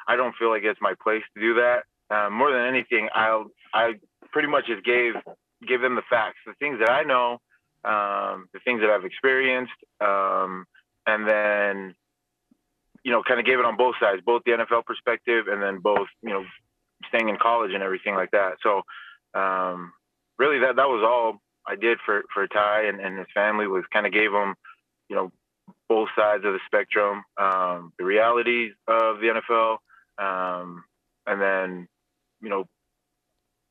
I 0.09 0.13
I 0.15 0.17
don't 0.17 0.35
feel 0.39 0.51
like 0.51 0.63
it's 0.65 0.81
my 0.81 0.95
place 1.03 1.23
to 1.35 1.41
do 1.41 1.55
that. 1.55 1.85
Um, 2.09 2.33
more 2.35 2.53
than 2.53 2.63
anything, 2.67 3.09
I'll 3.15 3.47
I 3.75 3.95
pretty 4.33 4.49
much 4.49 4.67
just 4.67 4.85
gave 4.85 5.15
give 5.67 5.81
them 5.81 5.97
the 5.97 6.03
facts, 6.09 6.39
the 6.47 6.55
things 6.59 6.79
that 6.81 6.91
I 6.91 7.03
know, 7.03 7.39
um, 7.85 8.49
the 8.53 8.61
things 8.65 8.81
that 8.81 8.91
I've 8.91 9.05
experienced, 9.05 9.73
um, 10.01 10.67
and 11.07 11.29
then 11.29 11.95
you 13.05 13.13
know 13.13 13.23
kind 13.23 13.41
of 13.41 13.47
gave 13.47 13.59
it 13.59 13.65
on 13.65 13.77
both 13.77 13.95
sides, 14.01 14.23
both 14.25 14.43
the 14.45 14.53
NFL 14.53 14.85
perspective 14.85 15.47
and 15.49 15.63
then 15.63 15.79
both 15.79 16.09
you 16.23 16.31
know 16.31 16.45
staying 17.09 17.29
in 17.29 17.37
college 17.37 17.73
and 17.73 17.83
everything 17.83 18.15
like 18.15 18.31
that. 18.33 18.57
So 18.63 18.83
um, 19.39 19.93
really 20.39 20.59
that 20.61 20.77
that 20.77 20.89
was 20.89 21.05
all 21.07 21.41
I 21.67 21.77
did 21.77 21.99
for 22.05 22.25
for 22.33 22.47
Ty 22.47 22.87
and, 22.87 23.01
and 23.01 23.19
his 23.19 23.29
family 23.35 23.67
was 23.67 23.85
kind 23.93 24.07
of 24.07 24.13
gave 24.13 24.33
him 24.33 24.55
you 25.09 25.17
know 25.17 25.33
both 25.89 26.09
sides 26.17 26.45
of 26.45 26.53
the 26.53 26.61
spectrum, 26.67 27.23
um, 27.41 27.93
the 27.99 28.05
realities 28.05 28.73
of 28.89 29.21
the 29.21 29.41
NFL, 29.51 29.79
um, 30.19 30.85
and 31.27 31.41
then 31.41 31.89
you 32.41 32.49
know 32.49 32.67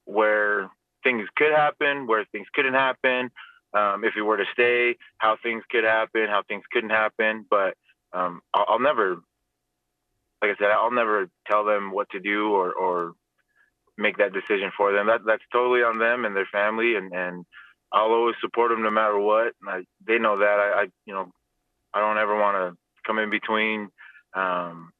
where 0.05 0.69
things 1.03 1.27
could 1.35 1.51
happen, 1.51 2.07
where 2.07 2.25
things 2.31 2.47
couldn't 2.53 2.73
happen, 2.73 3.31
um, 3.75 4.03
if 4.03 4.13
he 4.13 4.21
were 4.21 4.37
to 4.37 4.45
stay, 4.53 4.95
how 5.17 5.37
things 5.41 5.63
could 5.69 5.83
happen, 5.83 6.27
how 6.27 6.43
things 6.47 6.63
couldn't 6.71 6.91
happen. 6.91 7.45
But 7.49 7.75
um, 8.13 8.41
I'll, 8.53 8.65
I'll, 8.69 8.79
never, 8.79 9.17
like 10.41 10.51
I 10.51 10.55
said, 10.57 10.71
I'll 10.71 10.91
never 10.91 11.29
tell 11.49 11.65
them 11.65 11.91
what 11.91 12.09
to 12.11 12.19
do 12.19 12.51
or, 12.51 12.71
or 12.73 13.13
make 13.97 14.17
that 14.17 14.33
decision 14.33 14.71
for 14.77 14.93
them. 14.93 15.07
That 15.07 15.21
that's 15.25 15.43
totally 15.51 15.83
on 15.83 15.99
them 15.99 16.25
and 16.25 16.35
their 16.35 16.47
family, 16.51 16.95
and 16.95 17.13
and 17.13 17.45
I'll 17.91 18.11
always 18.11 18.35
support 18.41 18.71
them 18.71 18.83
no 18.83 18.91
matter 18.91 19.19
what. 19.19 19.53
I, 19.67 19.83
they 20.05 20.19
know 20.19 20.39
that. 20.39 20.59
I, 20.59 20.81
I, 20.81 20.85
you 21.05 21.13
know, 21.13 21.31
I 21.93 21.99
don't 21.99 22.17
ever 22.17 22.37
want 22.39 22.57
to 22.57 22.77
come 23.05 23.19
in 23.19 23.29
between 23.29 23.89
um, 24.35 24.91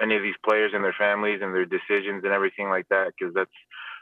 any 0.00 0.16
of 0.16 0.22
these 0.22 0.34
players 0.48 0.72
and 0.74 0.84
their 0.84 0.96
families 0.98 1.40
and 1.42 1.54
their 1.54 1.66
decisions 1.66 2.22
and 2.24 2.32
everything 2.32 2.68
like 2.68 2.88
that 2.90 3.12
because 3.18 3.34
that's 3.34 3.50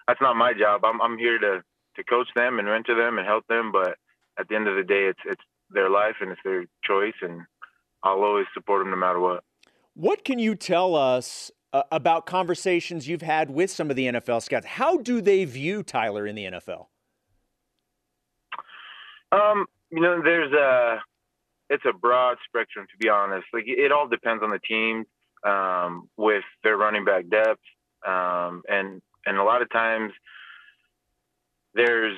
that's 0.07 0.21
not 0.21 0.37
my 0.37 0.53
job. 0.53 0.85
I'm 0.85 1.01
I'm 1.01 1.19
here 1.19 1.39
to 1.39 1.63
to 1.97 2.05
coach 2.05 2.29
them 2.35 2.59
and 2.59 2.69
mentor 2.69 2.95
them 2.95 3.19
and 3.19 3.27
help 3.27 3.47
them, 3.47 3.73
but 3.73 3.97
at 4.39 4.49
the 4.49 4.55
end 4.55 4.69
of 4.69 4.77
the 4.77 4.83
day, 4.83 5.07
it's 5.07 5.21
it's 5.25 5.43
their 5.71 5.91
life 5.91 6.17
and 6.21 6.31
it's 6.31 6.41
their 6.45 6.65
choice, 6.85 7.15
and 7.23 7.43
I'll 8.03 8.23
always 8.23 8.47
support 8.55 8.83
them 8.83 8.91
no 8.91 8.97
matter 8.97 9.21
what. 9.21 9.43
What 9.95 10.25
can 10.25 10.39
you 10.39 10.55
tell 10.55 10.95
us 10.95 11.51
uh, 11.73 11.83
about 11.91 12.27
conversations 12.27 13.09
you've 13.09 13.23
had 13.23 13.51
with 13.51 13.71
some 13.71 13.91
of 13.91 13.97
the 13.97 14.07
NFL 14.07 14.43
scouts? 14.43 14.67
How 14.67 14.99
do 14.99 15.21
they 15.21 15.45
view 15.45 15.83
Tyler 15.83 16.27
in 16.27 16.35
the 16.35 16.45
NFL? 16.45 16.87
Um, 19.33 19.67
you 19.91 20.01
know, 20.01 20.23
there's 20.23 20.53
a 20.53 21.03
it's 21.69 21.85
a 21.89 21.93
broad 21.93 22.37
spectrum 22.47 22.87
to 22.91 22.97
be 22.99 23.09
honest. 23.09 23.47
Like 23.53 23.65
it 23.67 23.93
all 23.93 24.09
depends 24.09 24.43
on 24.43 24.51
the 24.51 24.61
team 24.61 25.05
um, 25.45 26.09
with 26.17 26.45
their 26.63 26.77
running 26.77 27.05
back 27.05 27.29
depth, 27.29 27.61
um, 28.07 28.63
and 28.69 29.03
and 29.27 29.39
a 29.39 29.43
lot 29.43 29.63
of 29.63 29.71
times 29.71 30.13
there's 31.77 32.17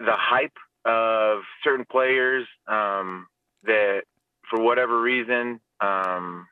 the 0.00 0.14
hype 0.16 0.56
of 0.84 1.40
certain 1.62 1.84
players 1.90 2.46
um, 2.66 3.26
that 3.64 4.02
for 4.50 4.60
whatever 4.60 5.00
reason 5.00 5.60
um, 5.80 6.46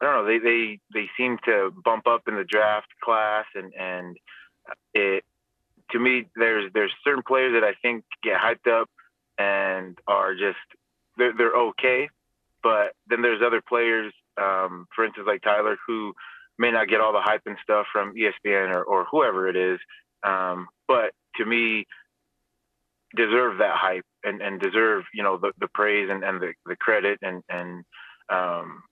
I 0.00 0.04
don't 0.04 0.14
know 0.14 0.26
they, 0.26 0.38
they 0.38 0.78
they 0.92 1.10
seem 1.16 1.38
to 1.44 1.72
bump 1.84 2.06
up 2.06 2.22
in 2.28 2.36
the 2.36 2.44
draft 2.44 2.88
class 3.02 3.44
and 3.54 3.72
and 3.74 4.16
it 4.94 5.24
to 5.90 5.98
me 5.98 6.26
there's 6.36 6.70
there's 6.74 6.92
certain 7.04 7.22
players 7.26 7.54
that 7.54 7.64
I 7.66 7.74
think 7.82 8.04
get 8.22 8.36
hyped 8.38 8.70
up 8.70 8.88
and 9.38 9.98
are 10.06 10.34
just 10.34 10.58
they're 11.16 11.32
they're 11.36 11.56
okay. 11.56 12.08
But 12.62 12.92
then 13.08 13.22
there's 13.22 13.42
other 13.44 13.62
players 13.66 14.12
um, 14.40 14.86
for 14.94 15.04
instance 15.04 15.26
like 15.26 15.42
Tyler 15.42 15.76
who 15.86 16.12
may 16.58 16.70
not 16.70 16.88
get 16.88 17.00
all 17.00 17.12
the 17.12 17.20
hype 17.20 17.42
and 17.46 17.56
stuff 17.62 17.86
from 17.92 18.14
ESPN 18.14 18.70
or, 18.70 18.84
or 18.84 19.06
whoever 19.10 19.48
it 19.48 19.56
is 19.56 19.80
um, 20.24 20.68
but 20.88 21.12
to 21.36 21.44
me 21.44 21.86
deserve 23.14 23.58
that 23.58 23.76
hype 23.76 24.06
and, 24.24 24.40
and 24.40 24.60
deserve 24.60 25.04
you 25.14 25.22
know 25.22 25.36
the, 25.36 25.52
the 25.60 25.68
praise 25.68 26.08
and, 26.10 26.24
and 26.24 26.40
the, 26.40 26.52
the 26.66 26.76
credit 26.76 27.18
and 27.22 27.42
and 27.48 27.84
um, 28.28 28.82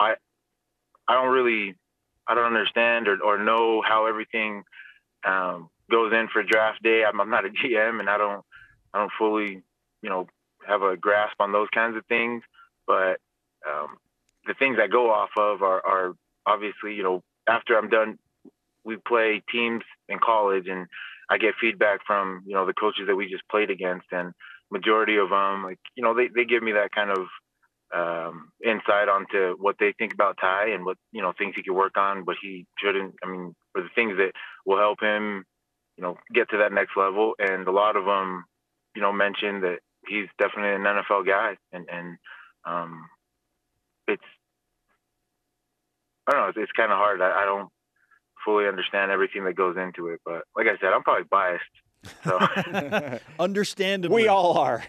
I 0.00 0.14
I 1.08 1.14
don't 1.14 1.32
really 1.32 1.74
I 2.26 2.34
don't 2.34 2.46
understand 2.46 3.08
or, 3.08 3.22
or 3.22 3.38
know 3.38 3.82
how 3.86 4.06
everything 4.06 4.64
um, 5.24 5.68
goes 5.90 6.12
in 6.12 6.28
for 6.32 6.42
draft 6.42 6.82
day. 6.82 7.04
I'm, 7.04 7.20
I'm 7.20 7.30
not 7.30 7.44
a 7.44 7.48
GM 7.64 8.00
and 8.00 8.08
I 8.08 8.18
don't 8.18 8.44
I 8.94 8.98
don't 8.98 9.12
fully 9.18 9.62
you 10.02 10.10
know 10.10 10.26
have 10.66 10.82
a 10.82 10.96
grasp 10.96 11.36
on 11.40 11.52
those 11.52 11.68
kinds 11.74 11.96
of 11.96 12.06
things, 12.06 12.42
but 12.86 13.18
um, 13.68 13.98
the 14.46 14.54
things 14.54 14.78
I 14.80 14.86
go 14.86 15.10
off 15.12 15.30
of 15.36 15.62
are, 15.62 15.84
are 15.84 16.14
obviously 16.46 16.94
you 16.94 17.02
know 17.02 17.22
after 17.48 17.76
I'm 17.76 17.88
done 17.88 18.18
we 18.84 18.96
play 18.96 19.42
teams 19.52 19.84
in 20.12 20.18
college 20.18 20.68
and 20.68 20.86
I 21.32 21.38
get 21.38 21.54
feedback 21.58 22.00
from 22.06 22.42
you 22.46 22.54
know 22.54 22.66
the 22.66 22.74
coaches 22.74 23.04
that 23.06 23.16
we 23.16 23.26
just 23.26 23.48
played 23.50 23.70
against, 23.70 24.06
and 24.12 24.34
majority 24.70 25.16
of 25.16 25.30
them, 25.30 25.62
like 25.64 25.78
you 25.94 26.02
know, 26.02 26.14
they 26.14 26.28
they 26.28 26.44
give 26.44 26.62
me 26.62 26.72
that 26.72 26.92
kind 26.92 27.10
of 27.10 27.26
um, 27.94 28.52
insight 28.64 29.08
onto 29.08 29.56
what 29.58 29.76
they 29.78 29.94
think 29.98 30.12
about 30.12 30.36
Ty 30.38 30.70
and 30.70 30.84
what 30.84 30.98
you 31.10 31.22
know 31.22 31.32
things 31.36 31.54
he 31.56 31.62
could 31.62 31.74
work 31.74 31.96
on, 31.96 32.24
but 32.24 32.36
he 32.42 32.66
shouldn't. 32.78 33.14
I 33.24 33.30
mean, 33.30 33.54
or 33.74 33.82
the 33.82 33.88
things 33.94 34.18
that 34.18 34.32
will 34.66 34.78
help 34.78 35.00
him, 35.00 35.44
you 35.96 36.02
know, 36.02 36.18
get 36.34 36.50
to 36.50 36.58
that 36.58 36.72
next 36.72 36.96
level. 36.96 37.34
And 37.38 37.66
a 37.66 37.72
lot 37.72 37.96
of 37.96 38.04
them, 38.04 38.44
you 38.94 39.00
know, 39.00 39.12
mentioned 39.12 39.62
that 39.62 39.78
he's 40.06 40.28
definitely 40.38 40.74
an 40.74 40.82
NFL 40.82 41.26
guy, 41.26 41.56
and 41.72 41.86
and 41.90 42.18
um, 42.66 43.08
it's 44.06 44.22
I 46.26 46.32
don't 46.32 46.40
know, 46.42 46.48
it's, 46.48 46.58
it's 46.58 46.72
kind 46.72 46.92
of 46.92 46.98
hard. 46.98 47.22
I, 47.22 47.42
I 47.42 47.44
don't 47.46 47.70
fully 48.44 48.66
understand 48.66 49.10
everything 49.10 49.44
that 49.44 49.54
goes 49.54 49.76
into 49.76 50.08
it. 50.08 50.20
But 50.24 50.44
like 50.56 50.66
I 50.66 50.78
said, 50.80 50.92
I'm 50.92 51.02
probably 51.02 51.24
biased. 51.30 51.64
So 52.24 53.18
understandably, 53.38 54.22
we 54.22 54.28
all 54.28 54.58
are. 54.58 54.84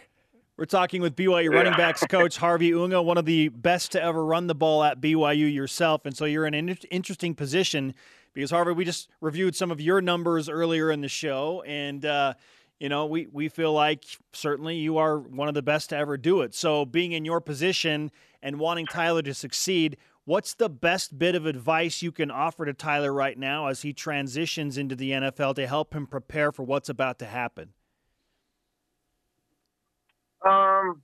We're 0.57 0.65
talking 0.65 1.01
with 1.01 1.15
BYU 1.15 1.51
yeah. 1.51 1.57
running 1.57 1.73
backs 1.73 2.03
coach 2.09 2.37
Harvey 2.37 2.73
Unga, 2.73 3.01
one 3.01 3.17
of 3.17 3.25
the 3.25 3.49
best 3.49 3.93
to 3.93 4.01
ever 4.01 4.23
run 4.23 4.47
the 4.47 4.55
ball 4.55 4.83
at 4.83 5.01
BYU 5.01 5.51
yourself, 5.51 6.05
and 6.05 6.15
so 6.15 6.25
you're 6.25 6.45
in 6.45 6.53
an 6.53 6.69
interesting 6.91 7.33
position 7.33 7.95
because 8.33 8.51
Harvey, 8.51 8.71
we 8.73 8.85
just 8.85 9.09
reviewed 9.21 9.55
some 9.55 9.71
of 9.71 9.81
your 9.81 10.01
numbers 10.01 10.49
earlier 10.49 10.91
in 10.91 11.01
the 11.01 11.07
show, 11.07 11.63
and 11.63 12.05
uh, 12.05 12.33
you 12.79 12.89
know 12.89 13.05
we 13.05 13.27
we 13.31 13.49
feel 13.49 13.73
like 13.73 14.03
certainly 14.33 14.75
you 14.75 14.97
are 14.97 15.17
one 15.17 15.47
of 15.47 15.53
the 15.53 15.61
best 15.61 15.89
to 15.89 15.97
ever 15.97 16.17
do 16.17 16.41
it. 16.41 16.53
So 16.53 16.85
being 16.85 17.13
in 17.13 17.25
your 17.25 17.41
position 17.41 18.11
and 18.41 18.59
wanting 18.59 18.85
Tyler 18.85 19.21
to 19.23 19.33
succeed, 19.33 19.97
What's 20.25 20.53
the 20.53 20.69
best 20.69 21.19
bit 21.19 21.35
of 21.35 21.45
advice 21.45 22.01
you 22.01 22.11
can 22.13 22.31
offer 22.31 22.65
to 22.65 22.73
Tyler 22.73 23.11
right 23.11 23.37
now 23.37 23.67
as 23.67 23.81
he 23.81 23.91
transitions 23.91 24.77
into 24.77 24.95
the 24.95 25.11
NFL 25.11 25.55
to 25.55 25.67
help 25.67 25.93
him 25.93 26.07
prepare 26.07 26.53
for 26.53 26.63
what's 26.63 26.87
about 26.87 27.19
to 27.19 27.25
happen? 27.25 27.73
Um, 30.47 31.01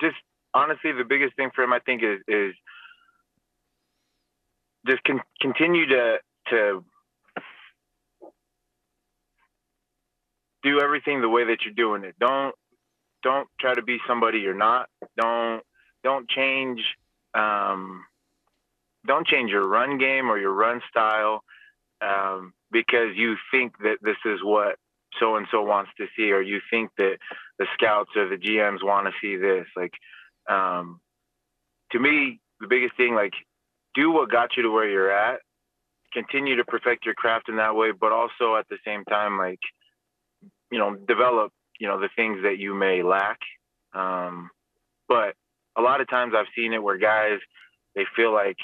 just 0.00 0.16
honestly, 0.54 0.92
the 0.92 1.04
biggest 1.04 1.34
thing 1.34 1.50
for 1.54 1.64
him, 1.64 1.72
I 1.72 1.80
think, 1.80 2.02
is 2.02 2.20
is 2.28 2.54
just 4.86 5.02
con- 5.04 5.22
continue 5.40 5.86
to 5.86 6.18
to 6.50 6.84
do 10.62 10.80
everything 10.80 11.22
the 11.22 11.28
way 11.28 11.44
that 11.44 11.58
you're 11.64 11.74
doing 11.74 12.04
it. 12.04 12.14
Don't 12.20 12.54
don't 13.24 13.48
try 13.60 13.74
to 13.74 13.82
be 13.82 13.98
somebody 14.06 14.38
you're 14.38 14.54
not. 14.54 14.88
Don't 15.16 15.62
don't 16.04 16.28
change 16.28 16.80
um, 17.36 18.04
don't 19.06 19.26
change 19.26 19.50
your 19.50 19.66
run 19.66 19.98
game 19.98 20.30
or 20.30 20.38
your 20.38 20.52
run 20.52 20.80
style 20.90 21.42
um, 22.00 22.52
because 22.70 23.14
you 23.14 23.36
think 23.50 23.72
that 23.78 23.98
this 24.02 24.16
is 24.24 24.40
what 24.42 24.76
so 25.20 25.36
and 25.36 25.46
so 25.50 25.62
wants 25.62 25.90
to 25.98 26.06
see, 26.16 26.30
or 26.32 26.42
you 26.42 26.60
think 26.70 26.90
that 26.98 27.16
the 27.58 27.66
scouts 27.74 28.10
or 28.16 28.28
the 28.28 28.36
GMs 28.36 28.82
want 28.82 29.06
to 29.06 29.12
see 29.20 29.36
this. 29.36 29.66
Like, 29.76 29.92
um, 30.48 31.00
to 31.92 31.98
me, 31.98 32.40
the 32.60 32.66
biggest 32.68 32.96
thing, 32.96 33.14
like, 33.14 33.32
do 33.94 34.10
what 34.10 34.30
got 34.30 34.56
you 34.56 34.64
to 34.64 34.70
where 34.70 34.88
you're 34.88 35.10
at. 35.10 35.40
Continue 36.12 36.56
to 36.56 36.64
perfect 36.64 37.06
your 37.06 37.14
craft 37.14 37.48
in 37.48 37.56
that 37.56 37.74
way, 37.74 37.92
but 37.98 38.12
also 38.12 38.56
at 38.56 38.68
the 38.68 38.78
same 38.84 39.04
time, 39.04 39.38
like, 39.38 39.60
you 40.70 40.78
know, 40.78 40.94
develop, 40.94 41.52
you 41.78 41.88
know, 41.88 42.00
the 42.00 42.10
things 42.16 42.40
that 42.42 42.58
you 42.58 42.74
may 42.74 43.02
lack. 43.02 43.38
Um, 43.94 44.50
but 45.08 45.34
a 45.76 45.82
lot 45.82 46.00
of 46.00 46.08
times 46.08 46.34
I've 46.36 46.46
seen 46.56 46.72
it 46.72 46.82
where 46.82 46.98
guys 46.98 47.38
they 47.94 48.04
feel 48.14 48.32
like, 48.32 48.58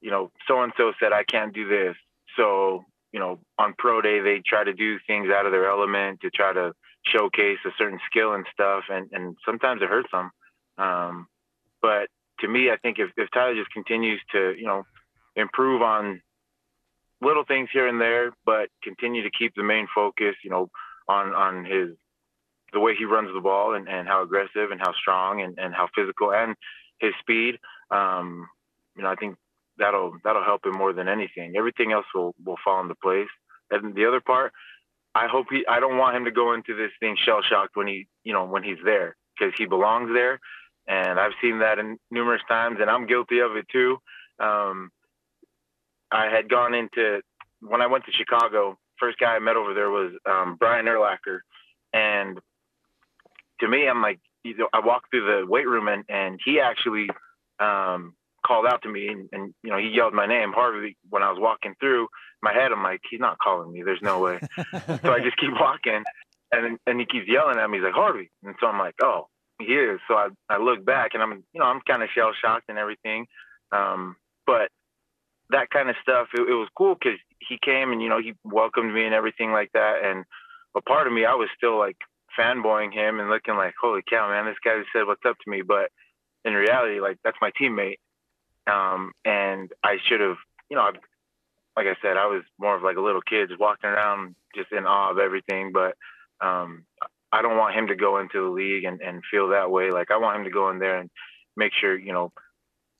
you 0.00 0.10
know, 0.10 0.30
so 0.46 0.62
and 0.62 0.72
so 0.76 0.92
said 1.00 1.12
I 1.12 1.24
can't 1.24 1.54
do 1.54 1.68
this. 1.68 1.96
So, 2.36 2.84
you 3.12 3.20
know, 3.20 3.40
on 3.58 3.74
pro 3.78 4.00
day 4.00 4.20
they 4.20 4.42
try 4.46 4.64
to 4.64 4.72
do 4.72 4.98
things 5.06 5.28
out 5.30 5.46
of 5.46 5.52
their 5.52 5.68
element 5.68 6.20
to 6.20 6.30
try 6.30 6.52
to 6.52 6.72
showcase 7.04 7.58
a 7.66 7.70
certain 7.78 7.98
skill 8.10 8.34
and 8.34 8.46
stuff 8.52 8.84
and, 8.88 9.08
and 9.12 9.36
sometimes 9.44 9.82
it 9.82 9.88
hurts 9.88 10.10
them. 10.12 10.30
Um, 10.78 11.26
but 11.82 12.08
to 12.40 12.48
me 12.48 12.70
I 12.70 12.76
think 12.76 12.98
if, 12.98 13.10
if 13.16 13.30
Tyler 13.32 13.54
just 13.54 13.70
continues 13.72 14.20
to, 14.32 14.54
you 14.56 14.66
know, 14.66 14.84
improve 15.36 15.82
on 15.82 16.20
little 17.20 17.44
things 17.44 17.68
here 17.72 17.86
and 17.86 18.00
there, 18.00 18.32
but 18.44 18.68
continue 18.82 19.22
to 19.22 19.30
keep 19.30 19.54
the 19.54 19.62
main 19.62 19.86
focus, 19.94 20.34
you 20.42 20.50
know, 20.50 20.70
on 21.08 21.34
on 21.34 21.64
his 21.64 21.90
the 22.72 22.80
way 22.80 22.94
he 22.96 23.04
runs 23.04 23.30
the 23.34 23.40
ball 23.40 23.74
and, 23.74 23.88
and 23.88 24.06
how 24.06 24.22
aggressive 24.22 24.70
and 24.70 24.80
how 24.80 24.92
strong 24.92 25.42
and, 25.42 25.58
and 25.58 25.74
how 25.74 25.88
physical 25.94 26.32
and 26.32 26.54
his 27.00 27.12
speed. 27.20 27.58
Um, 27.90 28.48
you 28.96 29.02
know, 29.02 29.10
I 29.10 29.16
think 29.16 29.36
that'll 29.78 30.16
that'll 30.22 30.44
help 30.44 30.64
him 30.64 30.76
more 30.76 30.92
than 30.92 31.08
anything. 31.08 31.54
Everything 31.56 31.92
else 31.92 32.06
will 32.14 32.34
will 32.44 32.58
fall 32.64 32.80
into 32.80 32.94
place. 32.96 33.28
And 33.70 33.94
the 33.94 34.06
other 34.06 34.20
part, 34.20 34.52
I 35.14 35.26
hope 35.26 35.46
he. 35.50 35.64
I 35.66 35.80
don't 35.80 35.98
want 35.98 36.16
him 36.16 36.24
to 36.24 36.30
go 36.30 36.52
into 36.54 36.76
this 36.76 36.92
thing 37.00 37.16
shell 37.16 37.42
shocked 37.42 37.76
when 37.76 37.86
he, 37.86 38.06
you 38.24 38.32
know, 38.32 38.44
when 38.44 38.62
he's 38.62 38.78
there 38.84 39.16
because 39.38 39.54
he 39.56 39.66
belongs 39.66 40.10
there. 40.12 40.38
And 40.86 41.18
I've 41.20 41.32
seen 41.40 41.60
that 41.60 41.78
in 41.78 41.98
numerous 42.10 42.42
times, 42.48 42.78
and 42.80 42.90
I'm 42.90 43.06
guilty 43.06 43.40
of 43.40 43.56
it 43.56 43.66
too. 43.70 43.98
Um, 44.38 44.90
I 46.10 46.26
had 46.26 46.48
gone 46.48 46.74
into 46.74 47.20
when 47.60 47.80
I 47.80 47.86
went 47.86 48.04
to 48.06 48.12
Chicago. 48.12 48.78
First 48.98 49.18
guy 49.18 49.34
I 49.34 49.38
met 49.38 49.56
over 49.56 49.72
there 49.72 49.90
was 49.90 50.12
um, 50.28 50.56
Brian 50.58 50.86
Urlacher, 50.86 51.40
and 51.92 52.38
to 53.60 53.68
me, 53.68 53.88
I'm 53.88 54.02
like, 54.02 54.20
you 54.44 54.56
know, 54.56 54.68
I 54.72 54.80
walked 54.80 55.10
through 55.10 55.26
the 55.26 55.46
weight 55.46 55.68
room 55.68 55.88
and, 55.88 56.04
and 56.08 56.40
he 56.44 56.60
actually 56.60 57.08
um, 57.58 58.14
called 58.46 58.66
out 58.66 58.82
to 58.82 58.88
me 58.88 59.08
and, 59.08 59.28
and, 59.32 59.54
you 59.62 59.70
know, 59.70 59.78
he 59.78 59.88
yelled 59.88 60.14
my 60.14 60.26
name, 60.26 60.52
Harvey, 60.52 60.96
when 61.08 61.22
I 61.22 61.30
was 61.30 61.38
walking 61.40 61.74
through 61.78 62.08
my 62.42 62.52
head. 62.52 62.72
I'm 62.72 62.82
like, 62.82 63.00
he's 63.10 63.20
not 63.20 63.38
calling 63.38 63.72
me. 63.72 63.82
There's 63.82 64.02
no 64.02 64.18
way. 64.18 64.40
so 64.56 65.12
I 65.12 65.20
just 65.20 65.36
keep 65.36 65.52
walking 65.52 66.02
and 66.52 66.78
and 66.86 67.00
he 67.00 67.06
keeps 67.06 67.28
yelling 67.28 67.58
at 67.58 67.70
me. 67.70 67.78
He's 67.78 67.84
like, 67.84 67.94
Harvey. 67.94 68.30
And 68.44 68.54
so 68.60 68.66
I'm 68.66 68.78
like, 68.78 68.94
oh, 69.02 69.28
he 69.58 69.66
is. 69.66 70.00
So 70.08 70.14
I, 70.14 70.28
I 70.48 70.58
look 70.58 70.84
back 70.84 71.10
and 71.14 71.22
I'm, 71.22 71.44
you 71.52 71.60
know, 71.60 71.66
I'm 71.66 71.80
kind 71.86 72.02
of 72.02 72.08
shell 72.14 72.32
shocked 72.40 72.66
and 72.68 72.78
everything. 72.78 73.26
Um, 73.72 74.16
but 74.46 74.68
that 75.50 75.70
kind 75.70 75.88
of 75.88 75.96
stuff, 76.02 76.28
it, 76.34 76.40
it 76.40 76.54
was 76.54 76.68
cool 76.76 76.94
because 76.94 77.18
he 77.48 77.58
came 77.64 77.92
and 77.92 78.02
you 78.02 78.08
know 78.08 78.20
he 78.20 78.34
welcomed 78.44 78.92
me 78.92 79.04
and 79.04 79.14
everything 79.14 79.52
like 79.52 79.70
that. 79.74 80.00
And 80.04 80.24
a 80.76 80.80
part 80.80 81.06
of 81.06 81.12
me, 81.12 81.24
I 81.24 81.34
was 81.34 81.48
still 81.56 81.78
like 81.78 81.96
fanboying 82.38 82.92
him 82.92 83.20
and 83.20 83.28
looking 83.28 83.56
like, 83.56 83.74
holy 83.80 84.02
cow, 84.08 84.28
man, 84.28 84.46
this 84.46 84.56
guy 84.64 84.80
said 84.92 85.06
what's 85.06 85.24
up 85.26 85.36
to 85.38 85.50
me. 85.50 85.62
But 85.62 85.90
in 86.44 86.54
reality, 86.54 87.00
like 87.00 87.18
that's 87.24 87.36
my 87.40 87.50
teammate. 87.60 87.98
Um, 88.66 89.12
and 89.24 89.70
I 89.82 89.96
should 90.06 90.20
have, 90.20 90.36
you 90.68 90.76
know, 90.76 90.90
like 91.76 91.86
I 91.86 91.96
said, 92.02 92.16
I 92.16 92.26
was 92.26 92.42
more 92.58 92.76
of 92.76 92.82
like 92.82 92.96
a 92.96 93.02
little 93.02 93.22
kid 93.22 93.48
just 93.48 93.60
walking 93.60 93.90
around 93.90 94.34
just 94.54 94.72
in 94.72 94.86
awe 94.86 95.10
of 95.10 95.18
everything. 95.18 95.72
But 95.72 95.96
um, 96.40 96.84
I 97.32 97.42
don't 97.42 97.56
want 97.56 97.74
him 97.74 97.88
to 97.88 97.96
go 97.96 98.18
into 98.18 98.42
the 98.42 98.50
league 98.50 98.84
and, 98.84 99.00
and 99.00 99.22
feel 99.30 99.48
that 99.48 99.70
way. 99.70 99.90
Like 99.90 100.10
I 100.10 100.18
want 100.18 100.38
him 100.38 100.44
to 100.44 100.50
go 100.50 100.70
in 100.70 100.78
there 100.78 100.98
and 100.98 101.10
make 101.56 101.72
sure, 101.72 101.98
you 101.98 102.12
know, 102.12 102.32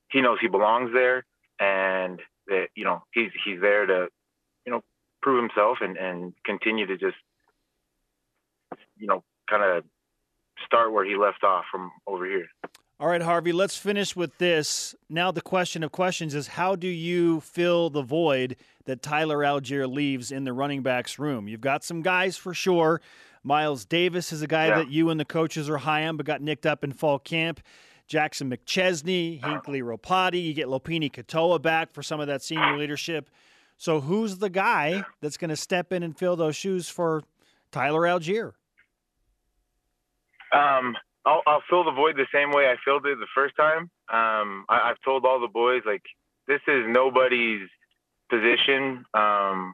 he 0.09 0.21
knows 0.21 0.39
he 0.41 0.47
belongs 0.47 0.91
there 0.93 1.25
and 1.59 2.19
that, 2.47 2.67
you 2.75 2.83
know, 2.83 3.03
he's, 3.13 3.31
he's 3.45 3.61
there 3.61 3.85
to, 3.85 4.07
you 4.65 4.71
know, 4.71 4.81
prove 5.21 5.41
himself 5.41 5.77
and, 5.81 5.97
and 5.97 6.33
continue 6.43 6.85
to 6.87 6.97
just, 6.97 7.15
you 9.01 9.07
know, 9.07 9.23
kind 9.49 9.63
of 9.63 9.83
start 10.65 10.93
where 10.93 11.03
he 11.03 11.15
left 11.15 11.43
off 11.43 11.65
from 11.69 11.91
over 12.07 12.25
here. 12.25 12.47
All 12.99 13.07
right, 13.07 13.21
Harvey, 13.21 13.51
let's 13.51 13.75
finish 13.75 14.15
with 14.15 14.37
this. 14.37 14.93
Now, 15.09 15.31
the 15.31 15.41
question 15.41 15.83
of 15.83 15.91
questions 15.91 16.35
is 16.35 16.47
how 16.47 16.75
do 16.75 16.87
you 16.87 17.39
fill 17.41 17.89
the 17.89 18.03
void 18.03 18.57
that 18.85 19.01
Tyler 19.01 19.39
Allgeier 19.39 19.91
leaves 19.91 20.31
in 20.31 20.43
the 20.43 20.53
running 20.53 20.83
backs 20.83 21.17
room? 21.17 21.47
You've 21.47 21.61
got 21.61 21.83
some 21.83 22.03
guys 22.03 22.37
for 22.37 22.53
sure. 22.53 23.01
Miles 23.43 23.85
Davis 23.85 24.31
is 24.31 24.43
a 24.43 24.47
guy 24.47 24.67
yeah. 24.67 24.77
that 24.77 24.91
you 24.91 25.09
and 25.09 25.19
the 25.19 25.25
coaches 25.25 25.67
are 25.67 25.79
high 25.79 26.05
on, 26.05 26.15
but 26.15 26.27
got 26.27 26.41
nicked 26.41 26.67
up 26.67 26.83
in 26.83 26.93
fall 26.93 27.17
camp. 27.17 27.59
Jackson 28.05 28.51
McChesney, 28.51 29.43
Hinckley 29.43 29.81
Ropati. 29.81 30.43
You 30.43 30.53
get 30.53 30.67
Lopini 30.67 31.11
Katoa 31.11 31.59
back 31.59 31.93
for 31.93 32.03
some 32.03 32.19
of 32.19 32.27
that 32.27 32.43
senior 32.43 32.77
leadership. 32.77 33.31
So, 33.77 33.99
who's 33.99 34.37
the 34.37 34.49
guy 34.49 35.03
that's 35.21 35.37
going 35.37 35.49
to 35.49 35.55
step 35.55 35.91
in 35.91 36.03
and 36.03 36.15
fill 36.15 36.35
those 36.35 36.55
shoes 36.55 36.87
for 36.87 37.23
Tyler 37.71 38.01
Allgeier? 38.01 38.51
Um, 40.53 40.95
I'll, 41.25 41.41
I'll 41.47 41.63
fill 41.69 41.83
the 41.83 41.91
void 41.91 42.15
the 42.17 42.27
same 42.33 42.51
way 42.51 42.67
I 42.69 42.75
filled 42.83 43.05
it 43.05 43.19
the 43.19 43.27
first 43.35 43.55
time. 43.55 43.83
Um, 44.11 44.65
I, 44.69 44.87
have 44.87 44.97
told 45.05 45.25
all 45.25 45.39
the 45.39 45.47
boys 45.47 45.83
like 45.85 46.03
this 46.47 46.61
is 46.67 46.85
nobody's 46.87 47.67
position. 48.29 49.05
Um, 49.13 49.73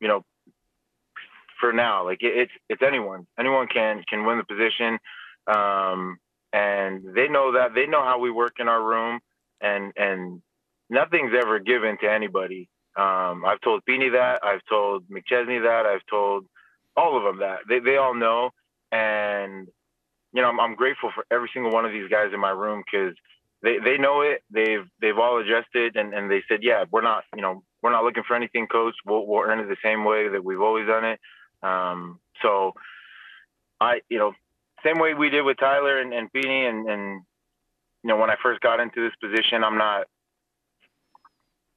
you 0.00 0.08
know, 0.08 0.24
for 1.60 1.72
now, 1.72 2.04
like 2.04 2.22
it, 2.22 2.36
it's 2.36 2.52
it's 2.68 2.82
anyone. 2.82 3.26
Anyone 3.38 3.68
can 3.68 4.02
can 4.08 4.24
win 4.24 4.38
the 4.38 4.44
position, 4.44 4.98
um, 5.46 6.18
and 6.52 7.02
they 7.14 7.28
know 7.28 7.52
that. 7.52 7.74
They 7.74 7.86
know 7.86 8.02
how 8.02 8.18
we 8.18 8.30
work 8.30 8.54
in 8.58 8.68
our 8.68 8.82
room, 8.82 9.20
and 9.60 9.92
and 9.96 10.42
nothing's 10.90 11.32
ever 11.34 11.58
given 11.60 11.96
to 12.02 12.10
anybody. 12.10 12.68
Um, 12.96 13.44
I've 13.46 13.60
told 13.60 13.82
Beanie 13.88 14.12
that. 14.12 14.40
I've 14.42 14.64
told 14.68 15.04
McChesney 15.08 15.62
that. 15.62 15.86
I've 15.86 16.06
told 16.10 16.46
all 16.96 17.16
of 17.16 17.24
them 17.24 17.40
that. 17.40 17.60
They 17.68 17.78
they 17.78 17.96
all 17.96 18.14
know, 18.14 18.50
and 18.92 19.68
you 20.32 20.42
know, 20.42 20.48
I'm, 20.48 20.60
I'm 20.60 20.74
grateful 20.74 21.10
for 21.14 21.24
every 21.30 21.50
single 21.52 21.72
one 21.72 21.84
of 21.84 21.92
these 21.92 22.08
guys 22.10 22.30
in 22.34 22.40
my 22.40 22.50
room 22.50 22.82
because 22.84 23.14
they, 23.62 23.78
they 23.78 23.98
know 23.98 24.20
it. 24.20 24.42
They've 24.50 24.86
they've 25.00 25.18
all 25.18 25.40
adjusted 25.40 25.96
and, 25.96 26.14
and 26.14 26.30
they 26.30 26.42
said, 26.48 26.60
yeah, 26.62 26.84
we're 26.90 27.02
not 27.02 27.24
you 27.34 27.42
know 27.42 27.62
we're 27.82 27.92
not 27.92 28.04
looking 28.04 28.24
for 28.26 28.36
anything, 28.36 28.66
coach. 28.66 28.94
We'll, 29.04 29.26
we'll 29.26 29.42
earn 29.42 29.60
it 29.60 29.68
the 29.68 29.76
same 29.82 30.04
way 30.04 30.28
that 30.28 30.44
we've 30.44 30.60
always 30.60 30.86
done 30.86 31.04
it. 31.04 31.20
Um, 31.62 32.20
so 32.42 32.72
I 33.80 34.00
you 34.08 34.18
know 34.18 34.32
same 34.84 34.98
way 34.98 35.14
we 35.14 35.30
did 35.30 35.42
with 35.42 35.58
Tyler 35.58 36.00
and, 36.00 36.12
and 36.12 36.30
Beanie 36.32 36.68
and, 36.68 36.88
and 36.88 37.22
you 38.04 38.08
know 38.08 38.16
when 38.16 38.30
I 38.30 38.36
first 38.42 38.60
got 38.60 38.80
into 38.80 39.02
this 39.02 39.16
position, 39.20 39.64
I'm 39.64 39.78
not 39.78 40.06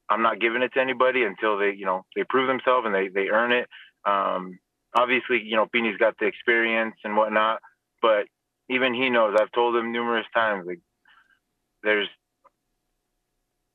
I'm 0.08 0.22
not 0.22 0.40
giving 0.40 0.62
it 0.62 0.72
to 0.74 0.80
anybody 0.80 1.24
until 1.24 1.58
they 1.58 1.72
you 1.72 1.86
know 1.86 2.04
they 2.14 2.22
prove 2.28 2.46
themselves 2.46 2.86
and 2.86 2.94
they 2.94 3.08
they 3.08 3.28
earn 3.28 3.50
it. 3.50 3.68
Um, 4.04 4.58
obviously, 4.94 5.42
you 5.42 5.56
know 5.56 5.66
Beanie's 5.74 5.98
got 5.98 6.16
the 6.20 6.26
experience 6.26 6.94
and 7.02 7.16
whatnot, 7.16 7.60
but 8.00 8.26
even 8.72 8.94
he 8.94 9.10
knows. 9.10 9.36
I've 9.38 9.52
told 9.52 9.76
him 9.76 9.92
numerous 9.92 10.26
times, 10.34 10.66
like 10.66 10.80
there's 11.82 12.08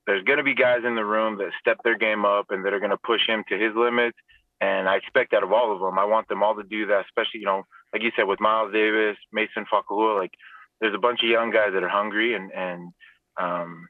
there's 0.05 0.23
going 0.23 0.37
to 0.37 0.43
be 0.43 0.55
guys 0.55 0.85
in 0.85 0.95
the 0.95 1.05
room 1.05 1.37
that 1.37 1.51
step 1.59 1.77
their 1.83 1.97
game 1.97 2.25
up 2.25 2.47
and 2.49 2.65
that 2.65 2.73
are 2.73 2.79
going 2.79 2.91
to 2.91 2.97
push 2.97 3.27
him 3.27 3.43
to 3.49 3.57
his 3.57 3.75
limits. 3.75 4.17
And 4.61 4.87
I 4.87 4.95
expect 4.95 5.31
that 5.31 5.43
of 5.43 5.51
all 5.51 5.73
of 5.73 5.81
them. 5.81 5.99
I 5.99 6.05
want 6.05 6.29
them 6.29 6.41
all 6.41 6.55
to 6.55 6.63
do 6.63 6.87
that, 6.87 7.05
especially, 7.05 7.41
you 7.41 7.45
know, 7.45 7.63
like 7.93 8.01
you 8.01 8.11
said, 8.15 8.23
with 8.23 8.39
Miles 8.39 8.71
Davis, 8.71 9.17
Mason 9.33 9.65
Fakahua, 9.71 10.17
like 10.17 10.31
there's 10.79 10.95
a 10.95 10.99
bunch 10.99 11.19
of 11.23 11.29
young 11.29 11.51
guys 11.51 11.71
that 11.73 11.83
are 11.83 11.89
hungry 11.89 12.35
and, 12.35 12.51
and, 12.53 12.91
um, 13.39 13.87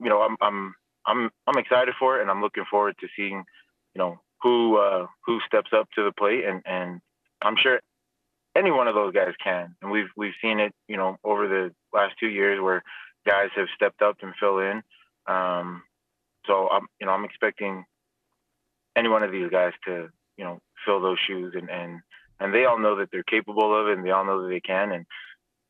you 0.00 0.08
know, 0.08 0.20
I'm, 0.22 0.36
I'm, 0.40 0.74
I'm, 1.06 1.30
I'm 1.46 1.58
excited 1.58 1.94
for 1.98 2.18
it 2.18 2.22
and 2.22 2.30
I'm 2.30 2.42
looking 2.42 2.64
forward 2.68 2.96
to 3.00 3.06
seeing, 3.16 3.44
you 3.94 3.98
know, 3.98 4.20
who, 4.42 4.76
uh, 4.76 5.06
who 5.24 5.38
steps 5.46 5.70
up 5.72 5.88
to 5.94 6.04
the 6.04 6.12
plate 6.12 6.44
and, 6.44 6.62
and 6.66 7.00
I'm 7.42 7.56
sure 7.56 7.80
any 8.56 8.70
one 8.70 8.88
of 8.88 8.94
those 8.94 9.14
guys 9.14 9.34
can. 9.42 9.74
And 9.82 9.90
we've 9.90 10.08
we've 10.16 10.34
seen 10.42 10.60
it, 10.60 10.72
you 10.88 10.96
know, 10.96 11.16
over 11.24 11.48
the 11.48 11.70
last 11.92 12.14
two 12.18 12.28
years 12.28 12.60
where 12.60 12.82
guys 13.26 13.50
have 13.56 13.68
stepped 13.74 14.02
up 14.02 14.16
and 14.22 14.34
fill 14.40 14.58
in. 14.58 14.82
Um, 15.26 15.82
so 16.46 16.68
I'm, 16.70 16.86
you 17.00 17.06
know, 17.06 17.12
I'm 17.12 17.24
expecting 17.24 17.84
any 18.96 19.08
one 19.08 19.22
of 19.22 19.30
these 19.30 19.50
guys 19.50 19.72
to, 19.86 20.08
you 20.36 20.44
know, 20.44 20.58
fill 20.86 21.00
those 21.00 21.18
shoes, 21.26 21.54
and 21.56 21.70
and 21.70 22.00
and 22.40 22.54
they 22.54 22.64
all 22.64 22.78
know 22.78 22.96
that 22.96 23.10
they're 23.12 23.22
capable 23.22 23.78
of 23.78 23.88
it, 23.88 23.96
and 23.98 24.06
they 24.06 24.10
all 24.10 24.24
know 24.24 24.42
that 24.42 24.48
they 24.48 24.60
can. 24.60 24.92
And 24.92 25.06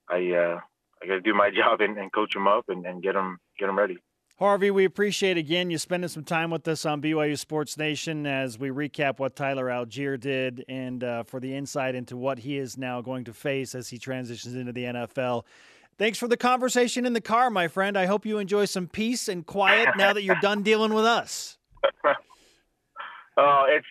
I, 0.09 0.37
uh, 0.37 0.61
I 1.03 1.07
got 1.07 1.15
to 1.15 1.21
do 1.21 1.35
my 1.35 1.51
job 1.55 1.81
and, 1.81 1.99
and 1.99 2.13
coach 2.13 2.33
them 2.33 2.49
up 2.49 2.65
and, 2.69 2.87
and 2.87 3.03
get 3.03 3.15
them 3.15 3.39
get 3.59 3.67
them 3.67 3.79
ready. 3.79 3.99
Harvey, 4.39 4.71
we 4.71 4.85
appreciate 4.85 5.37
again 5.37 5.69
you 5.69 5.79
spending 5.79 6.07
some 6.07 6.23
time 6.23 6.51
with 6.51 6.69
us 6.69 6.87
on 6.87 7.03
BYU 7.03 7.37
Sports 7.37 7.77
Nation 7.77 8.25
as 8.25 8.57
we 8.57 8.69
recap 8.69 9.19
what 9.19 9.35
Tyler 9.35 9.67
Allgeier 9.67 10.19
did 10.19 10.65
and 10.69 11.03
uh, 11.03 11.25
for 11.25 11.41
the 11.41 11.53
insight 11.53 11.97
into 11.97 12.17
what 12.17 12.39
he 12.39 12.57
is 12.57 12.79
now 12.79 13.01
going 13.01 13.25
to 13.25 13.33
face 13.33 13.75
as 13.75 13.89
he 13.89 13.99
transitions 13.99 14.55
into 14.55 14.71
the 14.71 14.85
NFL. 14.85 15.43
Thanks 15.99 16.19
for 16.19 16.29
the 16.29 16.37
conversation 16.37 17.05
in 17.05 17.15
the 17.15 17.21
car, 17.21 17.51
my 17.51 17.67
friend. 17.67 17.99
I 17.99 18.07
hope 18.07 18.25
you 18.25 18.39
enjoy 18.39 18.67
some 18.67 18.87
peace 18.87 19.27
and 19.27 19.45
quiet 19.45 19.89
now 19.97 20.13
that 20.13 20.23
you're 20.23 20.37
done 20.41 20.63
dealing 20.63 20.95
with 20.95 21.05
us. 21.05 21.59
oh, 23.37 23.65
it's 23.69 23.87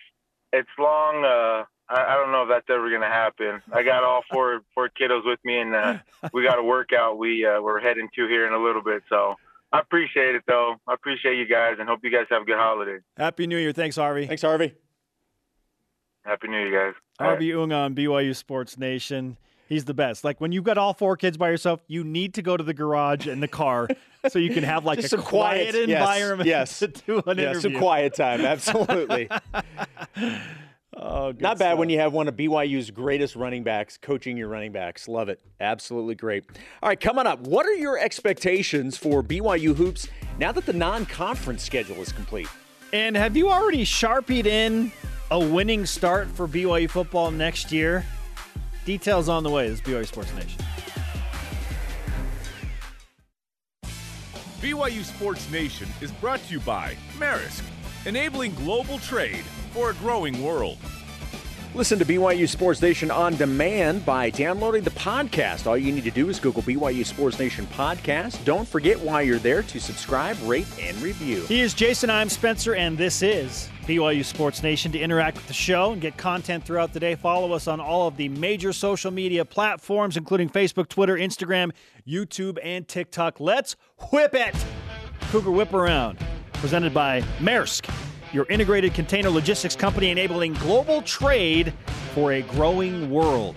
it's 0.54 0.70
long. 0.78 1.26
Uh, 1.26 1.64
I, 1.94 2.14
I, 2.14 2.14
don't 2.14 2.32
know 2.32 2.44
if 2.44 2.48
that's 2.48 2.70
ever 2.70 2.88
going 2.88 3.02
to 3.02 3.06
happen. 3.06 3.60
I 3.70 3.82
got 3.82 4.02
all 4.02 4.22
four 4.32 4.62
four 4.74 4.88
kiddos 4.88 5.26
with 5.26 5.40
me, 5.44 5.58
and 5.58 5.74
uh, 5.74 5.98
we 6.32 6.42
got 6.42 6.58
a 6.58 6.62
workout 6.62 7.18
we 7.18 7.44
uh, 7.44 7.60
we're 7.60 7.80
heading 7.80 8.08
to 8.14 8.26
here 8.26 8.46
in 8.46 8.54
a 8.54 8.58
little 8.58 8.82
bit. 8.82 9.02
So 9.10 9.36
I 9.72 9.80
appreciate 9.80 10.34
it, 10.34 10.42
though. 10.46 10.76
I 10.86 10.94
appreciate 10.94 11.36
you 11.36 11.46
guys 11.46 11.76
and 11.78 11.88
hope 11.88 12.00
you 12.02 12.10
guys 12.10 12.26
have 12.30 12.42
a 12.42 12.44
good 12.44 12.56
holiday. 12.56 12.98
Happy 13.16 13.46
New 13.46 13.58
Year. 13.58 13.72
Thanks, 13.72 13.96
Harvey. 13.96 14.26
Thanks, 14.26 14.42
Harvey. 14.42 14.74
Happy 16.24 16.48
New 16.48 16.58
Year, 16.58 16.92
guys. 16.92 16.94
Harvey 17.18 17.52
right. 17.52 17.62
Unga 17.62 17.74
on 17.74 17.94
BYU 17.94 18.34
Sports 18.34 18.78
Nation. 18.78 19.36
He's 19.68 19.84
the 19.84 19.94
best. 19.94 20.24
Like 20.24 20.40
when 20.40 20.50
you've 20.50 20.64
got 20.64 20.78
all 20.78 20.94
four 20.94 21.16
kids 21.18 21.36
by 21.36 21.50
yourself, 21.50 21.82
you 21.88 22.02
need 22.02 22.34
to 22.34 22.42
go 22.42 22.56
to 22.56 22.64
the 22.64 22.72
garage 22.72 23.26
and 23.26 23.42
the 23.42 23.48
car 23.48 23.88
so 24.28 24.38
you 24.38 24.50
can 24.54 24.64
have 24.64 24.86
like 24.86 25.00
Just 25.00 25.12
a 25.12 25.16
some 25.18 25.22
quiet, 25.22 25.72
quiet 25.72 25.90
environment 25.90 26.48
yes, 26.48 26.80
yes. 26.80 26.92
to 26.92 27.02
do 27.06 27.22
an 27.26 27.36
yes, 27.36 27.56
interview. 27.56 27.60
some 27.60 27.78
quiet 27.78 28.14
time. 28.14 28.40
Absolutely. 28.40 29.28
Oh, 31.00 31.28
Not 31.38 31.58
bad 31.58 31.58
stuff. 31.58 31.78
when 31.78 31.90
you 31.90 31.98
have 32.00 32.12
one 32.12 32.26
of 32.26 32.34
BYU's 32.34 32.90
greatest 32.90 33.36
running 33.36 33.62
backs 33.62 33.96
coaching 33.96 34.36
your 34.36 34.48
running 34.48 34.72
backs. 34.72 35.06
Love 35.06 35.28
it. 35.28 35.40
Absolutely 35.60 36.16
great. 36.16 36.44
All 36.82 36.88
right, 36.88 36.98
coming 36.98 37.24
up, 37.26 37.40
what 37.40 37.66
are 37.66 37.74
your 37.74 37.98
expectations 37.98 38.96
for 38.96 39.22
BYU 39.22 39.76
Hoops 39.76 40.08
now 40.38 40.50
that 40.50 40.66
the 40.66 40.72
non 40.72 41.06
conference 41.06 41.62
schedule 41.62 41.96
is 41.96 42.10
complete? 42.10 42.48
And 42.92 43.16
have 43.16 43.36
you 43.36 43.48
already 43.48 43.84
sharpied 43.84 44.46
in 44.46 44.90
a 45.30 45.38
winning 45.38 45.86
start 45.86 46.26
for 46.28 46.48
BYU 46.48 46.90
football 46.90 47.30
next 47.30 47.70
year? 47.70 48.04
Details 48.84 49.28
on 49.28 49.42
the 49.44 49.50
way. 49.50 49.68
This 49.68 49.78
is 49.80 49.84
BYU 49.84 50.06
Sports 50.06 50.34
Nation. 50.34 50.60
BYU 54.60 55.04
Sports 55.04 55.48
Nation 55.52 55.88
is 56.00 56.10
brought 56.10 56.40
to 56.46 56.52
you 56.52 56.60
by 56.60 56.96
Maersk, 57.18 57.62
enabling 58.06 58.54
global 58.56 58.98
trade 58.98 59.44
for 59.68 59.90
a 59.90 59.94
growing 59.94 60.42
world. 60.42 60.78
Listen 61.74 61.98
to 61.98 62.04
BYU 62.04 62.48
Sports 62.48 62.80
Nation 62.80 63.10
on 63.10 63.36
demand 63.36 64.04
by 64.04 64.30
downloading 64.30 64.82
the 64.82 64.90
podcast. 64.90 65.66
All 65.66 65.76
you 65.76 65.92
need 65.92 66.04
to 66.04 66.10
do 66.10 66.28
is 66.28 66.40
Google 66.40 66.62
BYU 66.62 67.04
Sports 67.04 67.38
Nation 67.38 67.66
podcast. 67.66 68.42
Don't 68.44 68.66
forget 68.66 68.98
while 68.98 69.22
you're 69.22 69.38
there 69.38 69.62
to 69.62 69.78
subscribe, 69.78 70.36
rate, 70.44 70.66
and 70.80 71.00
review. 71.02 71.42
He 71.42 71.60
is 71.60 71.74
Jason. 71.74 72.08
I'm 72.08 72.30
Spencer, 72.30 72.74
and 72.74 72.96
this 72.96 73.22
is 73.22 73.68
BYU 73.86 74.24
Sports 74.24 74.62
Nation. 74.62 74.90
To 74.92 74.98
interact 74.98 75.36
with 75.36 75.46
the 75.46 75.52
show 75.52 75.92
and 75.92 76.00
get 76.00 76.16
content 76.16 76.64
throughout 76.64 76.94
the 76.94 77.00
day, 77.00 77.14
follow 77.14 77.52
us 77.52 77.68
on 77.68 77.80
all 77.80 78.08
of 78.08 78.16
the 78.16 78.30
major 78.30 78.72
social 78.72 79.10
media 79.10 79.44
platforms, 79.44 80.16
including 80.16 80.48
Facebook, 80.48 80.88
Twitter, 80.88 81.16
Instagram, 81.16 81.70
YouTube, 82.06 82.58
and 82.64 82.88
TikTok. 82.88 83.40
Let's 83.40 83.76
whip 84.10 84.34
it! 84.34 84.56
Cougar 85.30 85.50
Whip 85.50 85.74
Around, 85.74 86.18
presented 86.54 86.94
by 86.94 87.20
Maersk 87.38 87.88
your 88.38 88.46
integrated 88.50 88.94
container 88.94 89.28
logistics 89.28 89.74
company 89.74 90.10
enabling 90.10 90.52
global 90.54 91.02
trade 91.02 91.74
for 92.14 92.34
a 92.34 92.42
growing 92.42 93.10
world. 93.10 93.56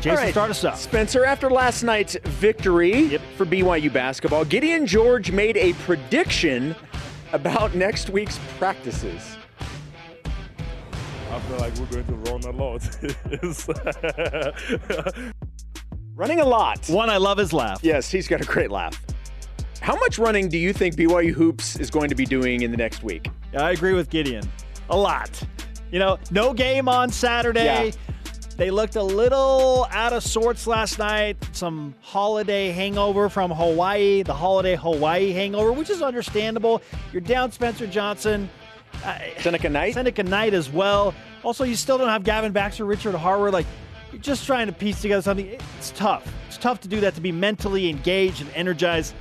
Jason, 0.00 0.16
right. 0.16 0.32
start 0.32 0.50
us 0.50 0.64
up. 0.64 0.76
Spencer, 0.76 1.24
after 1.24 1.48
last 1.48 1.84
night's 1.84 2.16
victory 2.24 3.04
yep. 3.04 3.20
for 3.36 3.46
BYU 3.46 3.92
basketball, 3.92 4.44
Gideon 4.44 4.84
George 4.84 5.30
made 5.30 5.56
a 5.56 5.74
prediction 5.74 6.74
about 7.32 7.76
next 7.76 8.10
week's 8.10 8.40
practices? 8.58 9.36
I 11.30 11.38
feel 11.38 11.58
like 11.58 11.72
we're 11.76 12.02
going 12.02 12.06
to 12.06 12.14
run 12.32 12.42
a 12.42 12.50
lot. 12.50 12.82
Running 16.16 16.40
a 16.40 16.44
lot. 16.44 16.84
One, 16.88 17.08
I 17.08 17.18
love 17.18 17.38
his 17.38 17.52
laugh. 17.52 17.78
Yes, 17.84 18.10
he's 18.10 18.26
got 18.26 18.40
a 18.40 18.44
great 18.44 18.72
laugh. 18.72 19.00
How 19.80 19.94
much 19.94 20.18
running 20.18 20.48
do 20.48 20.58
you 20.58 20.72
think 20.72 20.96
BYU 20.96 21.32
Hoops 21.32 21.76
is 21.76 21.90
going 21.90 22.08
to 22.08 22.16
be 22.16 22.26
doing 22.26 22.62
in 22.62 22.72
the 22.72 22.76
next 22.76 23.04
week? 23.04 23.30
I 23.54 23.72
agree 23.72 23.94
with 23.94 24.10
Gideon. 24.10 24.48
A 24.90 24.96
lot. 24.96 25.42
You 25.90 25.98
know, 25.98 26.18
no 26.30 26.52
game 26.52 26.88
on 26.88 27.10
Saturday. 27.10 27.88
Yeah. 27.88 27.90
They 28.56 28.70
looked 28.70 28.96
a 28.96 29.02
little 29.02 29.86
out 29.90 30.12
of 30.12 30.22
sorts 30.22 30.66
last 30.66 30.98
night. 30.98 31.36
Some 31.52 31.94
holiday 32.02 32.70
hangover 32.70 33.28
from 33.30 33.50
Hawaii, 33.50 34.22
the 34.22 34.34
holiday 34.34 34.76
Hawaii 34.76 35.32
hangover, 35.32 35.72
which 35.72 35.88
is 35.88 36.02
understandable. 36.02 36.82
You're 37.12 37.22
down 37.22 37.50
Spencer 37.52 37.86
Johnson. 37.86 38.50
Seneca 39.38 39.68
Knight? 39.70 39.94
Seneca 39.94 40.22
Knight 40.22 40.52
as 40.52 40.68
well. 40.68 41.14
Also, 41.42 41.64
you 41.64 41.74
still 41.74 41.96
don't 41.96 42.08
have 42.08 42.22
Gavin 42.22 42.52
Baxter, 42.52 42.84
Richard 42.84 43.14
Harward. 43.14 43.52
Like, 43.52 43.66
you're 44.12 44.20
just 44.20 44.44
trying 44.44 44.66
to 44.66 44.74
piece 44.74 45.00
together 45.00 45.22
something. 45.22 45.46
It's 45.78 45.92
tough. 45.92 46.30
It's 46.48 46.58
tough 46.58 46.80
to 46.80 46.88
do 46.88 47.00
that, 47.00 47.14
to 47.14 47.22
be 47.22 47.32
mentally 47.32 47.88
engaged 47.88 48.42
and 48.42 48.50
energized. 48.54 49.14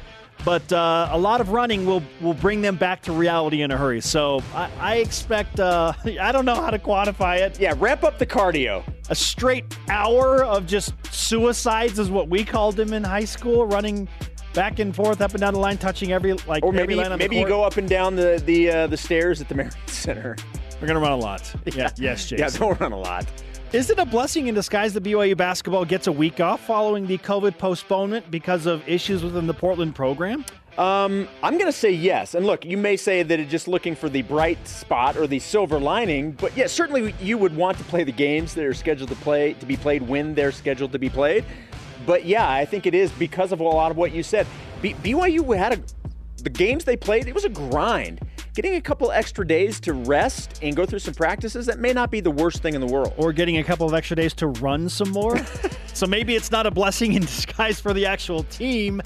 But 0.46 0.72
uh, 0.72 1.10
a 1.12 1.18
lot 1.18 1.42
of 1.42 1.50
running 1.50 1.86
will 1.86 2.02
will 2.22 2.34
bring 2.34 2.62
them 2.62 2.78
back 2.78 3.02
to 3.04 3.12
reality 3.12 3.62
in 3.62 3.72
a 3.72 3.78
hurry. 3.78 4.02
So 4.02 4.42
I, 4.56 4.70
I 4.80 4.96
expect. 4.98 5.60
Uh, 5.60 5.94
I 6.22 6.32
don't 6.32 6.46
know 6.46 6.56
how 6.56 6.70
to 6.70 6.80
quantify 6.80 7.40
it. 7.40 7.60
Yeah, 7.60 7.74
ramp 7.78 8.04
up 8.04 8.18
the 8.20 8.26
cardio. 8.26 8.84
A 9.10 9.16
straight 9.16 9.66
hour 9.90 10.44
of 10.44 10.66
just 10.66 10.94
suicides 11.14 12.00
is 12.00 12.10
what 12.10 12.30
we 12.30 12.46
called 12.46 12.76
them 12.78 12.94
in 12.94 13.04
high 13.04 13.26
school, 13.26 13.66
running 13.66 14.08
back 14.54 14.80
and 14.80 14.96
forth, 14.96 15.22
up 15.22 15.32
and 15.32 15.42
down 15.42 15.54
the 15.54 15.60
line, 15.60 15.78
touching 15.78 16.12
every 16.12 16.34
like 16.34 16.64
Or 16.64 16.72
maybe 16.72 16.96
maybe 16.96 17.36
you 17.36 17.48
go 17.48 17.64
up 17.64 17.78
and 17.78 17.88
down 17.90 18.16
the 18.16 18.42
the 18.46 18.70
uh, 18.72 18.88
the 18.88 18.98
stairs 18.98 19.42
at 19.42 19.50
the 19.50 19.56
Marriott 19.56 19.76
Center. 19.88 20.36
We're 20.80 20.88
gonna 20.88 21.00
run 21.00 21.12
a 21.12 21.18
lot. 21.18 21.54
Yeah. 21.76 21.90
Yes, 21.98 22.28
Jason. 22.28 22.40
Yeah, 22.40 22.50
don't 22.60 22.80
run 22.80 22.94
a 22.94 22.98
lot. 23.00 23.26
Is 23.72 23.92
it 23.92 24.00
a 24.00 24.06
blessing 24.06 24.48
in 24.48 24.56
disguise 24.56 24.96
that 24.96 25.04
BYU 25.04 25.38
basketball 25.38 25.86
gets 25.86 26.08
a 26.08 26.12
week 26.12 26.40
off 26.40 26.60
following 26.60 27.06
the 27.06 27.20
COVID 27.20 27.60
postponement 27.60 28.32
because 28.32 28.66
of 28.66 28.88
issues 28.90 29.24
within 29.24 29.46
the 29.46 29.54
Portland 29.54 29.94
program? 29.94 30.44
Um, 30.80 31.28
I'm 31.44 31.54
going 31.54 31.68
to 31.68 31.78
say 31.78 31.92
yes. 31.92 32.34
And 32.34 32.48
look, 32.48 32.66
you 32.66 32.78
may 32.78 32.98
say 32.98 33.22
that 33.22 33.40
it's 33.40 33.52
just 33.52 33.68
looking 33.68 33.96
for 33.96 34.10
the 34.10 34.24
bright 34.24 34.68
spot 34.68 35.18
or 35.18 35.28
the 35.28 35.38
silver 35.38 35.80
lining, 35.80 36.32
but 36.32 36.58
yeah, 36.58 36.66
certainly 36.66 37.14
you 37.22 37.38
would 37.38 37.56
want 37.56 37.78
to 37.78 37.84
play 37.84 38.04
the 38.04 38.12
games 38.12 38.56
that 38.56 38.66
are 38.66 38.74
scheduled 38.74 39.10
to 39.12 39.16
play 39.18 39.54
to 39.54 39.68
be 39.68 39.78
played 39.78 40.02
when 40.02 40.34
they're 40.34 40.52
scheduled 40.52 40.92
to 40.94 41.00
be 41.00 41.10
played. 41.10 41.46
But 42.08 42.26
yeah, 42.26 42.50
I 42.50 42.66
think 42.66 42.88
it 42.88 42.96
is 42.96 43.12
because 43.12 43.52
of 43.52 43.60
a 43.60 43.64
lot 43.64 43.92
of 43.92 43.98
what 43.98 44.14
you 44.14 44.24
said. 44.24 44.48
B- 44.82 44.96
BYU 44.96 45.56
had 45.56 45.74
a 45.74 45.84
the 46.42 46.50
games 46.50 46.86
they 46.86 46.98
played. 46.98 47.28
It 47.28 47.36
was 47.36 47.46
a 47.46 47.50
grind. 47.50 48.22
Getting 48.60 48.76
a 48.76 48.82
couple 48.82 49.10
extra 49.10 49.48
days 49.48 49.80
to 49.80 49.94
rest 49.94 50.60
and 50.62 50.76
go 50.76 50.86
through 50.86 51.00
some 51.00 51.14
practices 51.14 51.66
that 51.68 51.80
may 51.80 51.94
not 51.94 52.12
be 52.12 52.20
the 52.20 52.30
worst 52.30 52.62
thing 52.62 52.74
in 52.74 52.82
the 52.82 52.88
world. 52.88 53.14
Or 53.16 53.32
getting 53.32 53.58
a 53.58 53.64
couple 53.64 53.88
of 53.88 53.94
extra 53.94 54.18
days 54.18 54.34
to 54.34 54.48
run 54.48 54.90
some 54.90 55.12
more? 55.12 55.38
so 55.94 56.06
maybe 56.06 56.36
it's 56.36 56.52
not 56.52 56.68
a 56.68 56.72
blessing 56.72 57.14
in 57.14 57.22
disguise 57.22 57.80
for 57.80 57.94
the 57.94 58.06
actual 58.06 58.44
team. 58.44 59.02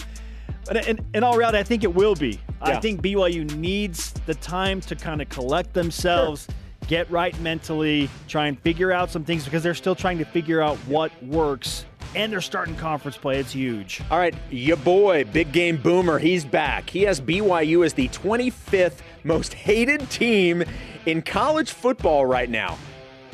But 0.66 0.88
in, 0.88 1.06
in 1.14 1.24
all 1.24 1.38
reality, 1.38 1.60
I 1.60 1.64
think 1.64 1.84
it 1.84 1.94
will 1.94 2.16
be. 2.16 2.40
I 2.64 2.80
think 2.80 3.04
BYU 3.04 3.56
needs 3.56 4.14
the 4.26 4.34
time 4.34 4.82
to 4.82 4.96
kind 4.96 5.22
of 5.22 5.30
collect 5.30 5.74
themselves, 5.74 6.48
get 6.88 7.08
right 7.12 7.40
mentally, 7.40 8.10
try 8.28 8.48
and 8.48 8.60
figure 8.62 8.92
out 8.92 9.12
some 9.12 9.24
things 9.24 9.46
because 9.46 9.62
they're 9.62 9.76
still 9.76 9.94
trying 9.94 10.18
to 10.18 10.26
figure 10.26 10.62
out 10.62 10.78
what 10.88 11.12
works. 11.22 11.86
And 12.16 12.32
they're 12.32 12.42
starting 12.42 12.76
conference 12.76 13.18
play. 13.18 13.40
It's 13.40 13.52
huge. 13.52 14.02
All 14.10 14.18
right, 14.18 14.36
your 14.50 14.78
boy, 14.78 15.26
Big 15.26 15.52
Game 15.52 15.78
Boomer, 15.78 16.18
he's 16.18 16.44
back. 16.44 16.90
He 16.90 17.04
has 17.04 17.22
BYU 17.22 17.86
as 17.86 17.94
the 17.94 18.08
25th 18.10 19.02
most 19.24 19.54
hated 19.54 20.10
team 20.10 20.64
in 21.06 21.22
college 21.22 21.72
football 21.72 22.26
right 22.26 22.50
now. 22.50 22.78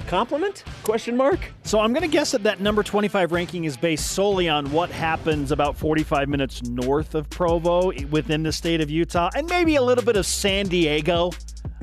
Compliment? 0.07 0.63
Question 0.83 1.15
mark? 1.15 1.39
So 1.63 1.79
I'm 1.79 1.93
going 1.93 2.01
to 2.01 2.07
guess 2.09 2.31
that 2.31 2.41
that 2.43 2.59
number 2.61 2.81
25 2.81 3.31
ranking 3.31 3.65
is 3.65 3.77
based 3.77 4.07
solely 4.11 4.49
on 4.49 4.71
what 4.71 4.89
happens 4.89 5.51
about 5.51 5.77
45 5.77 6.27
minutes 6.27 6.63
north 6.63 7.13
of 7.13 7.29
Provo 7.29 7.91
within 8.09 8.41
the 8.41 8.51
state 8.51 8.81
of 8.81 8.89
Utah 8.89 9.29
and 9.35 9.47
maybe 9.47 9.75
a 9.75 9.81
little 9.81 10.03
bit 10.03 10.15
of 10.15 10.25
San 10.25 10.65
Diego. 10.67 11.29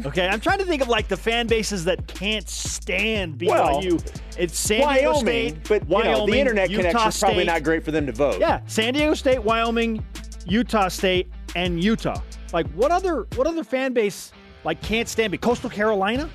Okay, 0.05 0.27
I'm 0.27 0.41
trying 0.41 0.59
to 0.59 0.65
think 0.65 0.83
of 0.83 0.89
like 0.89 1.07
the 1.09 1.17
fan 1.17 1.47
bases 1.47 1.85
that 1.85 2.07
can't 2.09 2.49
stand 2.49 3.41
Well, 3.41 3.81
BYU. 3.81 4.21
it's 4.37 4.59
San 4.59 4.81
Diego 4.93 5.13
Wyoming, 5.13 5.51
State, 5.51 5.69
but 5.69 5.85
Wyoming, 5.87 6.13
know, 6.13 6.27
the 6.27 6.39
internet 6.39 6.69
Utah 6.71 6.83
connection's 6.89 7.21
probably 7.21 7.45
not 7.45 7.63
great 7.63 7.85
for 7.85 7.93
them 7.93 8.07
to 8.07 8.13
vote. 8.13 8.41
Yeah, 8.41 8.61
San 8.67 8.93
Diego 8.95 9.15
State, 9.15 9.43
Wyoming, 9.43 10.05
Utah 10.47 10.89
State, 10.89 11.31
and 11.55 11.83
Utah. 11.83 12.21
Like 12.53 12.67
what 12.69 12.91
other 12.91 13.27
what 13.35 13.47
other 13.47 13.65
fan 13.65 13.93
base 13.93 14.33
like 14.65 14.81
can't 14.83 15.09
stand 15.09 15.33
me? 15.33 15.39
Coastal 15.39 15.71
Carolina? 15.71 16.29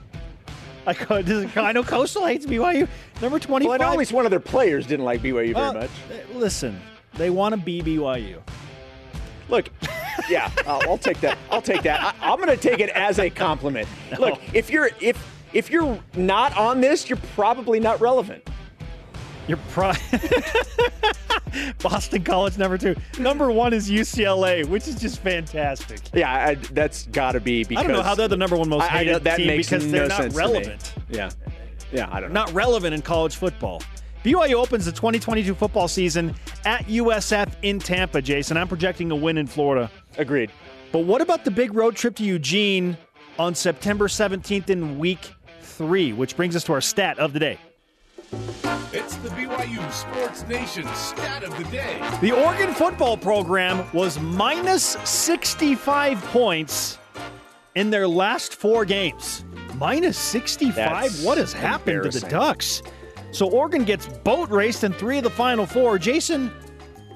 Like 0.86 1.10
uh, 1.12 1.22
does, 1.22 1.56
I 1.58 1.72
know 1.72 1.84
Coastal 1.84 2.26
hates 2.26 2.46
BYU. 2.46 2.88
Number 3.22 3.40
25. 3.40 3.68
Well, 3.70 3.74
I 3.74 3.78
know 3.86 3.92
at 3.94 3.98
least 4.00 4.12
one 4.14 4.26
of 4.26 4.32
their 4.32 4.40
players 4.40 4.88
didn't 4.88 5.06
like 5.06 5.22
BYU 5.22 5.54
Well, 5.54 5.74
very 5.74 5.84
much. 5.86 5.92
uh, 6.12 6.38
Listen, 6.38 6.80
they 7.16 7.30
want 7.30 7.54
to 7.54 7.62
be 7.62 7.82
BYU. 7.82 8.40
Look, 9.50 9.70
yeah, 10.30 10.50
I'll, 10.66 10.82
I'll 10.90 10.98
take 10.98 11.20
that. 11.22 11.38
I'll 11.50 11.62
take 11.62 11.84
that. 11.84 12.00
I, 12.22 12.32
I'm 12.32 12.38
going 12.38 12.50
to 12.50 12.56
take 12.58 12.80
it 12.80 12.90
as 12.92 13.20
a 13.20 13.30
compliment. 13.30 13.88
Look, 14.20 14.40
if 14.54 14.70
you're 14.70 14.90
if 15.02 15.18
if 15.54 15.70
you're 15.70 16.00
not 16.16 16.56
on 16.58 16.80
this, 16.82 17.10
you're 17.10 17.20
probably 17.36 17.80
not 17.80 18.00
relevant. 18.00 18.48
You're 19.48 19.60
pro- 19.72 19.92
Boston 21.80 22.24
College 22.24 22.58
number 22.58 22.78
two. 22.78 22.96
Number 23.20 23.52
one 23.52 23.74
is 23.74 23.90
UCLA, 23.90 24.66
which 24.66 24.88
is 24.88 24.96
just 24.96 25.20
fantastic. 25.20 26.00
Yeah, 26.14 26.32
I, 26.32 26.56
that's 26.56 27.08
got 27.08 27.34
to 27.34 27.40
be 27.40 27.64
because 27.64 27.84
I 27.84 27.88
don't 27.88 27.96
know 27.96 28.04
how 28.04 28.16
they're 28.16 28.28
the 28.28 28.38
number 28.38 28.56
one 28.56 28.70
most 28.70 28.84
I- 28.84 28.86
I 28.86 28.90
hated 29.00 29.12
know 29.12 29.20
that 29.20 29.38
team 29.38 29.48
makes 29.48 29.70
because 29.70 29.86
no 29.86 29.92
they're 29.92 30.08
not 30.08 30.34
relevant. 30.34 30.94
Yeah, 31.10 31.30
yeah, 31.92 32.08
I 32.12 32.20
don't 32.20 32.32
know. 32.34 32.42
Not 32.46 32.54
relevant 32.54 32.94
in 32.94 33.02
college 33.02 33.36
football. 33.36 33.82
BYU 34.24 34.54
opens 34.54 34.86
the 34.86 34.92
2022 34.92 35.56
football 35.56 35.88
season 35.88 36.36
at 36.66 36.86
USF 36.86 37.54
in 37.64 37.80
Tampa, 37.80 38.22
Jason. 38.22 38.56
I'm 38.56 38.68
projecting 38.68 39.10
a 39.10 39.16
win 39.16 39.38
in 39.38 39.48
Florida. 39.48 39.90
Agreed. 40.18 40.52
But 40.92 41.00
what 41.00 41.22
about 41.22 41.44
the 41.44 41.50
big 41.52 41.74
road 41.74 41.96
trip 41.96 42.16
to 42.18 42.24
Eugene 42.24 42.98
on 43.40 43.56
September 43.56 44.08
17th 44.08 44.70
in 44.70 45.00
week 45.00 45.32
three, 45.62 46.14
which 46.14 46.36
brings 46.36 46.56
us 46.56 46.64
to 46.66 46.74
our 46.74 46.82
stat 46.82 47.18
of 47.18 47.34
the 47.34 47.40
day. 47.40 47.58
It's 48.94 49.16
the 49.18 49.30
BYU 49.30 49.92
Sports 49.92 50.48
Nation 50.48 50.88
stat 50.96 51.44
of 51.44 51.58
the 51.58 51.64
day. 51.66 52.00
The 52.22 52.32
Oregon 52.32 52.74
football 52.74 53.18
program 53.18 53.86
was 53.94 54.20
minus 54.20 54.98
65 55.04 56.22
points 56.26 56.98
in 57.76 57.90
their 57.90 58.08
last 58.08 58.56
four 58.56 58.86
games. 58.86 59.44
Minus 59.76 60.18
65? 60.18 60.76
That's 60.76 61.24
what 61.24 61.38
has 61.38 61.54
happened 61.54 62.04
to 62.04 62.20
the. 62.20 62.28
Ducks? 62.28 62.82
So 63.32 63.50
Oregon 63.50 63.84
gets 63.84 64.08
boat 64.08 64.50
raced 64.50 64.84
in 64.84 64.94
three 64.94 65.18
of 65.18 65.24
the 65.24 65.30
final 65.30 65.66
four. 65.66 65.98
Jason, 65.98 66.52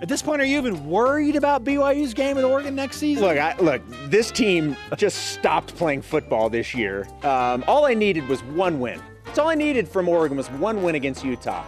at 0.01 0.07
this 0.07 0.21
point, 0.21 0.41
are 0.41 0.45
you 0.45 0.57
even 0.57 0.87
worried 0.87 1.35
about 1.35 1.63
BYU's 1.63 2.13
game 2.13 2.37
at 2.37 2.43
Oregon 2.43 2.75
next 2.75 2.97
season? 2.97 3.25
Look, 3.25 3.37
I, 3.37 3.55
look, 3.57 3.81
this 4.09 4.31
team 4.31 4.75
just 4.97 5.31
stopped 5.33 5.75
playing 5.75 6.01
football 6.01 6.49
this 6.49 6.73
year. 6.73 7.07
Um, 7.23 7.63
all 7.67 7.85
I 7.85 7.93
needed 7.93 8.27
was 8.27 8.43
one 8.43 8.79
win. 8.79 9.01
That's 9.25 9.39
all 9.39 9.49
I 9.49 9.55
needed 9.55 9.87
from 9.87 10.07
Oregon 10.07 10.37
was 10.37 10.49
one 10.51 10.81
win 10.83 10.95
against 10.95 11.23
Utah. 11.23 11.63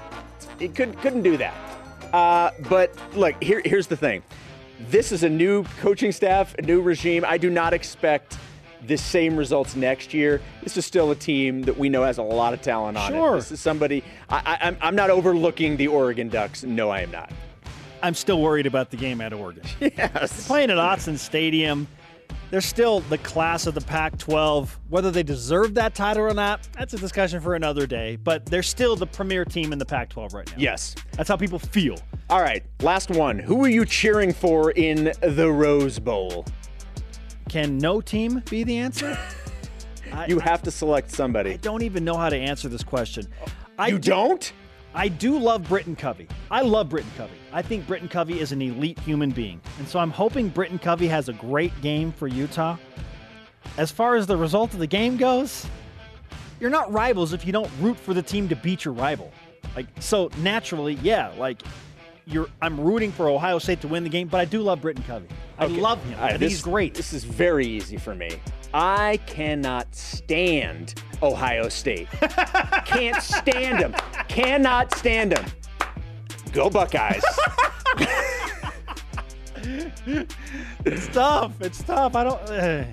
It 0.59 0.75
could, 0.75 0.97
couldn't 0.99 1.23
do 1.23 1.37
that. 1.37 1.53
Uh, 2.13 2.51
but 2.69 2.93
look, 3.15 3.41
here, 3.43 3.61
here's 3.65 3.87
the 3.87 3.97
thing. 3.97 4.23
This 4.89 5.11
is 5.11 5.23
a 5.23 5.29
new 5.29 5.63
coaching 5.81 6.11
staff, 6.11 6.53
a 6.55 6.61
new 6.61 6.81
regime. 6.81 7.25
I 7.27 7.37
do 7.37 7.49
not 7.49 7.73
expect 7.73 8.37
the 8.85 8.95
same 8.97 9.35
results 9.35 9.75
next 9.75 10.13
year. 10.13 10.39
This 10.63 10.77
is 10.77 10.85
still 10.85 11.09
a 11.11 11.15
team 11.15 11.63
that 11.63 11.77
we 11.77 11.89
know 11.89 12.03
has 12.03 12.19
a 12.19 12.23
lot 12.23 12.53
of 12.53 12.61
talent 12.61 12.95
on 12.97 13.11
Sure. 13.11 13.33
it. 13.33 13.39
This 13.39 13.51
is 13.53 13.59
somebody. 13.59 14.03
I, 14.29 14.75
I'm 14.81 14.95
not 14.95 15.09
overlooking 15.09 15.77
the 15.77 15.87
Oregon 15.87 16.29
Ducks. 16.29 16.63
No, 16.63 16.89
I 16.89 17.01
am 17.01 17.11
not. 17.11 17.31
I'm 18.03 18.13
still 18.13 18.39
worried 18.39 18.67
about 18.67 18.91
the 18.91 18.97
game 18.97 19.19
at 19.21 19.33
Oregon. 19.33 19.63
Yes. 19.81 20.45
Playing 20.47 20.69
at 20.69 20.77
Autzen 20.77 21.17
Stadium, 21.17 21.87
they're 22.49 22.61
still 22.61 23.01
the 23.01 23.17
class 23.19 23.67
of 23.67 23.73
the 23.73 23.81
Pac 23.81 24.17
12. 24.17 24.79
Whether 24.89 25.11
they 25.11 25.23
deserve 25.23 25.73
that 25.75 25.93
title 25.95 26.23
or 26.23 26.33
not, 26.33 26.67
that's 26.77 26.93
a 26.93 26.97
discussion 26.97 27.41
for 27.41 27.55
another 27.55 27.85
day. 27.85 28.15
But 28.15 28.45
they're 28.45 28.63
still 28.63 28.95
the 28.95 29.07
premier 29.07 29.43
team 29.45 29.73
in 29.73 29.79
the 29.79 29.85
Pac 29.85 30.09
12 30.09 30.33
right 30.33 30.47
now. 30.49 30.55
Yes. 30.57 30.95
That's 31.13 31.27
how 31.29 31.35
people 31.37 31.59
feel. 31.59 31.97
All 32.29 32.41
right, 32.41 32.63
last 32.81 33.09
one. 33.09 33.39
Who 33.39 33.63
are 33.63 33.69
you 33.69 33.85
cheering 33.85 34.33
for 34.33 34.71
in 34.71 35.11
the 35.21 35.51
Rose 35.51 35.99
Bowl? 35.99 36.45
Can 37.49 37.77
no 37.77 38.01
team 38.01 38.43
be 38.49 38.63
the 38.63 38.77
answer? 38.77 39.17
I, 40.13 40.27
You 40.27 40.39
have 40.39 40.61
to 40.63 40.71
select 40.71 41.11
somebody. 41.11 41.51
I 41.53 41.57
don't 41.57 41.83
even 41.83 42.03
know 42.05 42.15
how 42.15 42.29
to 42.29 42.37
answer 42.37 42.69
this 42.69 42.83
question. 42.83 43.27
I 43.77 43.87
You 43.89 43.99
do- 43.99 44.09
don't? 44.11 44.53
I 44.97 45.09
do 45.09 45.37
love 45.37 45.67
Britton 45.69 45.95
Covey. 45.95 46.27
I 46.49 46.61
love 46.61 46.89
Britton 46.89 47.11
Covey. 47.17 47.35
I 47.53 47.61
think 47.61 47.85
Britton 47.85 48.09
Covey 48.09 48.39
is 48.39 48.51
an 48.51 48.63
elite 48.63 48.97
human 48.99 49.29
being. 49.29 49.61
And 49.77 49.87
so 49.87 49.99
I'm 49.99 50.09
hoping 50.09 50.49
Britton 50.49 50.79
Covey 50.79 51.07
has 51.07 51.29
a 51.29 51.33
great 51.33 51.79
game 51.81 52.11
for 52.11 52.27
Utah. 52.27 52.77
As 53.77 53.91
far 53.91 54.15
as 54.15 54.25
the 54.25 54.35
result 54.35 54.73
of 54.73 54.79
the 54.79 54.87
game 54.87 55.15
goes, 55.17 55.67
you're 56.59 56.71
not 56.71 56.91
rivals 56.91 57.31
if 57.31 57.45
you 57.45 57.51
don't 57.53 57.69
root 57.79 57.97
for 57.99 58.15
the 58.15 58.23
team 58.23 58.49
to 58.49 58.55
beat 58.55 58.85
your 58.85 58.93
rival. 58.95 59.31
Like 59.75 59.85
so 59.99 60.31
naturally, 60.39 60.95
yeah, 61.03 61.31
like 61.37 61.61
you're 62.25 62.47
I'm 62.59 62.79
rooting 62.79 63.11
for 63.11 63.29
Ohio 63.29 63.59
State 63.59 63.81
to 63.81 63.87
win 63.87 64.03
the 64.03 64.09
game, 64.09 64.27
but 64.27 64.39
I 64.41 64.45
do 64.45 64.61
love 64.61 64.81
Britton 64.81 65.03
Covey. 65.03 65.27
I 65.59 65.65
Okay. 65.65 65.79
love 65.79 66.03
him. 66.05 66.19
Right, 66.19 66.29
think 66.31 66.39
this- 66.39 66.53
he's 66.53 66.61
great. 66.63 66.95
This 66.95 67.13
is 67.13 67.23
very 67.23 67.67
easy 67.67 67.97
for 67.97 68.15
me. 68.15 68.31
I 68.73 69.19
cannot 69.25 69.93
stand 69.95 71.01
Ohio 71.21 71.69
State. 71.69 72.07
Can't 72.85 73.21
stand 73.21 73.79
them. 73.79 73.93
Cannot 74.27 74.93
stand 74.95 75.31
them. 75.31 75.45
Go 76.51 76.69
Buckeyes. 76.69 77.23
It's 80.85 81.07
tough. 81.07 81.61
It's 81.61 81.83
tough. 81.83 82.15
I 82.15 82.23
don't. 82.23 82.41
Uh, 82.49 82.85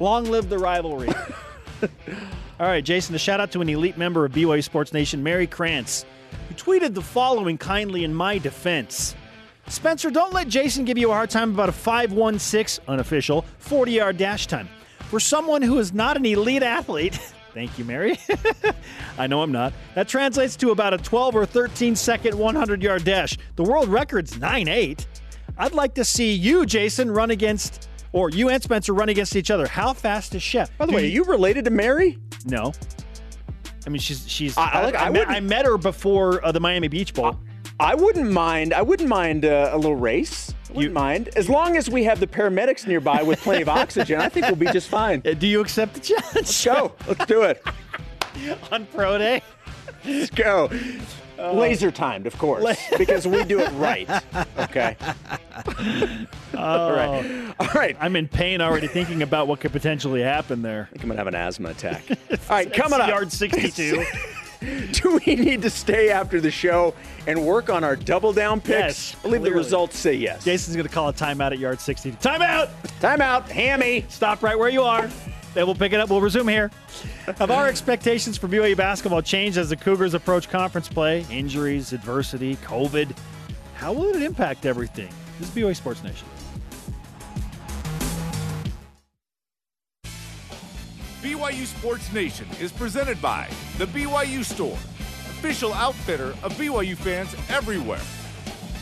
long 0.00 0.24
live 0.24 0.48
the 0.48 0.58
rivalry. 0.58 1.08
All 2.60 2.66
right, 2.66 2.84
Jason, 2.84 3.14
a 3.14 3.18
shout 3.18 3.40
out 3.40 3.52
to 3.52 3.60
an 3.60 3.68
elite 3.68 3.96
member 3.96 4.24
of 4.24 4.32
BYU 4.32 4.62
Sports 4.62 4.92
Nation, 4.92 5.22
Mary 5.22 5.46
Krantz, 5.46 6.04
who 6.48 6.54
tweeted 6.54 6.94
the 6.94 7.02
following 7.02 7.58
kindly 7.58 8.04
in 8.04 8.14
my 8.14 8.38
defense. 8.38 9.14
Spencer, 9.72 10.10
don't 10.10 10.32
let 10.34 10.48
Jason 10.48 10.84
give 10.84 10.98
you 10.98 11.10
a 11.10 11.14
hard 11.14 11.30
time 11.30 11.50
about 11.52 11.68
a 11.68 11.72
516 11.72 12.84
unofficial 12.86 13.44
40 13.58 13.92
yard 13.92 14.16
dash 14.18 14.46
time. 14.46 14.68
For 15.08 15.18
someone 15.18 15.62
who 15.62 15.78
is 15.78 15.92
not 15.92 16.16
an 16.16 16.26
elite 16.26 16.62
athlete, 16.62 17.14
thank 17.54 17.78
you, 17.78 17.84
Mary. 17.84 18.18
I 19.18 19.26
know 19.26 19.42
I'm 19.42 19.52
not. 19.52 19.72
That 19.94 20.08
translates 20.08 20.56
to 20.56 20.70
about 20.70 20.94
a 20.94 20.98
12 20.98 21.34
or 21.34 21.46
13 21.46 21.96
second 21.96 22.38
100 22.38 22.82
yard 22.82 23.04
dash. 23.04 23.36
The 23.56 23.62
world 23.62 23.88
record's 23.88 24.38
9 24.38 24.68
8. 24.68 25.06
I'd 25.58 25.72
like 25.74 25.94
to 25.94 26.04
see 26.04 26.32
you, 26.32 26.64
Jason, 26.66 27.10
run 27.10 27.30
against, 27.30 27.88
or 28.12 28.30
you 28.30 28.48
and 28.50 28.62
Spencer 28.62 28.92
run 28.94 29.08
against 29.08 29.36
each 29.36 29.50
other. 29.50 29.66
How 29.66 29.92
fast 29.94 30.34
is 30.34 30.42
Shep? 30.42 30.70
By 30.78 30.86
the 30.86 30.92
way, 30.92 31.04
are 31.04 31.08
you 31.08 31.24
related 31.24 31.64
to 31.66 31.70
Mary? 31.70 32.18
No. 32.46 32.72
I 33.86 33.90
mean, 33.90 34.00
she's 34.00 34.28
she's. 34.28 34.56
I- 34.56 34.70
I 34.70 34.84
like- 34.84 34.94
I 34.96 35.08
met, 35.10 35.28
I 35.28 35.40
met 35.40 35.64
her 35.66 35.76
before 35.78 36.44
uh, 36.44 36.52
the 36.52 36.60
Miami 36.60 36.88
Beach 36.88 37.12
Bowl. 37.14 37.36
I 37.80 37.94
wouldn't 37.94 38.30
mind. 38.30 38.72
I 38.74 38.82
wouldn't 38.82 39.08
mind 39.08 39.44
uh, 39.44 39.70
a 39.72 39.76
little 39.76 39.96
race. 39.96 40.52
I 40.70 40.72
wouldn't 40.74 40.82
You- 40.90 40.94
mind 40.94 41.30
as 41.36 41.48
long 41.48 41.76
as 41.76 41.90
we 41.90 42.04
have 42.04 42.20
the 42.20 42.26
paramedics 42.26 42.86
nearby 42.86 43.22
with 43.22 43.40
plenty 43.40 43.62
of 43.62 43.68
oxygen. 43.80 44.20
I 44.20 44.28
think 44.28 44.46
we'll 44.46 44.56
be 44.56 44.66
just 44.66 44.88
fine. 44.88 45.22
Uh, 45.24 45.34
Do 45.34 45.46
you 45.46 45.60
accept 45.60 45.94
the 45.94 46.00
challenge? 46.00 46.34
Let's 46.34 46.64
go. 46.64 46.92
Let's 47.06 47.26
do 47.26 47.42
it. 47.42 47.62
on 48.72 48.86
pro 48.86 49.18
day. 49.18 49.42
Let's 50.04 50.30
go. 50.30 50.70
Laser 51.38 51.90
timed, 51.90 52.28
of 52.28 52.38
course, 52.38 52.78
because 52.98 53.26
we 53.26 53.42
do 53.44 53.58
it 53.58 53.68
right. 53.72 54.08
Okay. 54.58 54.96
All 56.56 56.92
right. 56.92 57.54
All 57.58 57.66
right. 57.74 57.96
I 58.00 58.04
I'm 58.06 58.14
in 58.14 58.28
pain 58.28 58.60
already 58.60 58.86
thinking 58.86 59.22
about 59.22 59.48
what 59.48 59.58
could 59.60 59.72
potentially 59.72 60.22
happen 60.22 60.62
there. 60.62 60.82
I 60.88 60.92
think 60.92 61.02
I'm 61.02 61.08
gonna 61.08 61.18
have 61.18 61.26
an 61.26 61.34
asthma 61.34 61.70
attack. 61.70 62.04
All 62.10 62.36
right, 62.48 62.72
coming 62.72 63.00
up. 63.00 63.08
Yard 63.08 63.32
62. 63.32 64.04
Do 64.92 65.20
we 65.24 65.34
need 65.34 65.62
to 65.62 65.70
stay 65.70 66.10
after 66.10 66.40
the 66.40 66.50
show 66.50 66.94
and 67.26 67.44
work 67.44 67.68
on 67.70 67.82
our 67.82 67.96
double 67.96 68.32
down 68.32 68.60
picks? 68.60 69.12
Yes, 69.12 69.16
I 69.18 69.22
believe 69.22 69.42
the 69.42 69.52
results 69.52 69.98
say 69.98 70.14
yes. 70.14 70.44
Jason's 70.44 70.76
going 70.76 70.86
to 70.86 70.92
call 70.92 71.08
a 71.08 71.12
timeout 71.12 71.52
at 71.52 71.58
yard 71.58 71.80
60. 71.80 72.12
Timeout! 72.12 72.70
Timeout, 73.00 73.48
hammy. 73.48 74.04
Stop 74.08 74.42
right 74.42 74.58
where 74.58 74.68
you 74.68 74.82
are. 74.82 75.10
Then 75.54 75.66
we'll 75.66 75.74
pick 75.74 75.92
it 75.92 76.00
up. 76.00 76.08
We'll 76.08 76.20
resume 76.20 76.48
here. 76.48 76.70
Have 77.36 77.50
our 77.50 77.66
expectations 77.68 78.38
for 78.38 78.48
BYU 78.48 78.76
basketball 78.76 79.20
changed 79.20 79.58
as 79.58 79.68
the 79.68 79.76
Cougars 79.76 80.14
approach 80.14 80.48
conference 80.48 80.88
play? 80.88 81.26
Injuries, 81.30 81.92
adversity, 81.92 82.56
COVID. 82.56 83.14
How 83.74 83.92
will 83.92 84.14
it 84.14 84.22
impact 84.22 84.64
everything? 84.64 85.08
This 85.38 85.48
is 85.48 85.54
BYU 85.54 85.76
Sports 85.76 86.02
Nation. 86.02 86.26
BYU 91.22 91.66
Sports 91.66 92.12
Nation 92.12 92.48
is 92.60 92.72
presented 92.72 93.22
by 93.22 93.48
The 93.78 93.86
BYU 93.86 94.44
Store, 94.44 94.72
official 94.72 95.72
outfitter 95.72 96.30
of 96.42 96.52
BYU 96.54 96.96
fans 96.96 97.36
everywhere. 97.48 98.00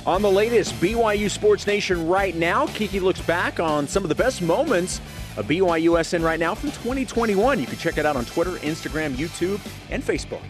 On 0.06 0.22
the 0.22 0.30
latest 0.30 0.72
BYU 0.76 1.30
Sports 1.30 1.66
Nation 1.66 2.08
right 2.08 2.34
now, 2.34 2.66
Kiki 2.68 2.98
looks 2.98 3.20
back 3.20 3.60
on 3.60 3.86
some 3.86 4.04
of 4.04 4.08
the 4.08 4.14
best 4.14 4.40
moments 4.40 5.02
of 5.36 5.44
BYUSN 5.48 6.24
right 6.24 6.40
now 6.40 6.54
from 6.54 6.70
2021. 6.70 7.60
You 7.60 7.66
can 7.66 7.76
check 7.76 7.98
it 7.98 8.06
out 8.06 8.16
on 8.16 8.24
Twitter, 8.24 8.52
Instagram, 8.52 9.16
YouTube, 9.16 9.60
and 9.90 10.02
Facebook. 10.02 10.40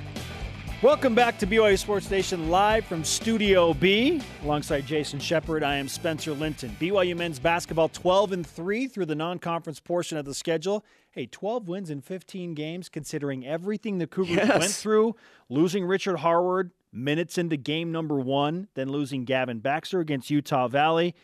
Welcome 0.82 1.16
back 1.16 1.38
to 1.38 1.46
BYU 1.46 1.76
Sports 1.76 2.08
Nation 2.08 2.50
live 2.50 2.86
from 2.86 3.02
Studio 3.02 3.74
B. 3.74 4.22
Alongside 4.44 4.86
Jason 4.86 5.18
Shepard, 5.18 5.64
I 5.64 5.74
am 5.74 5.88
Spencer 5.88 6.34
Linton. 6.34 6.74
BYU 6.80 7.16
men's 7.16 7.40
basketball 7.40 7.88
12 7.88 8.30
and 8.30 8.46
3 8.46 8.86
through 8.86 9.06
the 9.06 9.16
non-conference 9.16 9.80
portion 9.80 10.16
of 10.16 10.24
the 10.24 10.34
schedule. 10.34 10.84
Hey, 11.12 11.26
12 11.26 11.66
wins 11.68 11.90
in 11.90 12.00
15 12.00 12.54
games 12.54 12.88
considering 12.88 13.44
everything 13.46 13.98
the 13.98 14.06
Cougars 14.06 14.36
Yes. 14.36 14.58
went 14.60 14.72
through, 14.72 15.16
losing 15.48 15.84
Richard 15.84 16.18
Harward 16.18 16.70
minutes 16.92 17.36
into 17.38 17.56
game 17.56 17.90
number 17.92 18.18
1, 18.20 18.68
then 18.74 18.88
losing 18.90 19.24
Gavin 19.24 19.58
Baxter 19.58 20.00
against 20.00 20.30
Utah 20.30 20.68
Valley. 20.68 21.14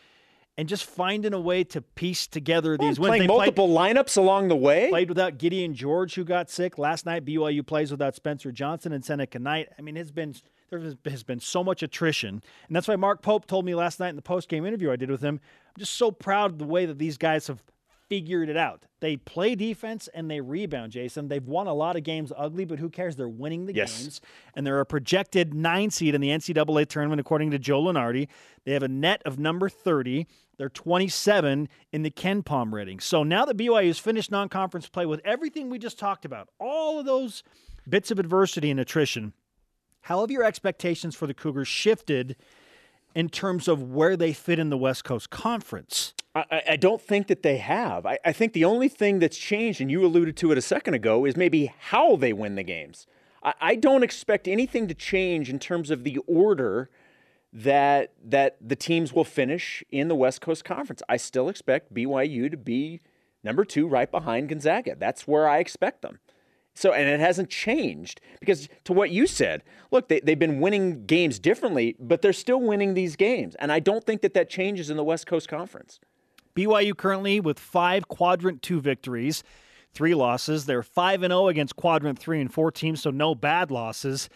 And 0.59 0.67
just 0.67 0.85
finding 0.85 1.33
a 1.33 1.39
way 1.39 1.63
to 1.65 1.81
piece 1.81 2.25
together 2.25 2.75
these 2.77 2.99
wins. 2.99 3.09
Playing 3.09 3.21
They 3.21 3.27
played- 3.27 3.37
multiple 3.37 3.69
lineups 3.69 4.17
along 4.17 4.47
the 4.47 4.55
way. 4.55 4.89
played 4.89 5.07
without 5.07 5.37
Gideon 5.37 5.75
George, 5.75 6.15
who 6.15 6.23
got 6.23 6.49
sick 6.49 6.79
last 6.79 7.05
night. 7.05 7.23
BYU 7.23 7.61
plays 7.61 7.91
without 7.91 8.15
Spencer 8.15 8.51
Johnson 8.51 8.91
and 8.91 9.05
Seneca 9.05 9.37
Knight. 9.37 9.69
I 9.77 9.83
mean, 9.83 9.95
it's 9.95 10.09
been 10.09 10.33
there 10.71 10.79
has- 10.79 10.97
has 11.05 11.23
been 11.23 11.39
so 11.39 11.63
much 11.63 11.81
attrition, 11.83 12.41
and 12.67 12.75
that's 12.75 12.87
why 12.87 12.95
Mark 12.97 13.21
Pope 13.21 13.45
told 13.45 13.65
me 13.65 13.75
last 13.75 13.99
night 14.01 14.09
in 14.09 14.15
the 14.17 14.21
post 14.23 14.49
game 14.49 14.65
interview 14.65 14.91
I 14.91 14.95
did 14.95 15.11
with 15.11 15.21
him. 15.21 15.39
I'm 15.67 15.79
just 15.79 15.93
so 15.93 16.11
proud 16.11 16.51
of 16.53 16.57
the 16.57 16.65
way 16.65 16.85
that 16.87 16.97
these 16.97 17.17
guys 17.17 17.45
have 17.47 17.61
figured 18.09 18.49
it 18.49 18.57
out. 18.57 18.85
They 18.99 19.17
play 19.17 19.53
defense 19.55 20.07
and 20.13 20.29
they 20.29 20.41
rebound, 20.41 20.91
Jason. 20.91 21.27
They've 21.27 21.45
won 21.45 21.67
a 21.67 21.73
lot 21.73 21.95
of 21.95 22.03
games 22.03 22.31
ugly, 22.35 22.65
but 22.65 22.79
who 22.79 22.89
cares? 22.89 23.15
They're 23.15 23.27
winning 23.29 23.65
the 23.65 23.73
Yes. 23.75 24.01
games. 24.01 24.21
And 24.55 24.65
they're 24.65 24.79
a 24.79 24.85
projected 24.85 25.53
nine 25.53 25.91
seed 25.91 26.15
in 26.15 26.21
the 26.21 26.29
NCAA 26.31 26.85
tournament, 26.85 27.19
according 27.19 27.51
to 27.51 27.59
Joe 27.59 27.81
Lunardi. 27.81 28.27
They 28.63 28.73
have 28.73 28.83
a 28.83 28.87
net 28.87 29.21
of 29.25 29.37
number 29.37 29.69
30. 29.69 30.25
They're 30.57 30.69
27 30.69 31.69
in 31.91 32.01
the 32.01 32.09
KenPom 32.11 32.71
rating. 32.73 32.99
So 32.99 33.23
now 33.23 33.45
that 33.45 33.57
BYU 33.57 33.87
has 33.87 33.99
finished 33.99 34.31
non 34.31 34.49
conference 34.49 34.89
play 34.89 35.05
with 35.05 35.21
everything 35.23 35.69
we 35.69 35.77
just 35.77 35.99
talked 35.99 36.25
about, 36.25 36.49
all 36.59 36.99
of 36.99 37.05
those 37.05 37.43
bits 37.87 38.09
of 38.09 38.17
adversity 38.19 38.71
and 38.71 38.79
attrition, 38.79 39.33
how 40.01 40.21
have 40.21 40.31
your 40.31 40.43
expectations 40.43 41.15
for 41.15 41.27
the 41.27 41.33
Cougars 41.33 41.67
shifted 41.67 42.35
in 43.13 43.29
terms 43.29 43.67
of 43.67 43.83
where 43.83 44.15
they 44.17 44.33
fit 44.33 44.57
in 44.57 44.69
the 44.69 44.77
West 44.77 45.03
Coast 45.03 45.29
Conference? 45.29 46.13
I- 46.51 46.63
I, 46.69 46.75
don't 46.75 47.01
think 47.01 47.27
that 47.27 47.43
they 47.43 47.57
have. 47.57 48.05
I, 48.05 48.19
I 48.25 48.31
think 48.31 48.53
the 48.53 48.65
only 48.65 48.87
thing 48.87 49.19
that's 49.19 49.37
changed, 49.37 49.81
and 49.81 49.89
you 49.89 50.05
alluded 50.05 50.37
to 50.37 50.51
it 50.51 50.57
a 50.57 50.61
second 50.61 50.93
ago, 50.93 51.25
is 51.25 51.35
maybe 51.37 51.73
how 51.79 52.15
they 52.15 52.33
win 52.33 52.55
the 52.55 52.63
games. 52.63 53.07
I, 53.43 53.53
I 53.61 53.75
don't 53.75 54.03
expect 54.03 54.47
anything 54.47 54.87
to 54.87 54.93
change 54.93 55.49
in 55.49 55.59
terms 55.59 55.89
of 55.89 56.03
the 56.03 56.17
order 56.27 56.89
that 57.53 58.13
that 58.23 58.57
the 58.61 58.75
teams 58.75 59.13
will 59.13 59.23
finish 59.23 59.83
in 59.89 60.09
the 60.09 60.15
West 60.15 60.41
Coast 60.41 60.65
Conference. 60.65 61.01
I 61.07 61.17
still 61.17 61.49
expect 61.49 61.93
BYU 61.93 62.51
to 62.51 62.57
be 62.57 63.01
number 63.43 63.63
two, 63.63 63.87
right 63.87 64.11
behind 64.11 64.49
Gonzaga. 64.49 64.95
That's 64.95 65.27
where 65.27 65.47
I 65.47 65.59
expect 65.59 66.01
them. 66.01 66.19
So, 66.77 66.93
and 66.93 67.09
it 67.09 67.19
hasn't 67.19 67.49
changed 67.49 68.21
because 68.39 68.69
to 68.83 68.93
what 68.93 69.09
you 69.09 69.25
said, 69.25 69.63
look, 69.89 70.09
they, 70.09 70.19
they've 70.19 70.37
been 70.37 70.59
winning 70.59 71.07
games 71.07 71.39
differently, 71.39 71.95
but 71.99 72.21
they're 72.21 72.33
still 72.33 72.61
winning 72.61 72.93
these 72.93 73.15
games. 73.15 73.55
And 73.55 73.71
I 73.71 73.79
don't 73.79 74.03
think 74.03 74.21
that 74.21 74.35
that 74.35 74.47
changes 74.47 74.91
in 74.91 74.97
the 74.97 75.03
West 75.03 75.25
Coast 75.25 75.47
Conference. 75.47 75.99
BYU 76.57 76.97
currently 76.97 77.39
with 77.39 77.59
five 77.59 78.07
quadrant 78.07 78.61
two 78.61 78.81
victories, 78.81 79.43
three 79.93 80.15
losses. 80.15 80.65
They're 80.65 80.83
5 80.83 81.23
and 81.23 81.31
0 81.31 81.47
against 81.47 81.75
quadrant 81.75 82.17
three 82.17 82.41
and 82.41 82.51
four 82.51 82.71
teams, 82.71 83.01
so 83.01 83.11
no 83.11 83.35
bad 83.35 83.69
losses. 83.69 84.29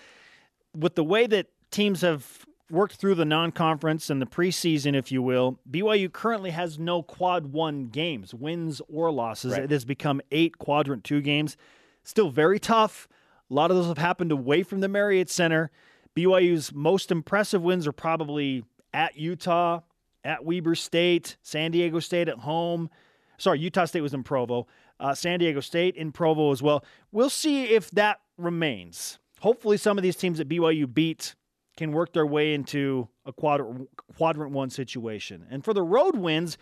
With 0.77 0.95
the 0.95 1.03
way 1.03 1.27
that 1.27 1.47
teams 1.71 2.01
have 2.01 2.45
worked 2.69 2.95
through 2.95 3.15
the 3.15 3.25
non 3.25 3.51
conference 3.51 4.09
and 4.09 4.21
the 4.21 4.25
preseason, 4.25 4.95
if 4.95 5.11
you 5.11 5.21
will, 5.21 5.59
BYU 5.69 6.11
currently 6.11 6.51
has 6.51 6.77
no 6.79 7.01
quad 7.01 7.47
one 7.47 7.87
games, 7.87 8.33
wins 8.33 8.81
or 8.87 9.11
losses. 9.11 9.53
Right. 9.53 9.63
It 9.63 9.71
has 9.71 9.83
become 9.83 10.21
eight 10.31 10.57
quadrant 10.57 11.03
two 11.03 11.21
games. 11.21 11.57
Still 12.03 12.29
very 12.29 12.59
tough. 12.59 13.07
A 13.49 13.53
lot 13.53 13.71
of 13.71 13.77
those 13.77 13.87
have 13.87 13.97
happened 13.97 14.31
away 14.31 14.63
from 14.63 14.79
the 14.79 14.87
Marriott 14.87 15.29
Center. 15.29 15.71
BYU's 16.15 16.73
most 16.73 17.11
impressive 17.11 17.61
wins 17.61 17.87
are 17.87 17.91
probably 17.91 18.63
at 18.93 19.17
Utah, 19.17 19.81
at 20.23 20.45
Weber 20.45 20.75
State, 20.75 21.37
San 21.41 21.71
Diego 21.71 21.99
State 21.99 22.27
at 22.29 22.39
home. 22.39 22.89
Sorry, 23.37 23.59
Utah 23.59 23.85
State 23.85 24.01
was 24.01 24.13
in 24.13 24.23
Provo. 24.23 24.67
Uh, 24.99 25.15
San 25.15 25.39
Diego 25.39 25.59
State 25.61 25.95
in 25.95 26.11
Provo 26.11 26.51
as 26.51 26.61
well. 26.61 26.85
We'll 27.11 27.29
see 27.29 27.65
if 27.65 27.89
that 27.91 28.19
remains. 28.37 29.19
Hopefully, 29.39 29.77
some 29.77 29.97
of 29.97 30.03
these 30.03 30.15
teams 30.15 30.37
that 30.37 30.47
BYU 30.47 30.91
beat 30.91 31.35
can 31.75 31.91
work 31.91 32.13
their 32.13 32.25
way 32.25 32.53
into 32.53 33.07
a 33.25 33.33
quadrant, 33.33 33.89
quadrant 34.15 34.51
one 34.51 34.69
situation. 34.69 35.47
And 35.49 35.65
for 35.65 35.73
the 35.73 35.81
road 35.81 36.15
wins, 36.15 36.57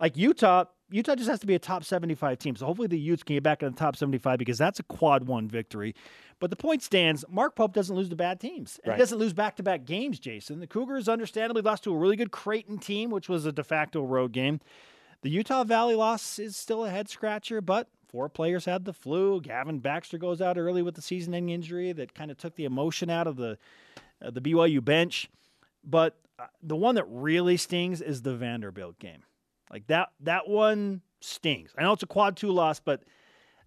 like 0.00 0.16
Utah, 0.16 0.64
Utah 0.90 1.14
just 1.14 1.28
has 1.28 1.40
to 1.40 1.46
be 1.46 1.54
a 1.54 1.58
top 1.58 1.84
75 1.84 2.38
team. 2.38 2.56
So 2.56 2.66
hopefully 2.66 2.88
the 2.88 2.98
Utes 2.98 3.22
can 3.22 3.36
get 3.36 3.42
back 3.42 3.62
in 3.62 3.70
the 3.70 3.78
top 3.78 3.96
75 3.96 4.38
because 4.38 4.58
that's 4.58 4.78
a 4.78 4.84
quad 4.84 5.26
one 5.26 5.48
victory. 5.48 5.94
But 6.38 6.50
the 6.50 6.56
point 6.56 6.82
stands, 6.82 7.24
Mark 7.28 7.56
Pope 7.56 7.72
doesn't 7.72 7.96
lose 7.96 8.08
to 8.10 8.16
bad 8.16 8.40
teams. 8.40 8.78
And 8.82 8.90
Right. 8.90 8.96
He 8.96 9.00
doesn't 9.00 9.18
lose 9.18 9.32
back 9.32 9.56
to 9.56 9.62
back 9.62 9.84
games, 9.84 10.18
Jason. 10.18 10.60
The 10.60 10.66
Cougars 10.66 11.08
understandably 11.08 11.62
lost 11.62 11.84
to 11.84 11.94
a 11.94 11.96
really 11.96 12.16
good 12.16 12.30
Creighton 12.30 12.78
team, 12.78 13.10
which 13.10 13.28
was 13.28 13.46
a 13.46 13.52
de 13.52 13.64
facto 13.64 14.02
road 14.02 14.32
game. 14.32 14.60
The 15.22 15.30
Utah 15.30 15.64
Valley 15.64 15.94
loss 15.94 16.38
is 16.38 16.56
still 16.56 16.84
a 16.84 16.90
head 16.90 17.08
scratcher, 17.08 17.60
but 17.62 17.88
four 18.06 18.28
players 18.28 18.66
had 18.66 18.84
the 18.84 18.92
flu. 18.92 19.40
Gavin 19.40 19.78
Baxter 19.78 20.18
goes 20.18 20.42
out 20.42 20.58
early 20.58 20.82
with 20.82 20.94
the 20.94 21.02
season 21.02 21.34
ending 21.34 21.54
injury 21.54 21.92
that 21.92 22.14
kind 22.14 22.30
of 22.30 22.36
took 22.36 22.54
the 22.54 22.66
emotion 22.66 23.08
out 23.08 23.26
of 23.26 23.36
the, 23.36 23.58
uh, 24.22 24.30
the 24.30 24.42
BYU 24.42 24.84
bench. 24.84 25.30
But 25.82 26.18
uh, 26.38 26.46
the 26.62 26.76
one 26.76 26.96
that 26.96 27.06
really 27.08 27.56
stings 27.56 28.02
is 28.02 28.22
the 28.22 28.36
Vanderbilt 28.36 28.98
game. 28.98 29.22
Like 29.70 29.86
that 29.88 30.10
that 30.20 30.48
one 30.48 31.02
stings. 31.20 31.70
I 31.76 31.82
know 31.82 31.92
it's 31.92 32.02
a 32.02 32.06
quad 32.06 32.36
two 32.36 32.50
loss, 32.50 32.80
but 32.80 33.02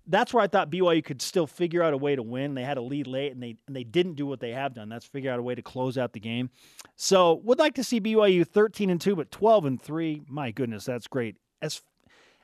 that's 0.07 0.33
where 0.33 0.43
I 0.43 0.47
thought 0.47 0.71
BYU 0.71 1.03
could 1.03 1.21
still 1.21 1.45
figure 1.45 1.83
out 1.83 1.93
a 1.93 1.97
way 1.97 2.15
to 2.15 2.23
win. 2.23 2.55
They 2.55 2.63
had 2.63 2.77
a 2.77 2.81
lead 2.81 3.05
late, 3.05 3.31
and 3.31 3.43
they 3.43 3.57
and 3.67 3.75
they 3.75 3.83
didn't 3.83 4.15
do 4.15 4.25
what 4.25 4.39
they 4.39 4.51
have 4.51 4.73
done. 4.73 4.89
That's 4.89 5.05
figure 5.05 5.31
out 5.31 5.39
a 5.39 5.43
way 5.43 5.55
to 5.55 5.61
close 5.61 5.97
out 5.97 6.13
the 6.13 6.19
game. 6.19 6.49
So 6.95 7.35
would 7.43 7.59
like 7.59 7.75
to 7.75 7.83
see 7.83 8.01
BYU 8.01 8.45
13 8.45 8.89
and 8.89 8.99
two, 8.99 9.15
but 9.15 9.31
12 9.31 9.65
and 9.65 9.81
three. 9.81 10.21
My 10.27 10.51
goodness, 10.51 10.85
that's 10.85 11.07
great. 11.07 11.35
As 11.61 11.81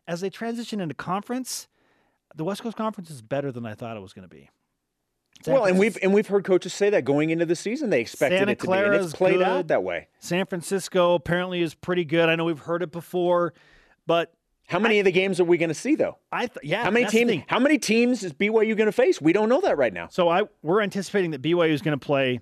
as 0.07 0.21
they 0.21 0.29
transition 0.29 0.79
into 0.79 0.93
conference, 0.93 1.67
the 2.35 2.43
West 2.43 2.61
Coast 2.61 2.77
Conference 2.77 3.09
is 3.09 3.21
better 3.21 3.51
than 3.51 3.65
I 3.65 3.73
thought 3.73 3.97
it 3.97 4.01
was 4.01 4.13
going 4.13 4.27
to 4.27 4.33
be. 4.33 4.49
San 5.43 5.53
well, 5.53 5.65
and 5.65 5.77
we've 5.77 5.97
and 6.01 6.13
we've 6.13 6.27
heard 6.27 6.43
coaches 6.43 6.73
say 6.73 6.89
that 6.89 7.05
going 7.05 7.29
into 7.29 7.45
the 7.45 7.55
season 7.55 7.89
they 7.89 8.01
expected 8.01 8.39
Santa 8.39 8.51
it 8.53 8.59
to 8.59 8.67
be, 8.67 8.73
and 8.73 8.95
it's 8.95 9.13
played 9.13 9.37
good. 9.37 9.43
out 9.43 9.67
that 9.67 9.83
way. 9.83 10.07
San 10.19 10.45
Francisco 10.45 11.13
apparently 11.13 11.61
is 11.61 11.75
pretty 11.75 12.05
good. 12.05 12.29
I 12.29 12.35
know 12.35 12.45
we've 12.45 12.57
heard 12.57 12.81
it 12.81 12.91
before, 12.91 13.53
but 14.07 14.33
how 14.67 14.79
many 14.79 14.95
I, 14.95 14.99
of 14.99 15.05
the 15.05 15.11
games 15.11 15.39
are 15.39 15.43
we 15.43 15.57
going 15.57 15.69
to 15.69 15.75
see 15.75 15.95
though? 15.95 16.17
I 16.31 16.47
th- 16.47 16.63
yeah. 16.63 16.83
How 16.83 16.89
many 16.89 17.05
teams? 17.05 17.43
How 17.47 17.59
many 17.59 17.77
teams 17.77 18.23
is 18.23 18.33
BYU 18.33 18.75
going 18.75 18.87
to 18.87 18.91
face? 18.91 19.21
We 19.21 19.33
don't 19.33 19.49
know 19.49 19.61
that 19.61 19.77
right 19.77 19.93
now. 19.93 20.07
So 20.09 20.29
I 20.29 20.43
we're 20.63 20.81
anticipating 20.81 21.31
that 21.31 21.41
BYU 21.41 21.69
is 21.69 21.81
going 21.81 21.97
to 21.97 22.03
play 22.03 22.39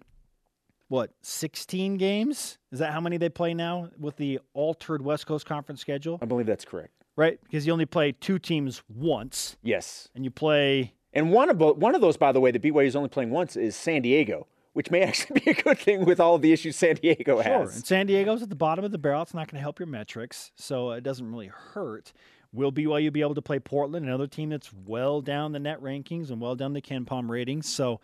what 0.94 1.12
16 1.24 1.98
games? 1.98 2.60
Is 2.72 2.78
that 2.78 2.94
how 2.94 3.02
many 3.02 3.18
they 3.18 3.30
play 3.30 3.56
now 3.56 3.89
with 3.98 4.16
the 4.18 4.39
altered 4.54 5.02
West 5.02 5.26
Coast 5.26 5.44
Conference 5.46 5.82
schedule? 5.82 6.20
I 6.22 6.26
believe 6.26 6.46
that's 6.46 6.66
correct. 6.66 6.94
Right, 7.16 7.39
because 7.44 7.66
you 7.66 7.74
only 7.74 7.86
play 7.86 8.12
two 8.12 8.38
teams 8.38 8.84
once. 8.88 9.58
Yes, 9.64 10.10
and 10.16 10.24
you 10.24 10.32
play. 10.32 10.94
And 11.14 11.32
one 11.32 11.49
of 11.49 11.59
one 11.59 11.95
of 11.95 12.01
those, 12.01 12.18
by 12.18 12.32
the 12.32 12.39
way, 12.39 12.51
that 12.51 12.61
BYU 12.61 12.86
is 12.86 12.95
only 12.95 13.09
playing 13.09 13.30
once 13.30 13.55
is 13.55 13.76
San 13.76 14.01
Diego 14.01 14.47
which 14.74 14.91
may 14.91 15.01
actually 15.03 15.39
be 15.39 15.51
a 15.51 15.53
good 15.53 15.80
thing 15.80 16.03
with 16.03 16.20
all 16.20 16.36
of 16.36 16.41
the 16.41 16.51
issues 16.51 16.76
San 16.76 16.95
Diego 16.95 17.41
sure. 17.41 17.43
has. 17.43 17.76
And 17.76 17.86
San 17.86 18.07
Diego's 18.07 18.41
at 18.41 18.49
the 18.49 18.55
bottom 18.55 18.84
of 18.84 18.91
the 18.91 18.97
barrel. 18.97 19.22
It's 19.22 19.34
not 19.34 19.47
going 19.47 19.57
to 19.57 19.61
help 19.61 19.80
your 19.80 19.88
metrics, 19.88 20.51
so 20.55 20.91
it 20.91 21.03
doesn't 21.03 21.32
really 21.32 21.47
hurt. 21.47 22.11
Will 22.51 22.72
BYU 22.72 23.11
be 23.11 23.22
able 23.22 23.36
to 23.36 23.41
play 23.41 23.59
Portland, 23.59 24.05
another 24.05 24.28
team 24.28 24.49
that's 24.49 24.72
well 24.86 25.22
down 25.22 25.53
the 25.53 25.59
net 25.59 25.82
rankings 25.82 26.30
and 26.30 26.39
well 26.39 26.55
down 26.55 26.74
the 26.74 26.82
KenPom 26.82 27.30
ratings? 27.30 27.68
So 27.68 27.99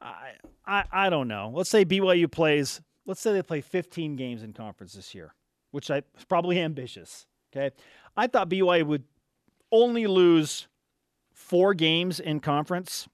I, 0.00 0.32
I, 0.66 0.84
I 0.90 1.10
don't 1.10 1.28
know. 1.28 1.52
Let's 1.54 1.70
say 1.70 1.84
BYU 1.84 2.30
plays. 2.30 2.80
Let's 3.04 3.20
say 3.20 3.32
they 3.32 3.42
play 3.42 3.60
15 3.60 4.16
games 4.16 4.42
in 4.42 4.52
conference 4.52 4.94
this 4.94 5.14
year, 5.14 5.34
which 5.70 5.90
I, 5.90 5.98
is 6.18 6.24
probably 6.28 6.58
ambitious. 6.60 7.26
Okay, 7.54 7.74
I 8.16 8.26
thought 8.26 8.50
BYU 8.50 8.86
would 8.86 9.04
only 9.70 10.06
lose 10.06 10.66
four 11.36 11.74
games 11.74 12.18
in 12.18 12.40
conference. 12.40 13.06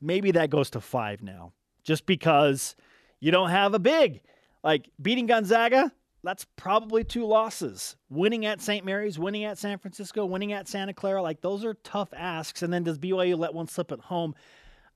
Maybe 0.00 0.30
that 0.32 0.50
goes 0.50 0.70
to 0.70 0.80
five 0.80 1.22
now 1.22 1.52
just 1.82 2.06
because 2.06 2.76
you 3.18 3.32
don't 3.32 3.50
have 3.50 3.74
a 3.74 3.78
big. 3.78 4.20
Like 4.62 4.90
beating 5.00 5.26
Gonzaga, 5.26 5.90
that's 6.22 6.44
probably 6.56 7.02
two 7.02 7.26
losses. 7.26 7.96
Winning 8.10 8.44
at 8.44 8.60
St. 8.60 8.84
Mary's, 8.84 9.18
winning 9.18 9.44
at 9.44 9.56
San 9.56 9.78
Francisco, 9.78 10.26
winning 10.26 10.52
at 10.52 10.68
Santa 10.68 10.92
Clara, 10.92 11.22
like 11.22 11.40
those 11.40 11.64
are 11.64 11.74
tough 11.82 12.10
asks. 12.14 12.62
And 12.62 12.72
then 12.72 12.84
does 12.84 12.98
BYU 12.98 13.38
let 13.38 13.54
one 13.54 13.66
slip 13.66 13.90
at 13.90 14.00
home? 14.00 14.34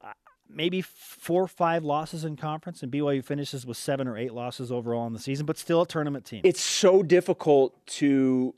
Uh, 0.02 0.12
maybe 0.46 0.82
four 0.82 1.44
or 1.44 1.48
five 1.48 1.82
losses 1.82 2.26
in 2.26 2.36
conference, 2.36 2.82
and 2.82 2.92
BYU 2.92 3.24
finishes 3.24 3.64
with 3.64 3.78
seven 3.78 4.06
or 4.06 4.18
eight 4.18 4.34
losses 4.34 4.70
overall 4.70 5.06
in 5.06 5.14
the 5.14 5.18
season, 5.18 5.46
but 5.46 5.56
still 5.56 5.80
a 5.80 5.86
tournament 5.86 6.26
team. 6.26 6.42
It's 6.44 6.60
so 6.60 7.02
difficult 7.02 7.86
to 7.86 8.54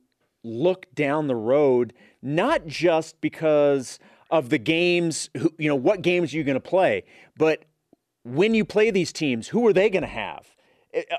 look 0.46 0.94
down 0.94 1.26
the 1.26 1.36
road, 1.36 1.92
not 2.22 2.66
just 2.66 3.20
because 3.20 3.98
of 4.30 4.48
the 4.48 4.58
games, 4.58 5.30
you 5.58 5.68
know, 5.68 5.76
what 5.76 6.02
games 6.02 6.32
are 6.32 6.36
you 6.36 6.44
going 6.44 6.54
to 6.54 6.60
play, 6.60 7.04
but 7.36 7.64
when 8.26 8.54
you 8.54 8.64
play 8.64 8.90
these 8.90 9.12
teams, 9.12 9.48
who 9.48 9.66
are 9.66 9.72
they 9.72 9.88
going 9.88 10.02
to 10.02 10.08
have? 10.08 10.48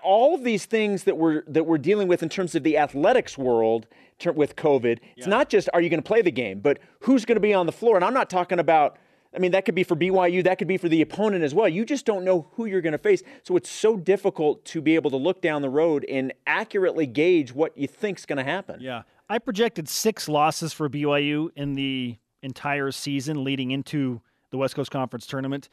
All 0.03 0.35
of 0.35 0.43
these 0.43 0.65
things 0.65 1.03
that 1.03 1.17
we're 1.17 1.43
that 1.47 1.65
we're 1.65 1.77
dealing 1.77 2.07
with 2.07 2.23
in 2.23 2.29
terms 2.29 2.55
of 2.55 2.63
the 2.63 2.77
athletics 2.77 3.37
world 3.37 3.87
with 4.33 4.55
COVID, 4.55 4.99
yeah. 5.01 5.09
it's 5.15 5.27
not 5.27 5.49
just 5.49 5.69
are 5.73 5.81
you 5.81 5.89
going 5.89 6.01
to 6.01 6.07
play 6.07 6.21
the 6.21 6.31
game, 6.31 6.59
but 6.59 6.79
who's 7.01 7.25
going 7.25 7.35
to 7.35 7.41
be 7.41 7.53
on 7.53 7.67
the 7.67 7.71
floor. 7.71 7.95
And 7.95 8.03
I'm 8.03 8.13
not 8.13 8.29
talking 8.29 8.59
about. 8.59 8.97
I 9.35 9.39
mean, 9.39 9.51
that 9.51 9.65
could 9.65 9.75
be 9.75 9.83
for 9.83 9.95
BYU, 9.95 10.43
that 10.45 10.57
could 10.57 10.69
be 10.69 10.77
for 10.77 10.87
the 10.87 11.01
opponent 11.01 11.43
as 11.43 11.53
well. 11.53 11.67
You 11.67 11.85
just 11.85 12.05
don't 12.05 12.23
know 12.23 12.47
who 12.53 12.65
you're 12.65 12.81
going 12.81 12.93
to 12.93 12.97
face. 12.97 13.21
So 13.43 13.55
it's 13.57 13.69
so 13.69 13.97
difficult 13.97 14.63
to 14.65 14.81
be 14.81 14.95
able 14.95 15.11
to 15.11 15.17
look 15.17 15.41
down 15.41 15.61
the 15.61 15.69
road 15.69 16.05
and 16.05 16.33
accurately 16.47 17.05
gauge 17.05 17.53
what 17.53 17.77
you 17.77 17.87
think's 17.87 18.25
going 18.25 18.37
to 18.37 18.43
happen. 18.43 18.79
Yeah. 18.79 19.03
I 19.29 19.39
projected 19.39 19.89
six 19.89 20.29
losses 20.29 20.73
for 20.73 20.89
BYU 20.89 21.49
in 21.55 21.73
the 21.75 22.17
entire 22.41 22.91
season 22.91 23.43
leading 23.43 23.71
into 23.71 24.21
the 24.51 24.57
West 24.57 24.75
Coast 24.75 24.91
Conference 24.91 25.25
tournament 25.25 25.69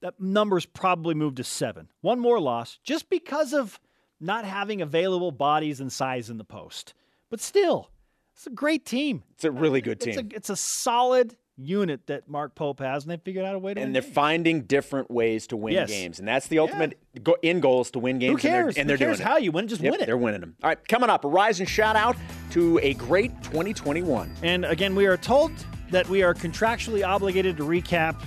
that 0.00 0.20
number's 0.20 0.66
probably 0.66 1.14
moved 1.14 1.38
to 1.38 1.44
seven. 1.44 1.88
One 2.02 2.20
more 2.20 2.38
loss 2.38 2.78
just 2.84 3.08
because 3.10 3.52
of 3.52 3.80
not 4.20 4.44
having 4.44 4.82
available 4.82 5.32
bodies 5.32 5.80
and 5.80 5.92
size 5.92 6.30
in 6.30 6.38
the 6.38 6.44
post. 6.44 6.94
But 7.30 7.40
still, 7.40 7.90
it's 8.34 8.46
a 8.46 8.50
great 8.50 8.84
team. 8.84 9.24
It's 9.34 9.44
a 9.44 9.50
really 9.50 9.80
good 9.80 10.00
team. 10.00 10.18
It's 10.18 10.18
a, 10.18 10.36
it's 10.36 10.50
a 10.50 10.56
solid 10.56 11.36
unit 11.58 12.06
that 12.06 12.28
Mark 12.28 12.54
Pope 12.54 12.80
has, 12.80 13.04
and 13.04 13.10
they 13.10 13.16
figured 13.16 13.44
out 13.44 13.54
a 13.54 13.58
way 13.58 13.74
to. 13.74 13.80
And 13.80 13.94
they're 13.94 14.02
games. 14.02 14.14
finding 14.14 14.62
different 14.62 15.10
ways 15.10 15.48
to 15.48 15.56
win 15.56 15.74
yes. 15.74 15.88
games, 15.88 16.18
and 16.18 16.28
that's 16.28 16.46
the 16.48 16.60
ultimate 16.60 16.98
yeah. 17.12 17.20
go- 17.22 17.36
end 17.42 17.62
goal 17.62 17.80
is 17.82 17.90
to 17.92 17.98
win 17.98 18.18
games. 18.18 18.40
Who 18.40 18.48
cares? 18.48 18.76
And 18.76 18.76
they're, 18.76 18.80
and 18.80 18.90
they're 18.90 18.96
Who 18.96 19.04
cares 19.04 19.18
doing 19.18 19.28
how 19.28 19.36
it. 19.36 19.42
you 19.42 19.52
win? 19.52 19.68
Just 19.68 19.82
yep, 19.82 19.92
win 19.92 20.00
it. 20.00 20.06
They're 20.06 20.16
winning 20.16 20.40
them. 20.40 20.56
All 20.62 20.68
right, 20.68 20.88
coming 20.88 21.10
up, 21.10 21.24
a 21.24 21.28
rise 21.28 21.60
and 21.60 21.68
shout 21.68 21.96
out 21.96 22.16
to 22.50 22.78
a 22.82 22.94
great 22.94 23.30
2021. 23.42 24.32
And 24.42 24.64
again, 24.64 24.94
we 24.94 25.06
are 25.06 25.16
told 25.16 25.52
that 25.90 26.08
we 26.08 26.22
are 26.22 26.34
contractually 26.34 27.06
obligated 27.06 27.56
to 27.56 27.64
recap 27.64 28.22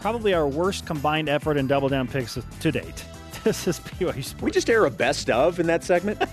probably 0.00 0.34
our 0.34 0.48
worst 0.48 0.86
combined 0.86 1.28
effort 1.28 1.56
in 1.56 1.66
double 1.66 1.88
down 1.88 2.08
picks 2.08 2.38
to 2.60 2.72
date. 2.72 3.04
This 3.44 3.66
is 3.68 3.78
BYU 3.78 4.24
Sports. 4.24 4.42
We 4.42 4.50
just 4.50 4.70
air 4.70 4.86
a 4.86 4.90
best 4.90 5.28
of 5.28 5.60
in 5.60 5.66
that 5.66 5.84
segment. 5.84 6.18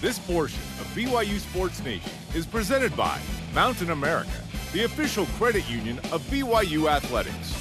this 0.00 0.18
portion 0.18 0.58
of 0.80 0.92
BYU 0.96 1.38
Sports 1.38 1.80
Nation 1.84 2.10
is 2.34 2.44
presented 2.44 2.96
by 2.96 3.20
Mountain 3.54 3.90
America, 3.90 4.30
the 4.72 4.84
official 4.84 5.26
credit 5.38 5.68
union 5.70 5.98
of 6.10 6.20
BYU 6.22 6.90
Athletics. 6.90 7.60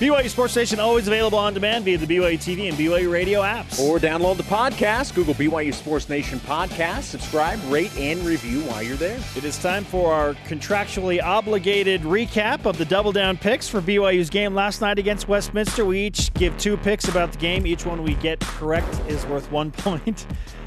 BYU 0.00 0.28
Sports 0.28 0.56
Nation 0.56 0.80
always 0.80 1.06
available 1.06 1.38
on 1.38 1.54
demand 1.54 1.84
via 1.84 1.96
the 1.96 2.06
BYU 2.06 2.34
TV 2.34 2.68
and 2.68 2.76
BYU 2.76 3.08
radio 3.08 3.42
apps. 3.42 3.78
Or 3.78 4.00
download 4.00 4.36
the 4.36 4.42
podcast, 4.42 5.14
Google 5.14 5.34
BYU 5.34 5.72
Sports 5.72 6.08
Nation 6.08 6.40
podcast, 6.40 7.02
subscribe, 7.02 7.60
rate, 7.70 7.96
and 7.96 8.18
review 8.26 8.62
while 8.62 8.82
you're 8.82 8.96
there. 8.96 9.20
It 9.36 9.44
is 9.44 9.56
time 9.62 9.84
for 9.84 10.12
our 10.12 10.34
contractually 10.48 11.22
obligated 11.22 12.00
recap 12.00 12.66
of 12.66 12.78
the 12.78 12.84
double 12.84 13.12
down 13.12 13.36
picks 13.36 13.68
for 13.68 13.80
BYU's 13.80 14.28
game 14.28 14.56
last 14.56 14.80
night 14.80 14.98
against 14.98 15.28
Westminster. 15.28 15.84
We 15.84 16.00
each 16.00 16.34
give 16.34 16.58
two 16.58 16.76
picks 16.78 17.06
about 17.06 17.30
the 17.30 17.38
game. 17.38 17.64
Each 17.64 17.86
one 17.86 18.02
we 18.02 18.14
get 18.14 18.40
correct 18.40 18.92
is 19.06 19.24
worth 19.26 19.52
one 19.52 19.70
point. 19.70 20.26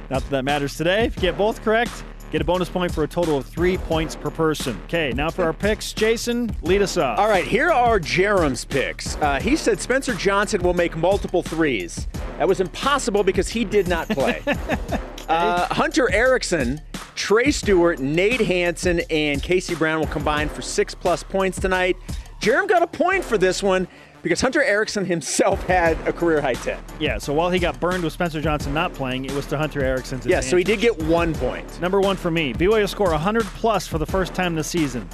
Not 0.09 0.21
that 0.21 0.29
that 0.29 0.45
matters 0.45 0.77
today. 0.77 1.07
If 1.07 1.17
you 1.17 1.23
get 1.23 1.37
both 1.37 1.61
correct, 1.61 2.05
Get 2.31 2.41
a 2.41 2.43
bonus 2.43 2.69
point 2.69 2.93
for 2.93 3.03
a 3.03 3.07
total 3.07 3.37
of 3.37 3.45
three 3.45 3.77
points 3.77 4.15
per 4.15 4.29
person. 4.29 4.79
Okay, 4.85 5.11
now 5.11 5.29
for 5.29 5.43
our 5.43 5.53
picks. 5.53 5.93
Jason, 5.93 6.53
lead 6.63 6.81
us 6.81 6.97
off. 6.97 7.19
All 7.19 7.29
right, 7.29 7.45
here 7.45 7.71
are 7.71 7.99
Jarom's 7.99 8.65
picks. 8.65 9.15
Uh, 9.17 9.39
he 9.39 9.55
said 9.55 9.79
Spencer 9.79 10.13
Johnson 10.15 10.61
will 10.61 10.73
make 10.73 10.97
multiple 10.97 11.43
threes. 11.43 12.07
That 12.37 12.47
was 12.47 12.59
impossible 12.59 13.23
because 13.23 13.47
he 13.47 13.63
did 13.63 13.87
not 13.87 14.09
play. 14.09 14.41
okay. 14.47 14.99
uh, 15.29 15.73
Hunter 15.73 16.11
Erickson, 16.11 16.81
Trey 17.15 17.51
Stewart, 17.51 17.99
Nate 17.99 18.41
Hansen, 18.41 19.01
and 19.09 19.41
Casey 19.41 19.75
Brown 19.75 19.99
will 19.99 20.07
combine 20.07 20.49
for 20.49 20.61
six 20.61 20.93
plus 20.93 21.23
points 21.23 21.59
tonight. 21.59 21.95
Jarom 22.41 22.67
got 22.67 22.83
a 22.83 22.87
point 22.87 23.23
for 23.23 23.37
this 23.37 23.63
one 23.63 23.87
because 24.25 24.41
Hunter 24.41 24.63
Erickson 24.63 25.05
himself 25.05 25.61
had 25.67 25.95
a 26.07 26.11
career 26.11 26.41
high 26.41 26.55
10. 26.55 26.83
Yeah, 26.99 27.19
so 27.19 27.31
while 27.31 27.51
he 27.51 27.59
got 27.59 27.79
burned 27.79 28.03
with 28.03 28.11
Spencer 28.11 28.41
Johnson 28.41 28.73
not 28.73 28.91
playing, 28.91 29.25
it 29.25 29.31
was 29.33 29.45
to 29.45 29.57
Hunter 29.57 29.83
Erickson's 29.83 30.25
Yeah, 30.25 30.39
so 30.39 30.57
he 30.57 30.63
did 30.63 30.79
get 30.79 30.97
one 31.03 31.35
point. 31.35 31.79
Number 31.79 32.01
one 32.01 32.17
for 32.17 32.31
me. 32.31 32.51
BYU 32.51 32.89
score 32.89 33.11
100 33.11 33.43
plus 33.43 33.85
for 33.85 33.99
the 33.99 34.05
first 34.07 34.33
time 34.33 34.55
this 34.55 34.65
season. 34.65 35.07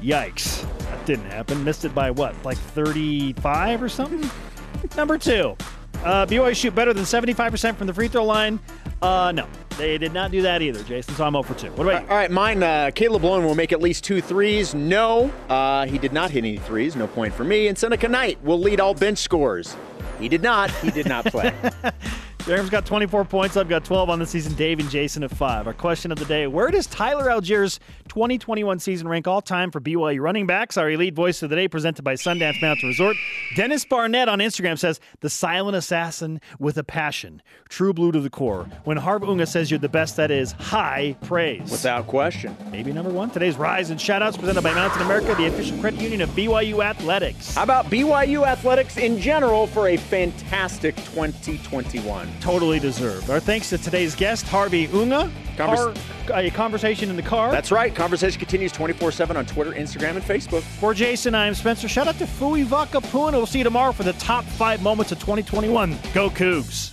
Yikes. 0.00 0.64
That 0.78 1.04
didn't 1.04 1.30
happen. 1.32 1.64
Missed 1.64 1.84
it 1.84 1.96
by 1.96 2.12
what, 2.12 2.36
like 2.44 2.58
35 2.58 3.82
or 3.82 3.88
something? 3.88 4.30
Number 4.96 5.18
two. 5.18 5.56
Uh, 6.04 6.24
BYU 6.24 6.54
shoot 6.54 6.76
better 6.76 6.92
than 6.92 7.02
75% 7.02 7.74
from 7.74 7.88
the 7.88 7.92
free 7.92 8.06
throw 8.06 8.24
line. 8.24 8.60
Uh, 9.02 9.32
no, 9.32 9.46
they 9.78 9.98
did 9.98 10.12
not 10.12 10.30
do 10.30 10.42
that 10.42 10.62
either, 10.62 10.82
Jason. 10.84 11.14
So 11.16 11.24
I'm 11.24 11.32
0 11.32 11.42
for 11.42 11.54
2. 11.54 11.72
What 11.72 11.86
about 11.88 12.02
you? 12.02 12.08
All 12.08 12.16
right, 12.16 12.30
mine. 12.30 12.62
Uh, 12.62 12.92
Caleb 12.94 13.22
Lohner 13.22 13.44
will 13.44 13.56
make 13.56 13.72
at 13.72 13.82
least 13.82 14.04
two 14.04 14.20
threes. 14.20 14.74
No, 14.74 15.32
uh, 15.48 15.86
he 15.86 15.98
did 15.98 16.12
not 16.12 16.30
hit 16.30 16.38
any 16.44 16.58
threes. 16.58 16.94
No 16.94 17.08
point 17.08 17.34
for 17.34 17.42
me. 17.42 17.66
And 17.66 17.76
Seneca 17.76 18.08
Knight 18.08 18.42
will 18.44 18.60
lead 18.60 18.78
all 18.80 18.94
bench 18.94 19.18
scores. 19.18 19.76
He 20.20 20.28
did 20.28 20.42
not. 20.42 20.70
He 20.70 20.90
did 20.90 21.08
not 21.08 21.24
play. 21.26 21.52
Jarom's 22.46 22.70
got 22.70 22.84
24 22.84 23.24
points. 23.26 23.56
I've 23.56 23.68
got 23.68 23.84
12 23.84 24.10
on 24.10 24.18
the 24.18 24.26
season. 24.26 24.54
Dave 24.54 24.80
and 24.80 24.90
Jason 24.90 25.22
at 25.22 25.30
5. 25.30 25.68
Our 25.68 25.72
question 25.72 26.10
of 26.10 26.18
the 26.18 26.24
day 26.24 26.48
Where 26.48 26.72
does 26.72 26.88
Tyler 26.88 27.26
Allgeier's 27.26 27.78
2021 28.08 28.80
season 28.80 29.06
rank 29.06 29.28
all 29.28 29.40
time 29.40 29.70
for 29.70 29.80
BYU 29.80 30.20
running 30.20 30.46
backs? 30.46 30.76
Our 30.76 30.90
elite 30.90 31.14
voice 31.14 31.42
of 31.44 31.50
the 31.50 31.56
day, 31.56 31.68
presented 31.68 32.02
by 32.02 32.14
Sundance 32.14 32.60
Mountain 32.60 32.88
Resort. 32.88 33.16
Dennis 33.54 33.84
Barnett 33.84 34.28
on 34.28 34.40
Instagram 34.40 34.76
says, 34.76 34.98
The 35.20 35.30
silent 35.30 35.76
assassin 35.76 36.40
with 36.58 36.76
a 36.78 36.84
passion. 36.84 37.42
True 37.68 37.92
blue 37.92 38.10
to 38.10 38.20
the 38.20 38.30
core. 38.30 38.68
When 38.84 38.96
Harv 38.96 39.22
Unga 39.22 39.46
says 39.46 39.70
you're 39.70 39.78
the 39.78 39.88
best, 39.88 40.16
that 40.16 40.32
is 40.32 40.50
high 40.52 41.16
praise. 41.22 41.70
Without 41.70 42.08
question. 42.08 42.56
Maybe 42.72 42.92
number 42.92 43.10
one. 43.10 43.30
Today's 43.30 43.56
Rise 43.56 43.90
and 43.90 44.00
Shoutouts 44.00 44.36
presented 44.36 44.62
by 44.62 44.74
Mountain 44.74 45.02
America, 45.02 45.36
the 45.36 45.46
official 45.46 45.78
credit 45.78 46.00
union 46.00 46.22
of 46.22 46.30
BYU 46.30 46.84
Athletics. 46.84 47.54
How 47.54 47.62
about 47.62 47.86
BYU 47.86 48.44
Athletics 48.44 48.96
in 48.96 49.20
general 49.20 49.68
for 49.68 49.88
a 49.88 49.96
fantastic 49.96 50.96
2021? 50.96 52.31
Totally 52.40 52.78
deserved. 52.78 53.30
Our 53.30 53.40
thanks 53.40 53.68
to 53.70 53.78
today's 53.78 54.14
guest, 54.14 54.46
Harvey 54.46 54.86
Unga. 54.88 55.30
Convers- 55.56 55.96
a 56.32 56.50
conversation 56.50 57.10
in 57.10 57.16
the 57.16 57.22
car. 57.22 57.50
That's 57.50 57.70
right. 57.72 57.94
Conversation 57.94 58.38
continues 58.38 58.72
24 58.72 59.12
7 59.12 59.36
on 59.36 59.46
Twitter, 59.46 59.72
Instagram, 59.72 60.16
and 60.16 60.22
Facebook. 60.22 60.62
For 60.62 60.94
Jason, 60.94 61.34
I'm 61.34 61.54
Spencer. 61.54 61.88
Shout 61.88 62.08
out 62.08 62.18
to 62.18 62.26
Fui 62.26 62.64
Vakapuna. 62.64 63.32
We'll 63.32 63.46
see 63.46 63.58
you 63.58 63.64
tomorrow 63.64 63.92
for 63.92 64.04
the 64.04 64.12
top 64.14 64.44
five 64.44 64.82
moments 64.82 65.12
of 65.12 65.18
2021. 65.18 65.98
Go 66.14 66.30
Cougs. 66.30 66.91